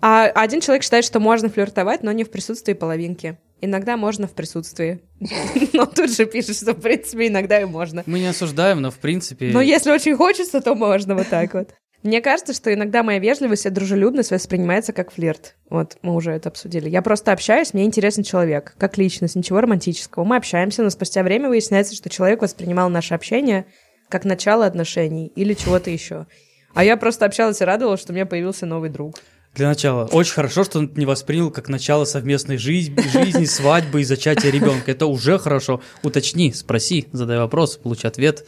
А 0.00 0.26
один 0.26 0.60
человек 0.60 0.82
считает, 0.82 1.04
что 1.04 1.20
можно 1.20 1.48
флиртовать, 1.48 2.02
но 2.02 2.12
не 2.12 2.24
в 2.24 2.30
присутствии 2.30 2.72
половинки. 2.72 3.38
Иногда 3.60 3.96
можно 3.96 4.26
в 4.26 4.32
присутствии. 4.32 5.00
Но 5.74 5.84
тут 5.84 6.10
же 6.16 6.24
пишет, 6.24 6.56
что, 6.56 6.72
в 6.72 6.80
принципе, 6.80 7.28
иногда 7.28 7.60
и 7.60 7.66
можно. 7.66 8.02
Мы 8.06 8.20
не 8.20 8.28
осуждаем, 8.28 8.80
но 8.80 8.90
в 8.90 8.96
принципе... 8.96 9.50
Но 9.52 9.60
если 9.60 9.90
очень 9.90 10.16
хочется, 10.16 10.62
то 10.62 10.74
можно 10.74 11.14
вот 11.14 11.28
так 11.28 11.52
вот. 11.52 11.74
Мне 12.02 12.22
кажется, 12.22 12.54
что 12.54 12.72
иногда 12.72 13.02
моя 13.02 13.18
вежливость 13.18 13.66
и 13.66 13.70
дружелюбность 13.70 14.30
воспринимается 14.30 14.94
как 14.94 15.12
флирт. 15.12 15.56
Вот, 15.68 15.98
мы 16.00 16.14
уже 16.14 16.30
это 16.30 16.48
обсудили. 16.48 16.88
Я 16.88 17.02
просто 17.02 17.32
общаюсь, 17.32 17.74
мне 17.74 17.84
интересен 17.84 18.22
человек, 18.22 18.74
как 18.78 18.96
личность, 18.96 19.36
ничего 19.36 19.60
романтического. 19.60 20.24
Мы 20.24 20.36
общаемся, 20.36 20.82
но 20.82 20.88
спустя 20.88 21.22
время 21.22 21.50
выясняется, 21.50 21.94
что 21.94 22.08
человек 22.08 22.40
воспринимал 22.40 22.88
наше 22.88 23.12
общение 23.12 23.66
как 24.08 24.24
начало 24.24 24.64
отношений 24.64 25.26
или 25.26 25.52
чего-то 25.52 25.90
еще. 25.90 26.26
А 26.72 26.84
я 26.84 26.96
просто 26.96 27.26
общалась 27.26 27.60
и 27.60 27.64
радовалась, 27.64 28.00
что 28.00 28.12
у 28.12 28.14
меня 28.14 28.24
появился 28.24 28.64
новый 28.64 28.88
друг. 28.88 29.16
Для 29.54 29.68
начала, 29.68 30.06
очень 30.06 30.32
хорошо, 30.32 30.64
что 30.64 30.78
он 30.78 30.92
не 30.94 31.06
воспринял 31.06 31.50
как 31.50 31.68
начало 31.68 32.04
совместной 32.04 32.56
жизни, 32.56 33.00
жизни, 33.00 33.44
свадьбы 33.44 34.00
и 34.00 34.04
зачатия 34.04 34.50
ребенка. 34.50 34.92
Это 34.92 35.06
уже 35.06 35.38
хорошо. 35.38 35.80
Уточни, 36.02 36.52
спроси, 36.52 37.08
задай 37.12 37.38
вопрос, 37.38 37.76
получи 37.76 38.06
ответ. 38.06 38.46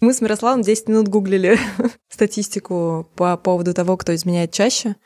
Мы 0.00 0.12
с 0.12 0.20
Мирославом 0.20 0.62
10 0.62 0.88
минут 0.88 1.06
гуглили 1.06 1.56
статистику 2.08 3.08
по 3.14 3.36
поводу 3.36 3.72
того, 3.72 3.96
кто 3.96 4.12
изменяет 4.16 4.50
чаще. 4.50 4.96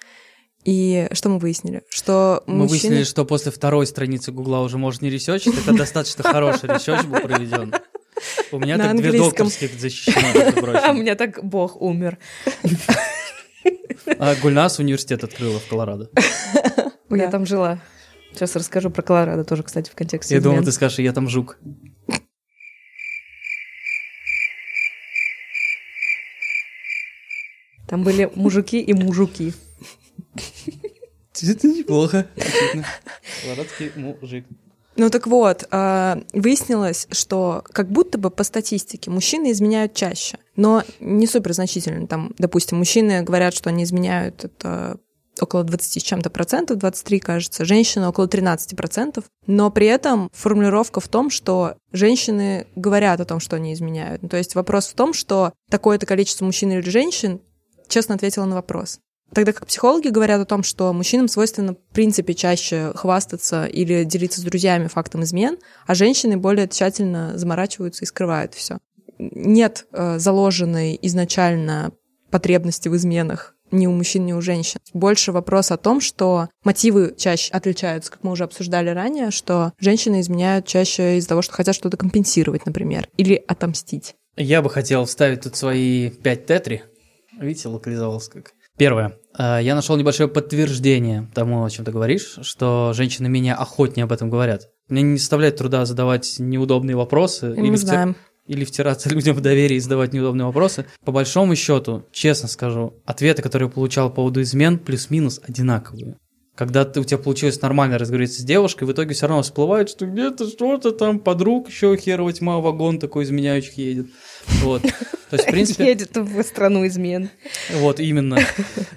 И 0.65 1.07
что 1.13 1.29
мы 1.29 1.39
выяснили? 1.39 1.83
Что 1.91 2.43
Мы 2.47 2.55
мужчины... 2.55 2.71
выяснили, 2.71 3.05
что 3.05 3.27
после 3.27 3.53
второй 3.53 3.87
страницы 3.87 4.33
Гугла 4.33 4.61
уже 4.61 4.79
можно 4.79 5.05
не 5.05 5.11
research 5.11 5.40
ить. 5.40 5.55
Это 5.59 5.77
достаточно 5.77 6.25
хороший 6.25 6.71
research 6.71 7.05
был 7.05 7.21
проведен. 7.21 7.75
У 8.53 8.59
меня 8.59 8.79
так 8.79 8.97
две 8.97 9.13
докторских 9.13 9.79
защищено, 9.79 10.33
между 10.33 10.77
А 10.85 10.91
у 10.91 10.95
меня 10.95 11.15
так 11.15 11.45
бог 11.45 11.81
умер. 11.81 12.19
А 14.19 14.35
Гульнас 14.37 14.79
университет 14.79 15.25
открыла 15.25 15.59
в 15.59 15.67
Колорадо. 15.69 16.11
Я 17.11 17.31
там 17.31 17.47
жила. 17.47 17.81
Сейчас 18.33 18.55
расскажу 18.57 18.91
про 18.91 19.03
Колорадо 19.03 19.45
тоже, 19.45 19.63
кстати, 19.63 19.91
в 19.91 19.95
контексте 19.95 20.35
Я 20.35 20.41
думал, 20.41 20.63
ты 20.63 20.73
скажешь, 20.73 20.99
я 20.99 21.13
там 21.13 21.29
жук. 21.29 21.59
Там 27.89 28.03
были 28.03 28.31
мужики 28.35 28.81
и 28.81 28.93
мужики. 28.93 29.55
Это 31.43 31.67
неплохо. 31.67 32.27
Колорадский 33.43 33.93
мужик. 33.97 34.45
Ну 34.97 35.11
так 35.11 35.27
вот, 35.27 35.67
а, 35.71 36.21
выяснилось, 36.33 37.07
что 37.11 37.63
как 37.73 37.89
будто 37.91 38.17
бы 38.19 38.31
по 38.31 38.45
статистике 38.45 39.11
мужчины 39.11 39.53
изменяют 39.53 39.95
чаще, 39.95 40.39
но 40.57 40.83
не 41.01 41.27
супер 41.27 41.53
значительно. 41.53 42.07
Там, 42.07 42.33
допустим, 42.39 42.79
мужчины 42.79 43.23
говорят, 43.23 43.55
что 43.55 43.69
они 43.69 43.85
изменяют 43.85 44.45
это 44.45 44.99
около 45.41 45.65
20 45.65 46.03
с 46.03 46.05
чем-то 46.05 46.31
процентов, 46.31 46.79
23, 46.79 47.21
кажется, 47.21 47.65
женщины 47.67 48.09
около 48.09 48.27
13 48.27 48.75
процентов, 48.75 49.25
но 49.47 49.71
при 49.71 49.87
этом 49.87 50.31
формулировка 50.33 51.01
в 51.01 51.09
том, 51.09 51.29
что 51.29 51.77
женщины 51.93 52.67
говорят 52.75 53.21
о 53.21 53.27
том, 53.27 53.39
что 53.41 53.57
они 53.57 53.75
изменяют. 53.75 54.23
Ну, 54.23 54.29
то 54.29 54.39
есть 54.39 54.55
вопрос 54.55 54.87
в 54.87 54.95
том, 54.95 55.13
что 55.13 55.53
такое-то 55.71 56.07
количество 56.07 56.47
мужчин 56.47 56.73
или 56.73 56.81
женщин 56.81 57.41
честно 57.89 58.15
ответила 58.15 58.47
на 58.47 58.57
вопрос. 58.57 59.01
Тогда 59.33 59.53
как 59.53 59.67
психологи 59.67 60.09
говорят 60.09 60.41
о 60.41 60.45
том, 60.45 60.63
что 60.63 60.93
мужчинам 60.93 61.29
свойственно 61.29 61.75
в 61.75 61.95
принципе 61.95 62.35
чаще 62.35 62.93
хвастаться 62.95 63.67
или 63.67 64.05
делиться 64.05 64.41
с 64.41 64.45
друзьями 64.45 64.87
фактом 64.87 65.25
измен, 65.25 65.59
а 65.87 65.95
женщины 65.95 66.37
более 66.37 66.69
тщательно 66.69 67.37
заморачиваются 67.37 68.05
и 68.05 68.07
скрывают 68.07 68.55
все. 68.55 68.79
Нет 69.19 69.87
э, 69.93 70.19
заложенной 70.19 70.99
изначально 71.03 71.93
потребности 72.31 72.89
в 72.89 72.97
изменах 72.97 73.57
ни 73.71 73.87
у 73.87 73.93
мужчин, 73.93 74.25
ни 74.27 74.33
у 74.33 74.41
женщин. 74.41 74.81
Больше 74.93 75.33
вопрос 75.33 75.71
о 75.71 75.77
том, 75.77 76.01
что 76.01 76.49
мотивы 76.65 77.15
чаще 77.17 77.53
отличаются, 77.53 78.13
как 78.13 78.23
мы 78.23 78.33
уже 78.33 78.45
обсуждали 78.45 78.91
ранее, 78.91 79.31
что 79.31 79.73
женщины 79.79 80.21
изменяют 80.21 80.67
чаще 80.67 81.19
из-за 81.19 81.31
того, 81.31 81.43
что 81.43 81.55
хотят 81.55 81.75
что-то 81.75 81.97
компенсировать, 81.97 82.67
например, 82.67 83.09
или 83.17 83.43
отомстить. 83.49 84.15
Я 84.37 84.63
бы 84.63 84.71
хотел 84.71 85.05
вставить 85.07 85.43
тут 85.43 85.57
свои 85.57 86.11
5 86.11 86.47
тетри. 86.47 86.85
Видите, 87.39 87.69
локализовался 87.69 88.31
как. 88.31 88.53
Первое. 88.77 89.15
Э, 89.39 89.59
Я 89.63 89.75
нашел 89.75 89.97
небольшое 89.97 90.29
подтверждение 90.29 91.29
тому, 91.35 91.65
о 91.65 91.71
чем 91.71 91.85
ты 91.85 91.93
говоришь, 91.93 92.39
что 92.43 92.93
женщины 92.95 93.29
менее 93.29 93.55
охотнее 93.55 94.05
об 94.05 94.13
этом 94.13 94.31
говорят. 94.31 94.69
Мне 94.89 95.03
не 95.03 95.19
составляет 95.19 95.57
труда 95.57 95.85
задавать 95.85 96.37
неудобные 96.39 96.97
вопросы 96.97 97.55
мы 97.57 97.69
вти- 97.69 97.77
знаем. 97.77 98.17
или 98.47 98.65
втираться 98.65 99.09
людям 99.15 99.35
в 99.37 99.41
доверие 99.41 99.79
и 99.79 99.81
задавать 99.81 100.13
неудобные 100.13 100.47
вопросы. 100.47 100.87
По 101.05 101.13
большому 101.13 101.57
счету, 101.57 102.05
честно 102.13 102.49
скажу, 102.49 102.95
ответы, 103.05 103.43
которые 103.43 103.69
я 103.69 103.73
получал 103.75 104.11
по 104.11 104.17
поводу 104.17 104.43
измен, 104.43 104.79
плюс-минус 104.79 105.41
одинаковые. 105.47 106.17
Когда 106.55 106.87
ты, 106.87 107.01
у 107.01 107.05
тебя 107.05 107.19
получилось 107.19 107.61
нормально 107.61 107.99
разговориться 107.99 108.41
с 108.41 108.45
девушкой, 108.45 108.85
в 108.85 108.93
итоге 108.93 109.13
все 109.13 109.27
равно 109.27 109.43
всплывает, 109.43 109.91
что 109.91 110.07
где-то 110.07 110.49
что-то 110.49 110.93
там, 110.93 111.19
подруг 111.21 111.69
еще 111.69 111.95
херова 111.99 112.33
тьма, 112.33 112.61
вагон 112.61 112.99
такой 112.99 113.25
изменяющих 113.25 113.77
едет. 113.77 114.07
Вот. 114.63 114.83
То 114.83 115.37
есть, 115.37 115.49
в 115.49 115.51
принципе, 115.51 115.87
Едет 115.87 116.17
в 116.17 116.43
страну 116.43 116.87
измен. 116.87 117.31
вот 117.75 118.01
именно, 118.01 118.39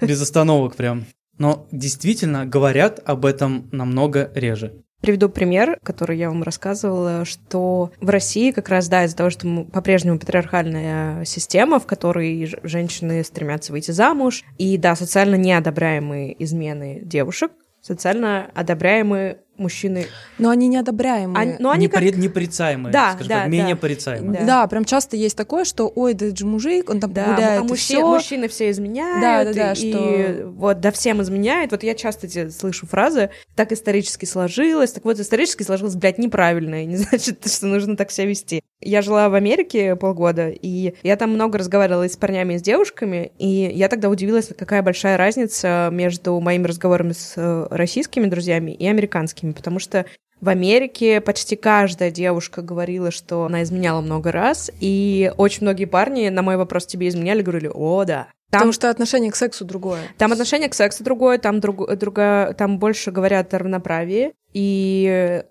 без 0.00 0.20
остановок 0.22 0.76
прям. 0.76 1.06
Но 1.38 1.66
действительно 1.72 2.46
говорят 2.46 3.00
об 3.04 3.24
этом 3.24 3.68
намного 3.72 4.30
реже. 4.34 4.74
Приведу 5.00 5.30
пример, 5.30 5.78
который 5.82 6.18
я 6.18 6.28
вам 6.28 6.42
рассказывала, 6.42 7.24
что 7.24 7.90
в 8.00 8.10
России 8.10 8.50
как 8.50 8.68
раз, 8.68 8.86
да, 8.88 9.04
из-за 9.04 9.16
того, 9.16 9.30
что 9.30 9.46
мы 9.46 9.64
по-прежнему 9.64 10.18
патриархальная 10.18 11.24
система, 11.24 11.80
в 11.80 11.86
которой 11.86 12.52
женщины 12.62 13.24
стремятся 13.24 13.72
выйти 13.72 13.92
замуж, 13.92 14.44
и, 14.58 14.76
да, 14.76 14.94
социально 14.94 15.36
неодобряемые 15.36 16.36
измены 16.44 17.00
девушек, 17.02 17.50
социально 17.80 18.50
одобряемые 18.54 19.38
мужчины. 19.60 20.06
Но 20.38 20.50
они 20.50 20.66
неодобряемые. 20.68 21.36
Они- 21.40 21.56
но 21.58 21.70
они 21.70 21.86
как- 21.88 22.02
Непори- 22.02 22.16
Непорицаемые, 22.18 22.92
Да, 22.92 23.12
скажем 23.12 23.28
да, 23.28 23.40
так, 23.42 23.48
менее 23.48 23.74
да. 23.74 23.80
порицаемые. 23.80 24.40
Да. 24.40 24.46
Да. 24.46 24.66
прям 24.66 24.84
часто 24.84 25.16
есть 25.16 25.36
такое, 25.36 25.64
что 25.64 25.90
ой, 25.94 26.14
да 26.14 26.26
это 26.26 26.36
же 26.36 26.46
мужик, 26.46 26.90
он 26.90 27.00
там 27.00 27.12
Да, 27.12 27.24
гуляет 27.34 27.62
а 27.62 27.64
и 27.64 27.68
мужчи- 27.68 27.94
всё. 27.94 28.06
мужчины 28.08 28.48
все 28.48 28.70
изменяют, 28.70 29.20
Да, 29.20 29.44
да, 29.44 29.52
да, 29.52 29.72
и 29.72 29.92
что- 29.92 30.48
вот, 30.56 30.80
да, 30.80 30.90
всем 30.90 31.22
изменяет. 31.22 31.70
Вот 31.70 31.82
я 31.82 31.94
часто 31.94 32.28
слышу 32.50 32.86
фразы, 32.86 33.30
так 33.54 33.72
исторически 33.72 34.24
сложилось, 34.24 34.92
так 34.92 35.04
вот 35.04 35.18
исторически 35.20 35.62
сложилось, 35.62 35.94
блядь, 35.96 36.18
неправильно, 36.18 36.82
и 36.82 36.86
не 36.86 36.96
значит, 36.96 37.46
что 37.46 37.66
нужно 37.66 37.96
так 37.96 38.10
себя 38.10 38.26
вести. 38.26 38.62
Я 38.82 39.02
жила 39.02 39.28
в 39.28 39.34
Америке 39.34 39.94
полгода, 39.96 40.48
и 40.48 40.94
я 41.02 41.16
там 41.16 41.30
много 41.30 41.58
разговаривала 41.58 42.04
и 42.04 42.08
с 42.08 42.16
парнями, 42.16 42.54
и 42.54 42.58
с 42.58 42.62
девушками, 42.62 43.30
и 43.38 43.70
я 43.74 43.88
тогда 43.88 44.08
удивилась, 44.08 44.48
какая 44.56 44.82
большая 44.82 45.18
разница 45.18 45.90
между 45.92 46.40
моими 46.40 46.66
разговорами 46.66 47.12
с 47.12 47.34
э, 47.36 47.66
российскими 47.70 48.26
друзьями 48.26 48.70
и 48.72 48.86
американскими, 48.86 49.49
потому 49.52 49.78
что 49.78 50.06
в 50.40 50.48
Америке 50.48 51.20
почти 51.20 51.54
каждая 51.54 52.10
девушка 52.10 52.62
говорила, 52.62 53.10
что 53.10 53.44
она 53.44 53.62
изменяла 53.62 54.00
много 54.00 54.32
раз, 54.32 54.70
и 54.80 55.32
очень 55.36 55.62
многие 55.62 55.84
парни 55.84 56.28
на 56.28 56.42
мой 56.42 56.56
вопрос 56.56 56.86
тебе 56.86 57.08
изменяли 57.08 57.42
говорили, 57.42 57.70
о, 57.72 58.04
да. 58.04 58.28
Там, 58.50 58.60
Потому 58.60 58.72
что 58.72 58.90
отношение 58.90 59.30
к 59.30 59.36
сексу 59.36 59.64
другое. 59.64 60.00
там 60.18 60.32
отношение 60.32 60.68
к 60.68 60.74
сексу 60.74 61.04
другое, 61.04 61.38
там, 61.38 61.60
друг, 61.60 61.94
друга, 61.96 62.54
там 62.58 62.78
больше 62.78 63.12
говорят 63.12 63.54
о 63.54 63.58
равноправии, 63.58 64.32
и 64.52 65.44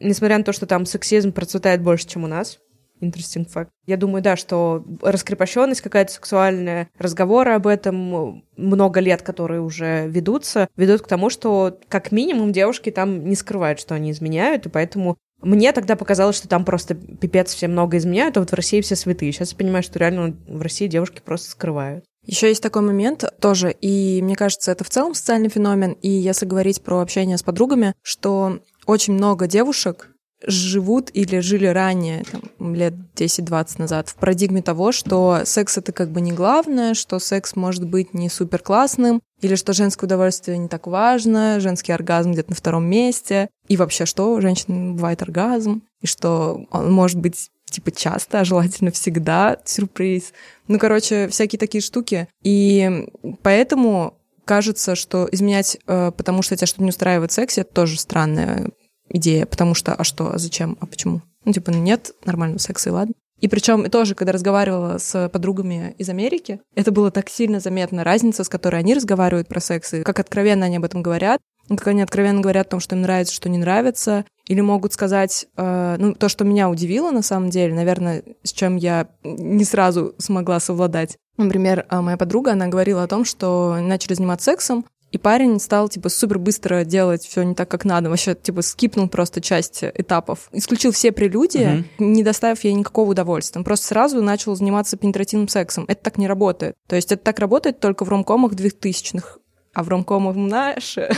несмотря 0.00 0.38
на 0.38 0.44
то, 0.44 0.52
что 0.52 0.66
там 0.66 0.86
сексизм 0.86 1.32
процветает 1.32 1.82
больше, 1.82 2.06
чем 2.06 2.24
у 2.24 2.26
нас, 2.28 2.58
Interesting 3.00 3.46
fact. 3.46 3.68
Я 3.86 3.96
думаю, 3.96 4.22
да, 4.22 4.36
что 4.36 4.84
раскрепощенность 5.02 5.82
какая-то 5.82 6.12
сексуальная, 6.12 6.88
разговоры 6.98 7.52
об 7.52 7.66
этом 7.66 8.44
много 8.56 9.00
лет, 9.00 9.22
которые 9.22 9.60
уже 9.60 10.06
ведутся, 10.08 10.68
ведут 10.76 11.02
к 11.02 11.08
тому, 11.08 11.30
что 11.30 11.78
как 11.88 12.12
минимум 12.12 12.52
девушки 12.52 12.90
там 12.90 13.26
не 13.28 13.34
скрывают, 13.34 13.78
что 13.78 13.94
они 13.94 14.10
изменяют, 14.10 14.66
и 14.66 14.70
поэтому 14.70 15.16
мне 15.42 15.72
тогда 15.72 15.96
показалось, 15.96 16.36
что 16.36 16.48
там 16.48 16.64
просто 16.64 16.94
пипец 16.94 17.54
все 17.54 17.68
много 17.68 17.98
изменяют, 17.98 18.36
а 18.36 18.40
вот 18.40 18.50
в 18.50 18.54
России 18.54 18.80
все 18.80 18.96
святые. 18.96 19.32
Сейчас 19.32 19.52
я 19.52 19.58
понимаю, 19.58 19.82
что 19.82 19.98
реально 19.98 20.36
в 20.48 20.62
России 20.62 20.86
девушки 20.86 21.20
просто 21.24 21.50
скрывают. 21.50 22.04
Еще 22.24 22.48
есть 22.48 22.62
такой 22.62 22.82
момент 22.82 23.24
тоже, 23.40 23.70
и 23.70 24.20
мне 24.22 24.34
кажется, 24.34 24.72
это 24.72 24.82
в 24.82 24.90
целом 24.90 25.14
социальный 25.14 25.48
феномен, 25.48 25.92
и 25.92 26.08
если 26.08 26.46
говорить 26.46 26.82
про 26.82 27.00
общение 27.00 27.38
с 27.38 27.42
подругами, 27.42 27.94
что 28.02 28.58
очень 28.86 29.12
много 29.12 29.46
девушек 29.46 30.10
живут 30.44 31.10
или 31.12 31.40
жили 31.40 31.66
ранее, 31.66 32.24
там, 32.24 32.74
лет 32.74 32.94
10-20 33.14 33.74
назад, 33.78 34.08
в 34.08 34.16
парадигме 34.16 34.62
того, 34.62 34.92
что 34.92 35.40
секс 35.44 35.78
это 35.78 35.92
как 35.92 36.10
бы 36.10 36.20
не 36.20 36.32
главное, 36.32 36.94
что 36.94 37.18
секс 37.18 37.56
может 37.56 37.86
быть 37.86 38.14
не 38.14 38.28
супер 38.28 38.60
классным, 38.60 39.22
или 39.40 39.54
что 39.54 39.72
женское 39.72 40.06
удовольствие 40.06 40.58
не 40.58 40.68
так 40.68 40.86
важно, 40.86 41.60
женский 41.60 41.92
оргазм 41.92 42.32
где-то 42.32 42.50
на 42.50 42.56
втором 42.56 42.84
месте, 42.84 43.48
и 43.68 43.76
вообще, 43.76 44.06
что 44.06 44.32
у 44.32 44.40
женщин 44.40 44.96
бывает 44.96 45.22
оргазм, 45.22 45.82
и 46.00 46.06
что 46.06 46.66
он 46.70 46.92
может 46.92 47.18
быть 47.18 47.50
типа 47.68 47.90
часто, 47.90 48.40
а 48.40 48.44
желательно 48.44 48.90
всегда 48.90 49.58
сюрприз. 49.64 50.32
Ну, 50.68 50.78
короче, 50.78 51.28
всякие 51.28 51.58
такие 51.58 51.82
штуки. 51.82 52.28
И 52.42 53.08
поэтому 53.42 54.14
кажется, 54.44 54.94
что 54.94 55.28
изменять, 55.30 55.78
э, 55.86 56.12
потому 56.16 56.42
что 56.42 56.56
тебя 56.56 56.66
что-то 56.66 56.84
не 56.84 56.90
устраивает 56.90 57.32
в 57.32 57.34
сексе, 57.34 57.62
это 57.62 57.74
тоже 57.74 57.98
странная 57.98 58.70
идея, 59.08 59.46
потому 59.46 59.74
что, 59.74 59.94
а 59.94 60.04
что, 60.04 60.32
а 60.32 60.38
зачем, 60.38 60.76
а 60.80 60.86
почему? 60.86 61.22
Ну, 61.44 61.52
типа, 61.52 61.70
нет 61.70 62.12
нормального 62.24 62.58
секса, 62.58 62.90
и 62.90 62.92
ладно. 62.92 63.14
И 63.40 63.48
причем 63.48 63.88
тоже, 63.90 64.14
когда 64.14 64.32
разговаривала 64.32 64.98
с 64.98 65.28
подругами 65.28 65.94
из 65.98 66.08
Америки, 66.08 66.60
это 66.74 66.90
было 66.90 67.10
так 67.10 67.28
сильно 67.28 67.60
заметно, 67.60 68.02
разница, 68.02 68.44
с 68.44 68.48
которой 68.48 68.80
они 68.80 68.94
разговаривают 68.94 69.46
про 69.46 69.60
секс, 69.60 69.92
и 69.92 70.02
как 70.02 70.18
откровенно 70.18 70.66
они 70.66 70.76
об 70.76 70.84
этом 70.84 71.02
говорят, 71.02 71.40
как 71.68 71.88
они 71.88 72.02
откровенно 72.02 72.40
говорят 72.40 72.68
о 72.68 72.70
том, 72.70 72.80
что 72.80 72.94
им 72.94 73.02
нравится, 73.02 73.34
что 73.34 73.48
не 73.48 73.58
нравится, 73.58 74.24
или 74.46 74.60
могут 74.60 74.92
сказать, 74.92 75.46
э, 75.56 75.96
ну, 75.98 76.14
то, 76.14 76.28
что 76.28 76.44
меня 76.44 76.70
удивило 76.70 77.10
на 77.10 77.22
самом 77.22 77.50
деле, 77.50 77.74
наверное, 77.74 78.22
с 78.42 78.52
чем 78.52 78.76
я 78.76 79.08
не 79.24 79.64
сразу 79.64 80.14
смогла 80.18 80.60
совладать. 80.60 81.16
Например, 81.36 81.84
э, 81.88 82.00
моя 82.00 82.16
подруга, 82.16 82.52
она 82.52 82.68
говорила 82.68 83.02
о 83.02 83.08
том, 83.08 83.24
что 83.24 83.78
начали 83.80 84.14
заниматься 84.14 84.52
сексом, 84.52 84.86
и 85.16 85.18
парень 85.18 85.58
стал, 85.58 85.88
типа, 85.88 86.10
супер 86.10 86.38
быстро 86.38 86.84
делать 86.84 87.24
все 87.24 87.42
не 87.42 87.54
так, 87.54 87.70
как 87.70 87.86
надо. 87.86 88.10
Вообще, 88.10 88.34
типа, 88.34 88.60
скипнул 88.60 89.08
просто 89.08 89.40
часть 89.40 89.82
этапов. 89.82 90.50
Исключил 90.52 90.92
все 90.92 91.10
прелюдии, 91.10 91.86
угу. 91.98 92.04
не 92.04 92.22
доставив 92.22 92.64
ей 92.64 92.74
никакого 92.74 93.12
удовольствия. 93.12 93.60
Он 93.60 93.64
просто 93.64 93.86
сразу 93.86 94.22
начал 94.22 94.54
заниматься 94.54 94.98
пенетративным 94.98 95.48
сексом. 95.48 95.86
Это 95.88 96.02
так 96.02 96.18
не 96.18 96.28
работает. 96.28 96.74
То 96.86 96.96
есть 96.96 97.12
это 97.12 97.24
так 97.24 97.38
работает 97.38 97.80
только 97.80 98.04
в 98.04 98.10
ромкомах 98.10 98.52
2000-х 98.52 99.38
а 99.72 99.82
в 99.82 99.88
ромкомах 99.90 100.36
наше. 100.36 101.10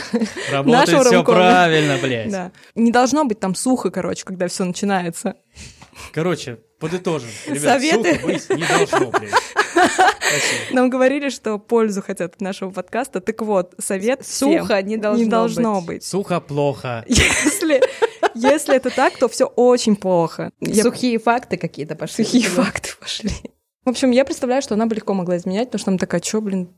Работает 0.51 1.07
все 1.07 1.23
правильно, 1.23 1.97
блядь. 2.01 2.29
Да. 2.29 2.51
Не 2.75 2.91
должно 2.91 3.23
быть 3.23 3.39
там 3.39 3.55
сухо, 3.55 3.89
короче, 3.89 4.25
когда 4.25 4.49
все 4.49 4.65
начинается. 4.65 5.35
Короче, 6.13 6.59
подытожим. 6.77 7.29
Ребят, 7.47 7.61
Советы? 7.61 8.15
сухо 8.15 8.27
быть 8.27 8.49
не 8.49 8.65
должно, 8.65 9.11
блядь. 9.11 9.33
Нам 10.71 10.89
говорили, 10.89 11.29
что 11.29 11.57
пользу 11.59 12.01
хотят 12.01 12.35
от 12.35 12.41
нашего 12.41 12.71
подкаста. 12.71 13.21
Так 13.21 13.41
вот, 13.41 13.73
совет 13.79 14.25
Сухо 14.25 14.81
не 14.81 14.97
должно, 14.97 15.23
не 15.23 15.29
должно 15.29 15.75
быть. 15.81 15.87
быть. 15.87 16.03
Сухо 16.05 16.39
плохо. 16.39 17.03
Если, 17.07 17.81
если 18.35 18.75
это 18.75 18.89
так, 18.89 19.17
то 19.17 19.27
все 19.27 19.45
очень 19.45 19.95
плохо. 19.95 20.51
Сухие 20.81 21.19
факты 21.19 21.57
какие-то 21.57 21.95
пошли. 21.95 22.23
Сухие 22.25 22.47
факты 22.49 22.89
пошли. 22.99 23.31
В 23.85 23.89
общем, 23.89 24.11
я 24.11 24.25
представляю, 24.25 24.61
что 24.61 24.75
она 24.75 24.85
бы 24.85 24.95
легко 24.95 25.13
могла 25.13 25.37
изменять, 25.37 25.69
потому 25.69 25.79
что 25.79 25.91
она 25.91 25.97
такая, 25.97 26.21
что, 26.21 26.41
блин, 26.41 26.69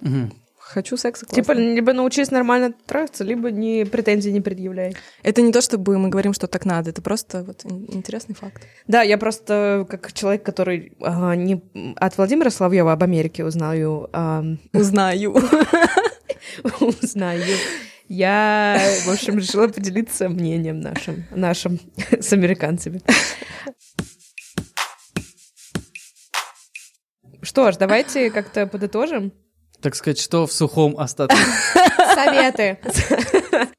Угу. 0.00 0.30
Хочу 0.72 0.96
секса 0.96 1.26
Типа, 1.26 1.52
либо 1.52 1.92
научись 1.92 2.30
нормально 2.30 2.72
трахаться, 2.86 3.24
либо 3.24 3.50
не 3.50 3.84
претензий 3.84 4.32
не 4.32 4.40
предъявляй. 4.40 4.96
Это 5.22 5.42
не 5.42 5.52
то, 5.52 5.60
чтобы 5.60 5.98
мы 5.98 6.08
говорим, 6.08 6.32
что 6.32 6.46
так 6.46 6.64
надо, 6.64 6.90
это 6.90 7.02
просто 7.02 7.42
вот 7.42 7.64
интересный 7.66 8.34
факт. 8.34 8.62
Да, 8.88 9.02
я 9.02 9.18
просто 9.18 9.86
как 9.88 10.12
человек, 10.14 10.42
который 10.42 10.94
а, 11.02 11.36
не 11.36 11.62
от 11.96 12.16
Владимира 12.16 12.50
Соловьева 12.50 12.92
об 12.92 13.02
Америке 13.02 13.44
узнаю. 13.44 14.08
А... 14.14 14.42
Узнаю. 14.72 15.36
Узнаю. 16.80 17.56
Я, 18.08 18.80
в 19.04 19.10
общем, 19.10 19.38
решила 19.38 19.68
поделиться 19.68 20.30
мнением 20.30 20.80
нашим, 20.80 21.24
нашим 21.30 21.80
с 22.18 22.32
американцами. 22.32 23.02
Что 27.42 27.70
ж, 27.72 27.76
давайте 27.76 28.30
как-то 28.30 28.66
подытожим. 28.66 29.32
Так 29.82 29.96
сказать, 29.96 30.20
что 30.20 30.46
в 30.46 30.52
сухом 30.52 30.96
остатке? 30.96 31.36
Советы. 32.14 32.78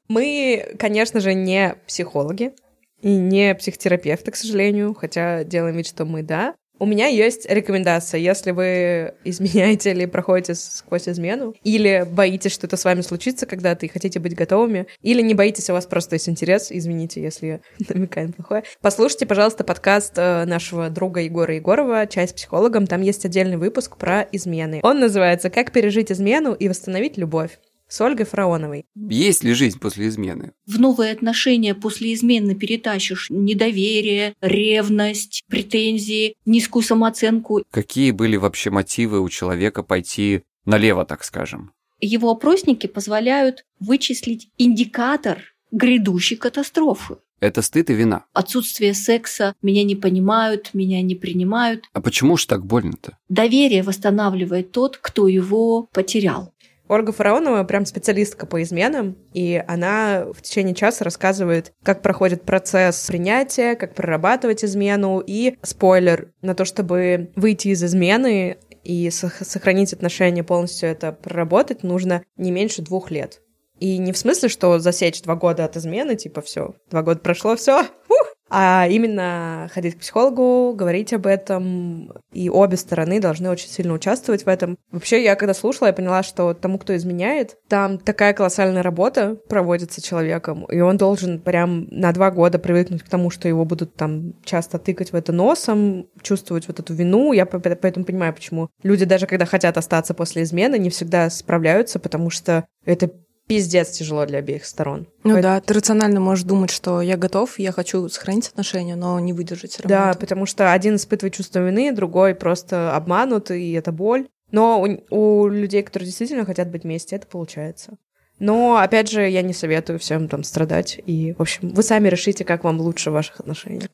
Мы, 0.08 0.76
конечно 0.78 1.20
же, 1.20 1.32
не 1.32 1.76
психологи 1.86 2.52
и 3.00 3.16
не 3.16 3.54
психотерапевты, 3.54 4.30
к 4.30 4.36
сожалению, 4.36 4.94
хотя 4.94 5.44
делаем 5.44 5.76
вид, 5.76 5.86
что 5.86 6.04
мы 6.04 6.22
да. 6.22 6.54
У 6.80 6.86
меня 6.86 7.06
есть 7.06 7.46
рекомендация, 7.48 8.18
если 8.18 8.50
вы 8.50 9.14
изменяете 9.22 9.92
или 9.92 10.06
проходите 10.06 10.54
сквозь 10.56 11.08
измену, 11.08 11.54
или 11.62 12.04
боитесь, 12.10 12.52
что 12.52 12.66
это 12.66 12.76
с 12.76 12.84
вами 12.84 13.02
случится 13.02 13.46
когда-то 13.46 13.86
и 13.86 13.88
хотите 13.88 14.18
быть 14.18 14.34
готовыми, 14.34 14.88
или 15.00 15.22
не 15.22 15.34
боитесь, 15.34 15.70
у 15.70 15.72
вас 15.72 15.86
просто 15.86 16.16
есть 16.16 16.28
интерес, 16.28 16.72
извините, 16.72 17.22
если 17.22 17.60
намекаем 17.88 18.32
плохое, 18.32 18.64
послушайте, 18.80 19.26
пожалуйста, 19.26 19.62
подкаст 19.62 20.14
э, 20.16 20.44
нашего 20.46 20.90
друга 20.90 21.20
Егора 21.20 21.54
Егорова 21.54 22.08
«Чай 22.08 22.26
с 22.26 22.32
психологом», 22.32 22.88
там 22.88 23.02
есть 23.02 23.24
отдельный 23.24 23.56
выпуск 23.56 23.96
про 23.96 24.22
измены. 24.32 24.80
Он 24.82 24.98
называется 24.98 25.50
«Как 25.50 25.70
пережить 25.70 26.10
измену 26.10 26.54
и 26.54 26.68
восстановить 26.68 27.16
любовь» 27.16 27.58
с 27.88 28.00
Ольгой 28.00 28.26
Фараоновой. 28.26 28.86
Есть 28.94 29.44
ли 29.44 29.52
жизнь 29.52 29.78
после 29.78 30.08
измены? 30.08 30.52
В 30.66 30.80
новые 30.80 31.12
отношения 31.12 31.74
после 31.74 32.14
измены 32.14 32.54
перетащишь 32.54 33.28
недоверие, 33.30 34.34
ревность, 34.40 35.44
претензии, 35.48 36.34
низкую 36.44 36.82
самооценку. 36.82 37.62
Какие 37.70 38.10
были 38.10 38.36
вообще 38.36 38.70
мотивы 38.70 39.20
у 39.20 39.28
человека 39.28 39.82
пойти 39.82 40.42
налево, 40.64 41.04
так 41.04 41.24
скажем? 41.24 41.72
Его 42.00 42.30
опросники 42.30 42.86
позволяют 42.86 43.64
вычислить 43.80 44.48
индикатор 44.58 45.54
грядущей 45.70 46.36
катастрофы. 46.36 47.16
Это 47.40 47.60
стыд 47.60 47.90
и 47.90 47.94
вина. 47.94 48.24
Отсутствие 48.32 48.94
секса, 48.94 49.54
меня 49.60 49.84
не 49.84 49.96
понимают, 49.96 50.70
меня 50.72 51.02
не 51.02 51.14
принимают. 51.14 51.84
А 51.92 52.00
почему 52.00 52.38
ж 52.38 52.46
так 52.46 52.64
больно-то? 52.64 53.18
Доверие 53.28 53.82
восстанавливает 53.82 54.72
тот, 54.72 54.96
кто 54.96 55.28
его 55.28 55.82
потерял. 55.92 56.53
Ольга 56.88 57.12
Фараонова 57.12 57.64
прям 57.64 57.86
специалистка 57.86 58.46
по 58.46 58.62
изменам, 58.62 59.16
и 59.32 59.62
она 59.66 60.26
в 60.32 60.42
течение 60.42 60.74
часа 60.74 61.04
рассказывает, 61.04 61.72
как 61.82 62.02
проходит 62.02 62.42
процесс 62.42 63.06
принятия, 63.06 63.74
как 63.74 63.94
прорабатывать 63.94 64.64
измену, 64.64 65.22
и 65.26 65.56
спойлер, 65.62 66.32
на 66.42 66.54
то, 66.54 66.64
чтобы 66.64 67.30
выйти 67.36 67.68
из 67.68 67.82
измены 67.82 68.58
и 68.82 69.10
сохранить 69.10 69.92
отношения, 69.94 70.44
полностью 70.44 70.90
это 70.90 71.12
проработать, 71.12 71.82
нужно 71.82 72.22
не 72.36 72.50
меньше 72.50 72.82
двух 72.82 73.10
лет. 73.10 73.40
И 73.80 73.98
не 73.98 74.12
в 74.12 74.18
смысле, 74.18 74.48
что 74.48 74.78
засечь 74.78 75.22
два 75.22 75.36
года 75.36 75.64
от 75.64 75.76
измены, 75.76 76.16
типа 76.16 76.42
все, 76.42 76.74
два 76.90 77.02
года 77.02 77.20
прошло, 77.20 77.56
все, 77.56 77.86
а 78.50 78.86
именно 78.88 79.68
ходить 79.72 79.96
к 79.96 80.00
психологу, 80.00 80.74
говорить 80.74 81.12
об 81.12 81.26
этом, 81.26 82.12
и 82.32 82.50
обе 82.50 82.76
стороны 82.76 83.20
должны 83.20 83.50
очень 83.50 83.68
сильно 83.68 83.94
участвовать 83.94 84.44
в 84.44 84.48
этом. 84.48 84.76
Вообще, 84.90 85.22
я 85.24 85.34
когда 85.34 85.54
слушала, 85.54 85.88
я 85.88 85.92
поняла, 85.92 86.22
что 86.22 86.54
тому, 86.54 86.78
кто 86.78 86.94
изменяет, 86.96 87.56
там 87.68 87.98
такая 87.98 88.32
колоссальная 88.32 88.82
работа 88.82 89.36
проводится 89.48 90.02
человеком, 90.02 90.64
и 90.66 90.80
он 90.80 90.96
должен 90.96 91.40
прям 91.40 91.86
на 91.90 92.12
два 92.12 92.30
года 92.30 92.58
привыкнуть 92.58 93.02
к 93.02 93.08
тому, 93.08 93.30
что 93.30 93.48
его 93.48 93.64
будут 93.64 93.94
там 93.96 94.34
часто 94.44 94.78
тыкать 94.78 95.12
в 95.12 95.16
это 95.16 95.32
носом, 95.32 96.06
чувствовать 96.22 96.68
вот 96.68 96.80
эту 96.80 96.94
вину. 96.94 97.32
Я 97.32 97.46
поэтому 97.46 98.04
понимаю, 98.04 98.34
почему 98.34 98.68
люди 98.82 99.04
даже 99.04 99.26
когда 99.26 99.46
хотят 99.46 99.76
остаться 99.78 100.14
после 100.14 100.42
измены, 100.42 100.78
не 100.78 100.90
всегда 100.90 101.30
справляются, 101.30 101.98
потому 101.98 102.30
что 102.30 102.66
это 102.84 103.10
пиздец 103.46 103.90
тяжело 103.90 104.24
для 104.26 104.38
обеих 104.38 104.64
сторон. 104.64 105.06
Ну 105.22 105.34
Поэтому... 105.34 105.42
да, 105.42 105.60
ты 105.60 105.74
рационально 105.74 106.20
можешь 106.20 106.44
думать, 106.44 106.70
что 106.70 107.00
я 107.00 107.16
готов, 107.16 107.58
я 107.58 107.72
хочу 107.72 108.08
сохранить 108.08 108.48
отношения, 108.48 108.96
но 108.96 109.18
не 109.20 109.32
выдержать 109.32 109.72
все 109.72 109.82
равно. 109.82 109.96
Да, 109.96 110.10
это. 110.10 110.18
потому 110.18 110.46
что 110.46 110.72
один 110.72 110.96
испытывает 110.96 111.34
чувство 111.34 111.60
вины, 111.60 111.92
другой 111.92 112.34
просто 112.34 112.94
обманут, 112.94 113.50
и 113.50 113.72
это 113.72 113.92
боль. 113.92 114.28
Но 114.50 114.82
у, 114.82 115.44
у 115.44 115.48
людей, 115.48 115.82
которые 115.82 116.06
действительно 116.06 116.44
хотят 116.44 116.70
быть 116.70 116.84
вместе, 116.84 117.16
это 117.16 117.26
получается. 117.26 117.98
Но, 118.38 118.76
опять 118.76 119.10
же, 119.10 119.28
я 119.28 119.42
не 119.42 119.52
советую 119.52 119.98
всем 119.98 120.28
там 120.28 120.42
страдать. 120.42 121.00
И, 121.06 121.34
в 121.34 121.40
общем, 121.40 121.70
вы 121.70 121.82
сами 121.82 122.08
решите, 122.08 122.44
как 122.44 122.64
вам 122.64 122.80
лучше 122.80 123.10
в 123.10 123.14
ваших 123.14 123.40
отношениях. 123.40 123.90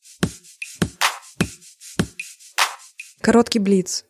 Короткий 3.21 3.59
блиц. 3.59 4.07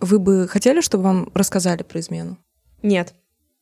Вы 0.00 0.18
бы 0.18 0.46
хотели, 0.48 0.80
чтобы 0.80 1.04
вам 1.04 1.30
рассказали 1.34 1.82
про 1.82 2.00
измену? 2.00 2.38
Нет. 2.82 3.14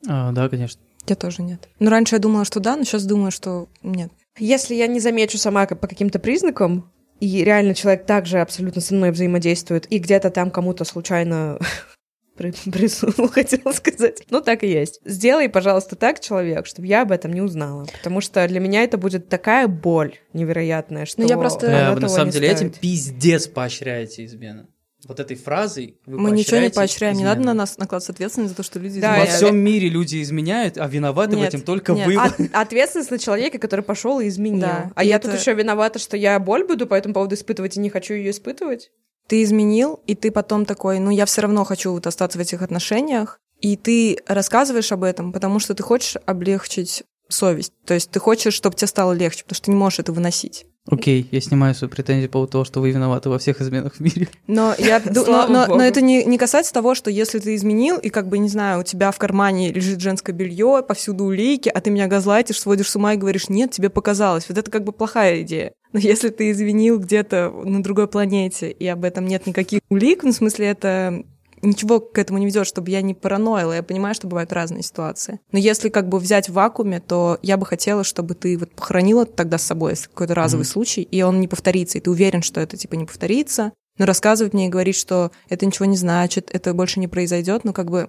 А, 0.06 0.32
да, 0.32 0.48
конечно. 0.48 0.82
Я 1.06 1.16
тоже 1.16 1.42
нет. 1.42 1.68
Ну, 1.78 1.90
раньше 1.90 2.16
я 2.16 2.18
думала, 2.18 2.44
что 2.44 2.60
да, 2.60 2.76
но 2.76 2.84
сейчас 2.84 3.04
думаю, 3.04 3.30
что 3.30 3.68
нет. 3.82 4.10
Если 4.38 4.74
я 4.74 4.86
не 4.86 5.00
замечу 5.00 5.36
сама 5.38 5.66
по 5.66 5.86
каким-то 5.86 6.18
признакам, 6.18 6.90
и 7.20 7.44
реально 7.44 7.74
человек 7.74 8.06
также 8.06 8.40
абсолютно 8.40 8.80
со 8.80 8.94
мной 8.94 9.10
взаимодействует, 9.10 9.86
и 9.90 9.98
где-то 9.98 10.30
там 10.30 10.50
кому-то 10.50 10.84
случайно 10.84 11.58
присунул, 12.36 13.28
хотела 13.32 13.72
сказать. 13.72 14.24
Ну, 14.30 14.40
так 14.40 14.64
и 14.64 14.68
есть. 14.68 15.00
Сделай, 15.04 15.48
пожалуйста, 15.48 15.96
так, 15.96 16.20
человек, 16.20 16.66
чтобы 16.66 16.88
я 16.88 17.02
об 17.02 17.12
этом 17.12 17.32
не 17.32 17.40
узнала. 17.40 17.86
Потому 17.86 18.20
что 18.20 18.46
для 18.48 18.60
меня 18.60 18.82
это 18.82 18.98
будет 18.98 19.28
такая 19.28 19.68
боль 19.68 20.16
невероятная, 20.32 21.06
что... 21.06 21.22
Ну, 21.22 21.28
я 21.28 21.36
просто... 21.36 21.66
Да, 21.66 21.94
вы 21.94 22.00
на 22.00 22.08
самом 22.08 22.30
деле 22.30 22.48
этим 22.48 22.70
пиздец 22.70 23.46
поощряете 23.48 24.24
измену. 24.24 24.66
Вот 25.06 25.18
этой 25.18 25.36
фразой 25.36 25.96
вы 26.06 26.18
Мы 26.18 26.30
ничего 26.30 26.60
не 26.60 26.70
поощряем, 26.70 27.14
измену. 27.14 27.30
не 27.30 27.34
надо 27.34 27.46
на 27.46 27.54
нас 27.54 27.76
накладывать 27.78 28.10
ответственность 28.10 28.50
за 28.50 28.56
то, 28.56 28.62
что 28.62 28.78
люди 28.78 29.00
да, 29.00 29.14
изменяют. 29.14 29.30
Во 29.30 29.36
всем 29.36 29.56
мире 29.56 29.88
люди 29.88 30.22
изменяют, 30.22 30.78
а 30.78 30.86
виноваты 30.86 31.36
нет, 31.36 31.44
в 31.44 31.48
этом 31.48 31.62
только 31.62 31.92
нет. 31.92 32.06
вы. 32.06 32.16
От, 32.18 32.34
ответственность 32.52 33.10
на 33.10 33.18
человека, 33.18 33.58
который 33.58 33.84
пошел 33.84 34.20
и 34.20 34.28
изменил. 34.28 34.60
Да, 34.60 34.92
а 34.94 35.04
и 35.04 35.08
я 35.08 35.16
это... 35.16 35.28
тут 35.28 35.40
еще 35.40 35.54
виновата, 35.54 35.98
что 35.98 36.16
я 36.16 36.38
боль 36.38 36.64
буду 36.64 36.86
по 36.86 36.94
этому 36.94 37.14
поводу 37.14 37.34
испытывать 37.34 37.76
и 37.76 37.80
не 37.80 37.90
хочу 37.90 38.14
ее 38.14 38.30
испытывать 38.30 38.90
ты 39.28 39.42
изменил, 39.44 40.00
и 40.06 40.14
ты 40.14 40.30
потом 40.30 40.66
такой, 40.66 40.98
ну, 40.98 41.10
я 41.10 41.24
все 41.24 41.40
равно 41.40 41.64
хочу 41.64 41.92
вот 41.92 42.06
остаться 42.06 42.36
в 42.36 42.42
этих 42.42 42.60
отношениях, 42.60 43.38
и 43.60 43.76
ты 43.76 44.18
рассказываешь 44.26 44.92
об 44.92 45.04
этом, 45.04 45.32
потому 45.32 45.58
что 45.58 45.74
ты 45.74 45.82
хочешь 45.82 46.16
облегчить 46.26 47.04
совесть. 47.28 47.72
То 47.86 47.94
есть 47.94 48.10
ты 48.10 48.20
хочешь, 48.20 48.54
чтобы 48.54 48.76
тебе 48.76 48.88
стало 48.88 49.12
легче, 49.12 49.44
потому 49.44 49.56
что 49.56 49.64
ты 49.64 49.70
не 49.70 49.76
можешь 49.76 50.00
это 50.00 50.12
выносить. 50.12 50.66
Окей, 50.90 51.28
я 51.30 51.40
снимаю 51.40 51.74
свою 51.74 51.90
претензию 51.90 52.28
по 52.28 52.34
поводу 52.34 52.52
того, 52.52 52.64
что 52.64 52.80
вы 52.80 52.90
виноваты 52.90 53.28
во 53.28 53.38
всех 53.38 53.60
изменах 53.60 53.94
в 53.94 54.00
мире. 54.00 54.28
Но, 54.48 54.74
я, 54.78 55.00
но, 55.14 55.46
но, 55.46 55.66
но 55.66 55.82
это 55.82 56.00
не, 56.00 56.24
не 56.24 56.38
касается 56.38 56.72
того, 56.72 56.96
что 56.96 57.08
если 57.10 57.38
ты 57.38 57.54
изменил, 57.54 57.98
и 57.98 58.08
как 58.08 58.28
бы, 58.28 58.38
не 58.38 58.48
знаю, 58.48 58.80
у 58.80 58.82
тебя 58.82 59.12
в 59.12 59.18
кармане 59.18 59.72
лежит 59.72 60.00
женское 60.00 60.32
белье, 60.32 60.84
повсюду 60.86 61.24
улейки, 61.24 61.68
а 61.68 61.80
ты 61.80 61.90
меня 61.90 62.08
газлайтишь, 62.08 62.60
сводишь 62.60 62.90
с 62.90 62.96
ума 62.96 63.14
и 63.14 63.16
говоришь, 63.16 63.48
нет, 63.48 63.70
тебе 63.70 63.90
показалось. 63.90 64.48
Вот 64.48 64.58
это 64.58 64.70
как 64.70 64.82
бы 64.82 64.92
плохая 64.92 65.42
идея. 65.42 65.72
Но 65.92 65.98
если 66.00 66.30
ты 66.30 66.50
извинил 66.50 66.98
где-то 66.98 67.50
на 67.64 67.82
другой 67.82 68.08
планете, 68.08 68.70
и 68.70 68.86
об 68.88 69.04
этом 69.04 69.26
нет 69.26 69.46
никаких 69.46 69.80
улик, 69.88 70.24
ну, 70.24 70.32
в 70.32 70.34
смысле, 70.34 70.66
это 70.66 71.24
ничего 71.62 72.00
к 72.00 72.18
этому 72.18 72.38
не 72.38 72.46
ведет, 72.46 72.66
чтобы 72.66 72.90
я 72.90 73.02
не 73.02 73.14
параноила. 73.14 73.72
Я 73.72 73.82
понимаю, 73.82 74.14
что 74.14 74.26
бывают 74.26 74.52
разные 74.52 74.82
ситуации. 74.82 75.40
Но 75.52 75.58
если 75.58 75.88
как 75.88 76.08
бы 76.08 76.18
взять 76.18 76.48
в 76.48 76.52
вакууме, 76.52 77.00
то 77.00 77.38
я 77.42 77.56
бы 77.56 77.64
хотела, 77.64 78.04
чтобы 78.04 78.34
ты 78.34 78.58
вот 78.58 78.72
похоронила 78.72 79.24
тогда 79.24 79.58
с 79.58 79.62
собой, 79.62 79.92
если 79.92 80.08
какой-то 80.08 80.34
разовый 80.34 80.64
mm-hmm. 80.64 80.68
случай, 80.68 81.02
и 81.02 81.22
он 81.22 81.40
не 81.40 81.48
повторится, 81.48 81.98
и 81.98 82.00
ты 82.00 82.10
уверен, 82.10 82.42
что 82.42 82.60
это 82.60 82.76
типа 82.76 82.94
не 82.94 83.04
повторится. 83.04 83.72
Но 83.98 84.06
рассказывать 84.06 84.54
мне 84.54 84.66
и 84.66 84.70
говорить, 84.70 84.96
что 84.96 85.30
это 85.48 85.66
ничего 85.66 85.84
не 85.84 85.96
значит, 85.96 86.50
это 86.52 86.74
больше 86.74 86.98
не 86.98 87.08
произойдет, 87.08 87.64
ну 87.64 87.72
как 87.72 87.90
бы 87.90 88.08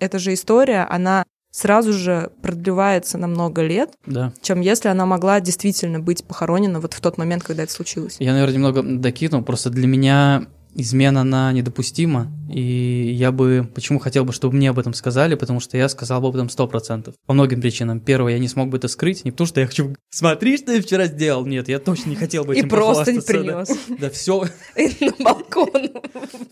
эта 0.00 0.18
же 0.18 0.34
история, 0.34 0.86
она 0.90 1.24
сразу 1.54 1.92
же 1.92 2.32
продлевается 2.42 3.16
на 3.16 3.28
много 3.28 3.62
лет, 3.62 3.92
да. 4.06 4.32
чем 4.42 4.60
если 4.60 4.88
она 4.88 5.06
могла 5.06 5.40
действительно 5.40 6.00
быть 6.00 6.24
похоронена 6.24 6.80
вот 6.80 6.94
в 6.94 7.00
тот 7.00 7.16
момент, 7.16 7.44
когда 7.44 7.62
это 7.62 7.72
случилось. 7.72 8.16
Я, 8.18 8.32
наверное, 8.32 8.54
немного 8.54 8.82
докинул. 8.82 9.42
Просто 9.42 9.70
для 9.70 9.86
меня 9.86 10.46
измена, 10.74 11.22
она 11.22 11.52
недопустима, 11.52 12.30
и 12.52 13.12
я 13.16 13.32
бы, 13.32 13.68
почему 13.74 13.98
хотел 13.98 14.24
бы, 14.24 14.32
чтобы 14.32 14.56
мне 14.56 14.70
об 14.70 14.78
этом 14.78 14.94
сказали, 14.94 15.34
потому 15.34 15.60
что 15.60 15.76
я 15.76 15.88
сказал 15.88 16.20
бы 16.20 16.28
об 16.28 16.34
этом 16.34 16.48
сто 16.48 16.66
процентов. 16.66 17.14
По 17.26 17.34
многим 17.34 17.60
причинам. 17.60 18.00
Первое, 18.00 18.34
я 18.34 18.38
не 18.38 18.48
смог 18.48 18.68
бы 18.68 18.78
это 18.78 18.88
скрыть, 18.88 19.24
не 19.24 19.30
потому 19.30 19.46
что 19.46 19.60
я 19.60 19.66
хочу, 19.66 19.94
смотри, 20.10 20.56
что 20.56 20.72
я 20.72 20.82
вчера 20.82 21.06
сделал, 21.06 21.46
нет, 21.46 21.68
я 21.68 21.78
точно 21.78 22.10
не 22.10 22.16
хотел 22.16 22.44
бы 22.44 22.54
этим 22.54 22.66
И 22.66 22.68
просто 22.68 23.12
не 23.12 23.20
принес. 23.20 23.68
Да, 23.98 24.10
все. 24.10 24.44
На 25.00 25.24
балкон. 25.24 25.90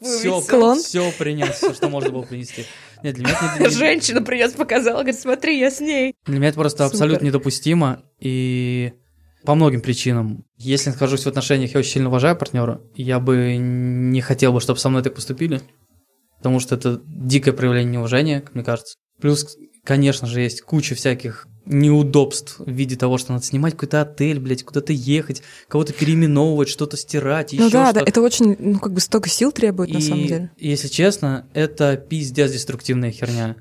Все, 0.00 0.40
все 0.40 1.12
принес, 1.18 1.56
все, 1.56 1.74
что 1.74 1.88
можно 1.88 2.10
было 2.10 2.22
принести. 2.22 2.64
Нет, 3.02 3.16
для 3.16 3.24
меня 3.24 3.56
это... 3.58 3.70
Женщина 3.70 4.22
принес, 4.22 4.52
показала, 4.52 5.00
говорит, 5.00 5.20
смотри, 5.20 5.58
я 5.58 5.70
с 5.70 5.80
ней. 5.80 6.14
Для 6.26 6.38
меня 6.38 6.48
это 6.48 6.58
просто 6.58 6.84
абсолютно 6.84 7.26
недопустимо, 7.26 8.02
и 8.20 8.92
по 9.44 9.54
многим 9.54 9.80
причинам. 9.80 10.44
Если 10.56 10.90
нахожусь 10.90 11.24
в 11.24 11.26
отношениях, 11.26 11.74
я 11.74 11.80
очень 11.80 11.92
сильно 11.92 12.08
уважаю 12.08 12.36
партнера, 12.36 12.80
я 12.94 13.20
бы 13.20 13.56
не 13.56 14.20
хотел 14.20 14.52
бы, 14.52 14.60
чтобы 14.60 14.78
со 14.78 14.88
мной 14.88 15.02
так 15.02 15.14
поступили, 15.14 15.60
потому 16.38 16.60
что 16.60 16.74
это 16.74 17.00
дикое 17.06 17.52
проявление 17.52 17.94
неуважения, 17.94 18.44
мне 18.54 18.64
кажется. 18.64 18.96
Плюс, 19.20 19.56
конечно 19.84 20.26
же, 20.26 20.40
есть 20.40 20.62
куча 20.62 20.94
всяких 20.94 21.46
неудобств 21.64 22.56
в 22.58 22.70
виде 22.70 22.96
того, 22.96 23.18
что 23.18 23.32
надо 23.32 23.44
снимать 23.44 23.74
какой-то 23.74 24.00
отель, 24.00 24.40
блядь, 24.40 24.64
куда-то 24.64 24.92
ехать, 24.92 25.42
кого-то 25.68 25.92
переименовывать, 25.92 26.68
что-то 26.68 26.96
стирать, 26.96 27.52
ну 27.52 27.66
еще 27.66 27.72
да, 27.72 27.84
что-то. 27.86 28.00
да, 28.00 28.06
это 28.08 28.20
очень, 28.20 28.56
ну, 28.58 28.78
как 28.80 28.92
бы 28.92 29.00
столько 29.00 29.28
сил 29.28 29.52
требует, 29.52 29.90
и, 29.90 29.94
на 29.94 30.00
самом 30.00 30.26
деле. 30.26 30.50
если 30.56 30.88
честно, 30.88 31.46
это 31.54 31.96
пиздец 31.96 32.50
деструктивная 32.52 33.12
херня. 33.12 33.56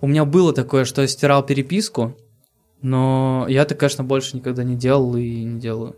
У 0.00 0.08
меня 0.08 0.24
было 0.24 0.52
такое, 0.52 0.84
что 0.84 1.02
я 1.02 1.08
стирал 1.08 1.46
переписку, 1.46 2.16
но 2.86 3.46
я 3.48 3.62
это, 3.62 3.74
конечно, 3.74 4.04
больше 4.04 4.36
никогда 4.36 4.62
не 4.62 4.76
делал 4.76 5.16
и 5.16 5.42
не 5.42 5.58
делаю. 5.58 5.96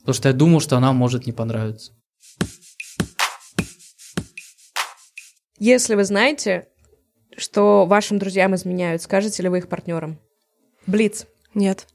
Потому 0.00 0.12
что 0.12 0.28
я 0.28 0.34
думал, 0.34 0.60
что 0.60 0.76
она 0.76 0.92
может 0.92 1.24
не 1.24 1.32
понравиться. 1.32 1.92
Если 5.58 5.94
вы 5.94 6.04
знаете, 6.04 6.68
что 7.34 7.86
вашим 7.86 8.18
друзьям 8.18 8.54
изменяют, 8.54 9.00
скажете 9.00 9.42
ли 9.42 9.48
вы 9.48 9.58
их 9.58 9.68
партнерам? 9.68 10.18
Блиц. 10.86 11.26
Нет. 11.54 11.86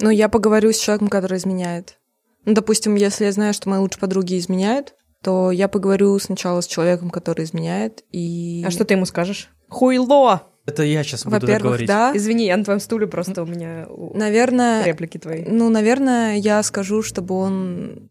Ну, 0.00 0.08
я 0.08 0.30
поговорю 0.30 0.72
с 0.72 0.78
человеком, 0.78 1.08
который 1.08 1.36
изменяет. 1.36 1.98
Ну, 2.46 2.54
допустим, 2.54 2.94
если 2.94 3.26
я 3.26 3.32
знаю, 3.32 3.52
что 3.52 3.68
мои 3.68 3.78
лучшие 3.78 4.00
подруги 4.00 4.38
изменяют, 4.38 4.94
то 5.22 5.50
я 5.50 5.68
поговорю 5.68 6.18
сначала 6.18 6.62
с 6.62 6.66
человеком, 6.66 7.10
который 7.10 7.44
изменяет, 7.44 8.04
и... 8.10 8.64
А 8.66 8.70
что 8.70 8.86
ты 8.86 8.94
ему 8.94 9.04
скажешь? 9.04 9.50
Хуйло! 9.68 10.44
Это 10.66 10.82
я 10.82 11.04
сейчас 11.04 11.24
буду 11.24 11.36
Во-первых, 11.36 11.62
говорить. 11.62 11.86
да. 11.86 12.12
Извини, 12.14 12.46
я 12.46 12.56
на 12.56 12.64
твоем 12.64 12.80
стуле 12.80 13.06
просто 13.06 13.42
у 13.42 13.46
меня 13.46 13.86
наверное, 14.14 14.84
реплики 14.84 15.16
твои. 15.18 15.44
Ну, 15.46 15.70
наверное, 15.70 16.36
я 16.36 16.62
скажу, 16.62 17.02
чтобы 17.02 17.34
он 17.36 18.10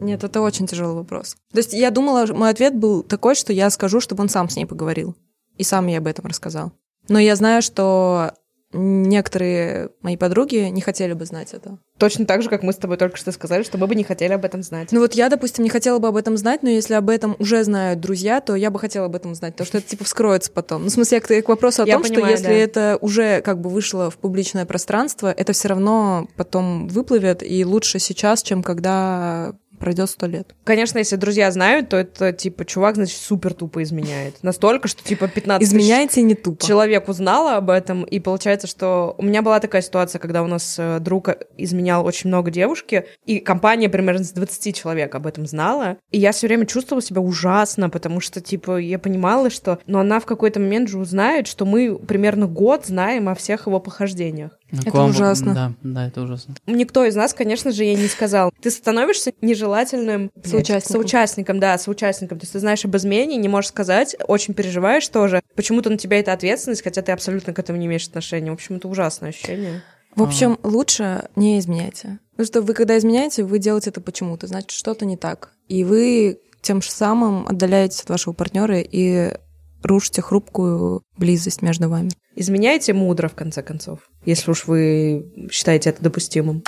Нет, 0.00 0.22
это 0.22 0.40
очень 0.40 0.66
тяжелый 0.66 0.94
вопрос. 0.94 1.36
То 1.52 1.58
есть 1.58 1.72
я 1.72 1.90
думала, 1.90 2.26
мой 2.32 2.50
ответ 2.50 2.76
был 2.76 3.02
такой, 3.02 3.34
что 3.34 3.52
я 3.52 3.68
скажу, 3.70 4.00
чтобы 4.00 4.22
он 4.22 4.28
сам 4.28 4.48
с 4.48 4.56
ней 4.56 4.64
поговорил. 4.64 5.16
И 5.56 5.64
сам 5.64 5.88
ей 5.88 5.98
об 5.98 6.06
этом 6.06 6.26
рассказал. 6.26 6.72
Но 7.08 7.18
я 7.18 7.34
знаю, 7.34 7.62
что 7.62 8.32
некоторые 8.72 9.90
мои 10.02 10.16
подруги 10.16 10.56
не 10.56 10.80
хотели 10.80 11.14
бы 11.14 11.24
знать 11.24 11.54
это. 11.54 11.78
Точно 11.98 12.26
так 12.26 12.42
же, 12.42 12.48
как 12.48 12.62
мы 12.62 12.72
с 12.72 12.76
тобой 12.76 12.96
только 12.96 13.16
что 13.16 13.32
сказали, 13.32 13.62
что 13.62 13.78
мы 13.78 13.86
бы 13.86 13.94
не 13.94 14.04
хотели 14.04 14.32
об 14.32 14.44
этом 14.44 14.62
знать. 14.62 14.92
Ну 14.92 15.00
вот 15.00 15.14
я, 15.14 15.28
допустим, 15.28 15.64
не 15.64 15.70
хотела 15.70 15.98
бы 15.98 16.08
об 16.08 16.16
этом 16.16 16.36
знать, 16.36 16.62
но 16.62 16.68
если 16.68 16.94
об 16.94 17.08
этом 17.08 17.34
уже 17.38 17.64
знают 17.64 18.00
друзья, 18.00 18.40
то 18.40 18.54
я 18.54 18.70
бы 18.70 18.78
хотела 18.78 19.06
об 19.06 19.16
этом 19.16 19.34
знать, 19.34 19.54
потому 19.54 19.66
что 19.66 19.78
это 19.78 19.88
типа 19.88 20.04
вскроется 20.04 20.52
потом. 20.52 20.82
Ну, 20.82 20.88
в 20.88 20.92
смысле, 20.92 21.20
к, 21.20 21.42
к 21.42 21.48
вопросу 21.48 21.82
о 21.82 21.86
я 21.86 21.94
том, 21.94 22.02
понимаю, 22.02 22.24
что 22.24 22.30
если 22.30 22.46
да. 22.46 22.52
это 22.52 22.98
уже 23.00 23.40
как 23.40 23.60
бы 23.60 23.70
вышло 23.70 24.10
в 24.10 24.18
публичное 24.18 24.66
пространство, 24.66 25.32
это 25.32 25.52
все 25.52 25.68
равно 25.68 26.28
потом 26.36 26.88
выплывет, 26.88 27.42
и 27.42 27.64
лучше 27.64 27.98
сейчас, 27.98 28.42
чем 28.42 28.62
когда 28.62 29.54
пройдет 29.78 30.10
сто 30.10 30.26
лет. 30.26 30.54
Конечно, 30.64 30.98
если 30.98 31.16
друзья 31.16 31.50
знают, 31.50 31.88
то 31.88 31.96
это, 31.96 32.32
типа, 32.32 32.64
чувак, 32.64 32.96
значит, 32.96 33.18
супер 33.18 33.54
тупо 33.54 33.82
изменяет. 33.82 34.42
Настолько, 34.42 34.88
что, 34.88 35.02
типа, 35.02 35.28
15 35.28 35.66
Изменяете 35.66 36.22
не 36.22 36.34
тупо. 36.34 36.64
Человек 36.64 37.08
узнала 37.08 37.56
об 37.56 37.70
этом, 37.70 38.04
и 38.04 38.20
получается, 38.20 38.66
что... 38.66 39.14
У 39.18 39.24
меня 39.24 39.42
была 39.42 39.60
такая 39.60 39.82
ситуация, 39.82 40.18
когда 40.18 40.42
у 40.42 40.46
нас 40.46 40.76
э, 40.78 40.98
друг 41.00 41.30
изменял 41.56 42.04
очень 42.04 42.28
много 42.28 42.50
девушки, 42.50 43.06
и 43.24 43.38
компания 43.38 43.88
примерно 43.88 44.24
с 44.24 44.32
20 44.32 44.76
человек 44.76 45.14
об 45.14 45.26
этом 45.26 45.46
знала, 45.46 45.98
и 46.10 46.18
я 46.18 46.32
все 46.32 46.46
время 46.46 46.66
чувствовала 46.66 47.02
себя 47.02 47.20
ужасно, 47.20 47.90
потому 47.90 48.20
что, 48.20 48.40
типа, 48.40 48.78
я 48.78 48.98
понимала, 48.98 49.50
что... 49.50 49.78
Но 49.86 50.00
она 50.00 50.20
в 50.20 50.26
какой-то 50.26 50.60
момент 50.60 50.88
же 50.88 50.98
узнает, 50.98 51.46
что 51.46 51.64
мы 51.64 51.98
примерно 51.98 52.46
год 52.46 52.86
знаем 52.86 53.28
о 53.28 53.34
всех 53.34 53.66
его 53.66 53.80
похождениях. 53.80 54.57
Ну, 54.70 54.80
это 54.84 54.96
вам... 54.96 55.10
ужасно. 55.10 55.54
Да, 55.54 55.72
да, 55.82 56.06
это 56.06 56.22
ужасно. 56.22 56.54
Никто 56.66 57.04
из 57.04 57.16
нас, 57.16 57.32
конечно 57.32 57.72
же, 57.72 57.84
ей 57.84 57.96
не 57.96 58.08
сказал. 58.08 58.52
Ты 58.60 58.70
становишься 58.70 59.32
нежелательным 59.40 60.30
соучастником. 60.44 60.92
соучастником, 60.92 61.60
да, 61.60 61.78
соучастником. 61.78 62.38
То 62.38 62.44
есть 62.44 62.52
ты 62.52 62.58
знаешь 62.60 62.84
об 62.84 62.96
измене, 62.96 63.36
не 63.36 63.48
можешь 63.48 63.70
сказать, 63.70 64.16
очень 64.26 64.54
переживаешь 64.54 65.08
тоже. 65.08 65.42
Почему-то 65.54 65.90
на 65.90 65.96
тебя 65.96 66.18
это 66.20 66.32
ответственность, 66.32 66.82
хотя 66.82 67.02
ты 67.02 67.12
абсолютно 67.12 67.54
к 67.54 67.58
этому 67.58 67.78
не 67.78 67.86
имеешь 67.86 68.06
отношения. 68.06 68.50
В 68.50 68.54
общем, 68.54 68.76
это 68.76 68.88
ужасное 68.88 69.30
ощущение. 69.30 69.82
В 70.14 70.22
общем, 70.22 70.58
а. 70.62 70.68
лучше 70.68 71.28
не 71.36 71.58
изменяйте. 71.58 72.18
Потому 72.32 72.46
что 72.46 72.62
вы, 72.62 72.74
когда 72.74 72.98
изменяете, 72.98 73.44
вы 73.44 73.58
делаете 73.58 73.90
это 73.90 74.00
почему-то, 74.00 74.46
значит, 74.46 74.72
что-то 74.72 75.06
не 75.06 75.16
так. 75.16 75.52
И 75.68 75.84
вы 75.84 76.40
тем 76.60 76.82
же 76.82 76.90
самым 76.90 77.46
отдаляетесь 77.46 78.00
от 78.02 78.10
вашего 78.10 78.32
партнера 78.32 78.80
и 78.80 79.32
рушите 79.82 80.22
хрупкую 80.22 81.02
близость 81.16 81.62
между 81.62 81.88
вами. 81.88 82.10
Изменяйте 82.34 82.92
мудро, 82.92 83.28
в 83.28 83.34
конце 83.34 83.62
концов, 83.62 84.00
если 84.24 84.50
уж 84.50 84.66
вы 84.66 85.48
считаете 85.50 85.90
это 85.90 86.02
допустимым. 86.02 86.62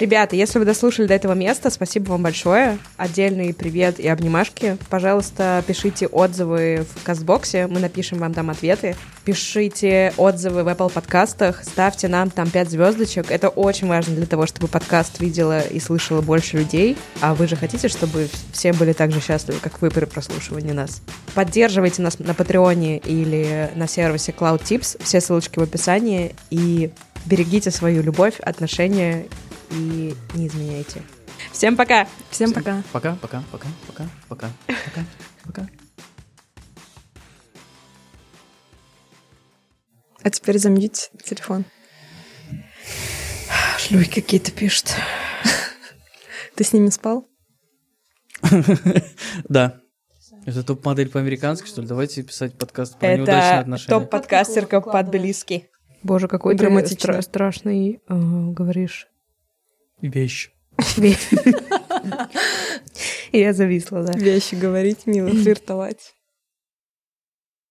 Ребята, 0.00 0.34
если 0.34 0.58
вы 0.58 0.64
дослушали 0.64 1.06
до 1.06 1.12
этого 1.12 1.34
места, 1.34 1.68
спасибо 1.68 2.12
вам 2.12 2.22
большое. 2.22 2.78
Отдельный 2.96 3.52
привет 3.52 4.00
и 4.00 4.08
обнимашки. 4.08 4.78
Пожалуйста, 4.88 5.62
пишите 5.66 6.06
отзывы 6.06 6.86
в 6.96 7.04
Кастбоксе, 7.04 7.66
мы 7.66 7.80
напишем 7.80 8.16
вам 8.16 8.32
там 8.32 8.48
ответы. 8.48 8.96
Пишите 9.26 10.14
отзывы 10.16 10.64
в 10.64 10.68
Apple 10.68 10.90
подкастах, 10.90 11.62
ставьте 11.64 12.08
нам 12.08 12.30
там 12.30 12.48
5 12.48 12.70
звездочек. 12.70 13.30
Это 13.30 13.50
очень 13.50 13.88
важно 13.88 14.14
для 14.14 14.24
того, 14.24 14.46
чтобы 14.46 14.68
подкаст 14.68 15.20
видела 15.20 15.60
и 15.60 15.78
слышала 15.78 16.22
больше 16.22 16.56
людей. 16.56 16.96
А 17.20 17.34
вы 17.34 17.46
же 17.46 17.56
хотите, 17.56 17.88
чтобы 17.88 18.30
все 18.52 18.72
были 18.72 18.94
так 18.94 19.12
же 19.12 19.20
счастливы, 19.20 19.60
как 19.60 19.82
вы 19.82 19.90
при 19.90 20.06
прослушивании 20.06 20.72
нас. 20.72 21.02
Поддерживайте 21.34 22.00
нас 22.00 22.18
на 22.18 22.32
Патреоне 22.32 22.96
или 22.96 23.70
на 23.74 23.86
сервисе 23.86 24.32
Cloud 24.32 24.62
Tips. 24.62 24.98
Все 25.04 25.20
ссылочки 25.20 25.58
в 25.58 25.62
описании. 25.62 26.34
И 26.48 26.90
берегите 27.26 27.70
свою 27.70 28.02
любовь, 28.02 28.40
отношения 28.40 29.26
и 29.70 30.14
не 30.34 30.46
изменяйте. 30.46 31.02
Всем 31.52 31.76
пока! 31.76 32.06
Всем 32.30 32.52
пока! 32.52 32.82
Пока, 32.92 33.16
пока, 33.16 33.42
пока, 33.50 33.68
пока, 33.86 34.04
пока, 34.28 34.50
пока, 34.66 35.04
пока. 35.44 35.68
А 40.22 40.30
теперь 40.30 40.58
замьють 40.58 41.10
телефон. 41.24 41.64
Шлюхи 43.78 44.20
какие-то 44.20 44.52
пишут. 44.52 44.94
Ты 46.56 46.64
с 46.64 46.72
ними 46.72 46.90
спал? 46.90 47.26
Да. 49.48 49.80
Это 50.46 50.62
топ-модель 50.64 51.10
по-американски, 51.10 51.66
что 51.66 51.82
ли? 51.82 51.88
Давайте 51.88 52.22
писать 52.22 52.56
подкаст 52.56 52.98
про 52.98 53.16
неудачные 53.16 53.50
Это 53.50 53.60
отношения. 53.60 54.00
топ-подкастерка 54.00 54.80
по-тбилисски. 54.80 55.68
Боже, 56.02 56.28
какой 56.28 56.56
ты 56.56 56.64
стра- 56.66 57.20
страшный 57.20 57.96
э, 57.96 57.98
говоришь. 58.08 59.06
Вещь. 60.02 60.50
И 60.96 61.14
я 63.38 63.52
зависла, 63.52 64.02
да. 64.02 64.12
Вещи 64.18 64.54
говорить, 64.54 65.06
мило 65.06 65.30
флиртовать. 65.30 66.14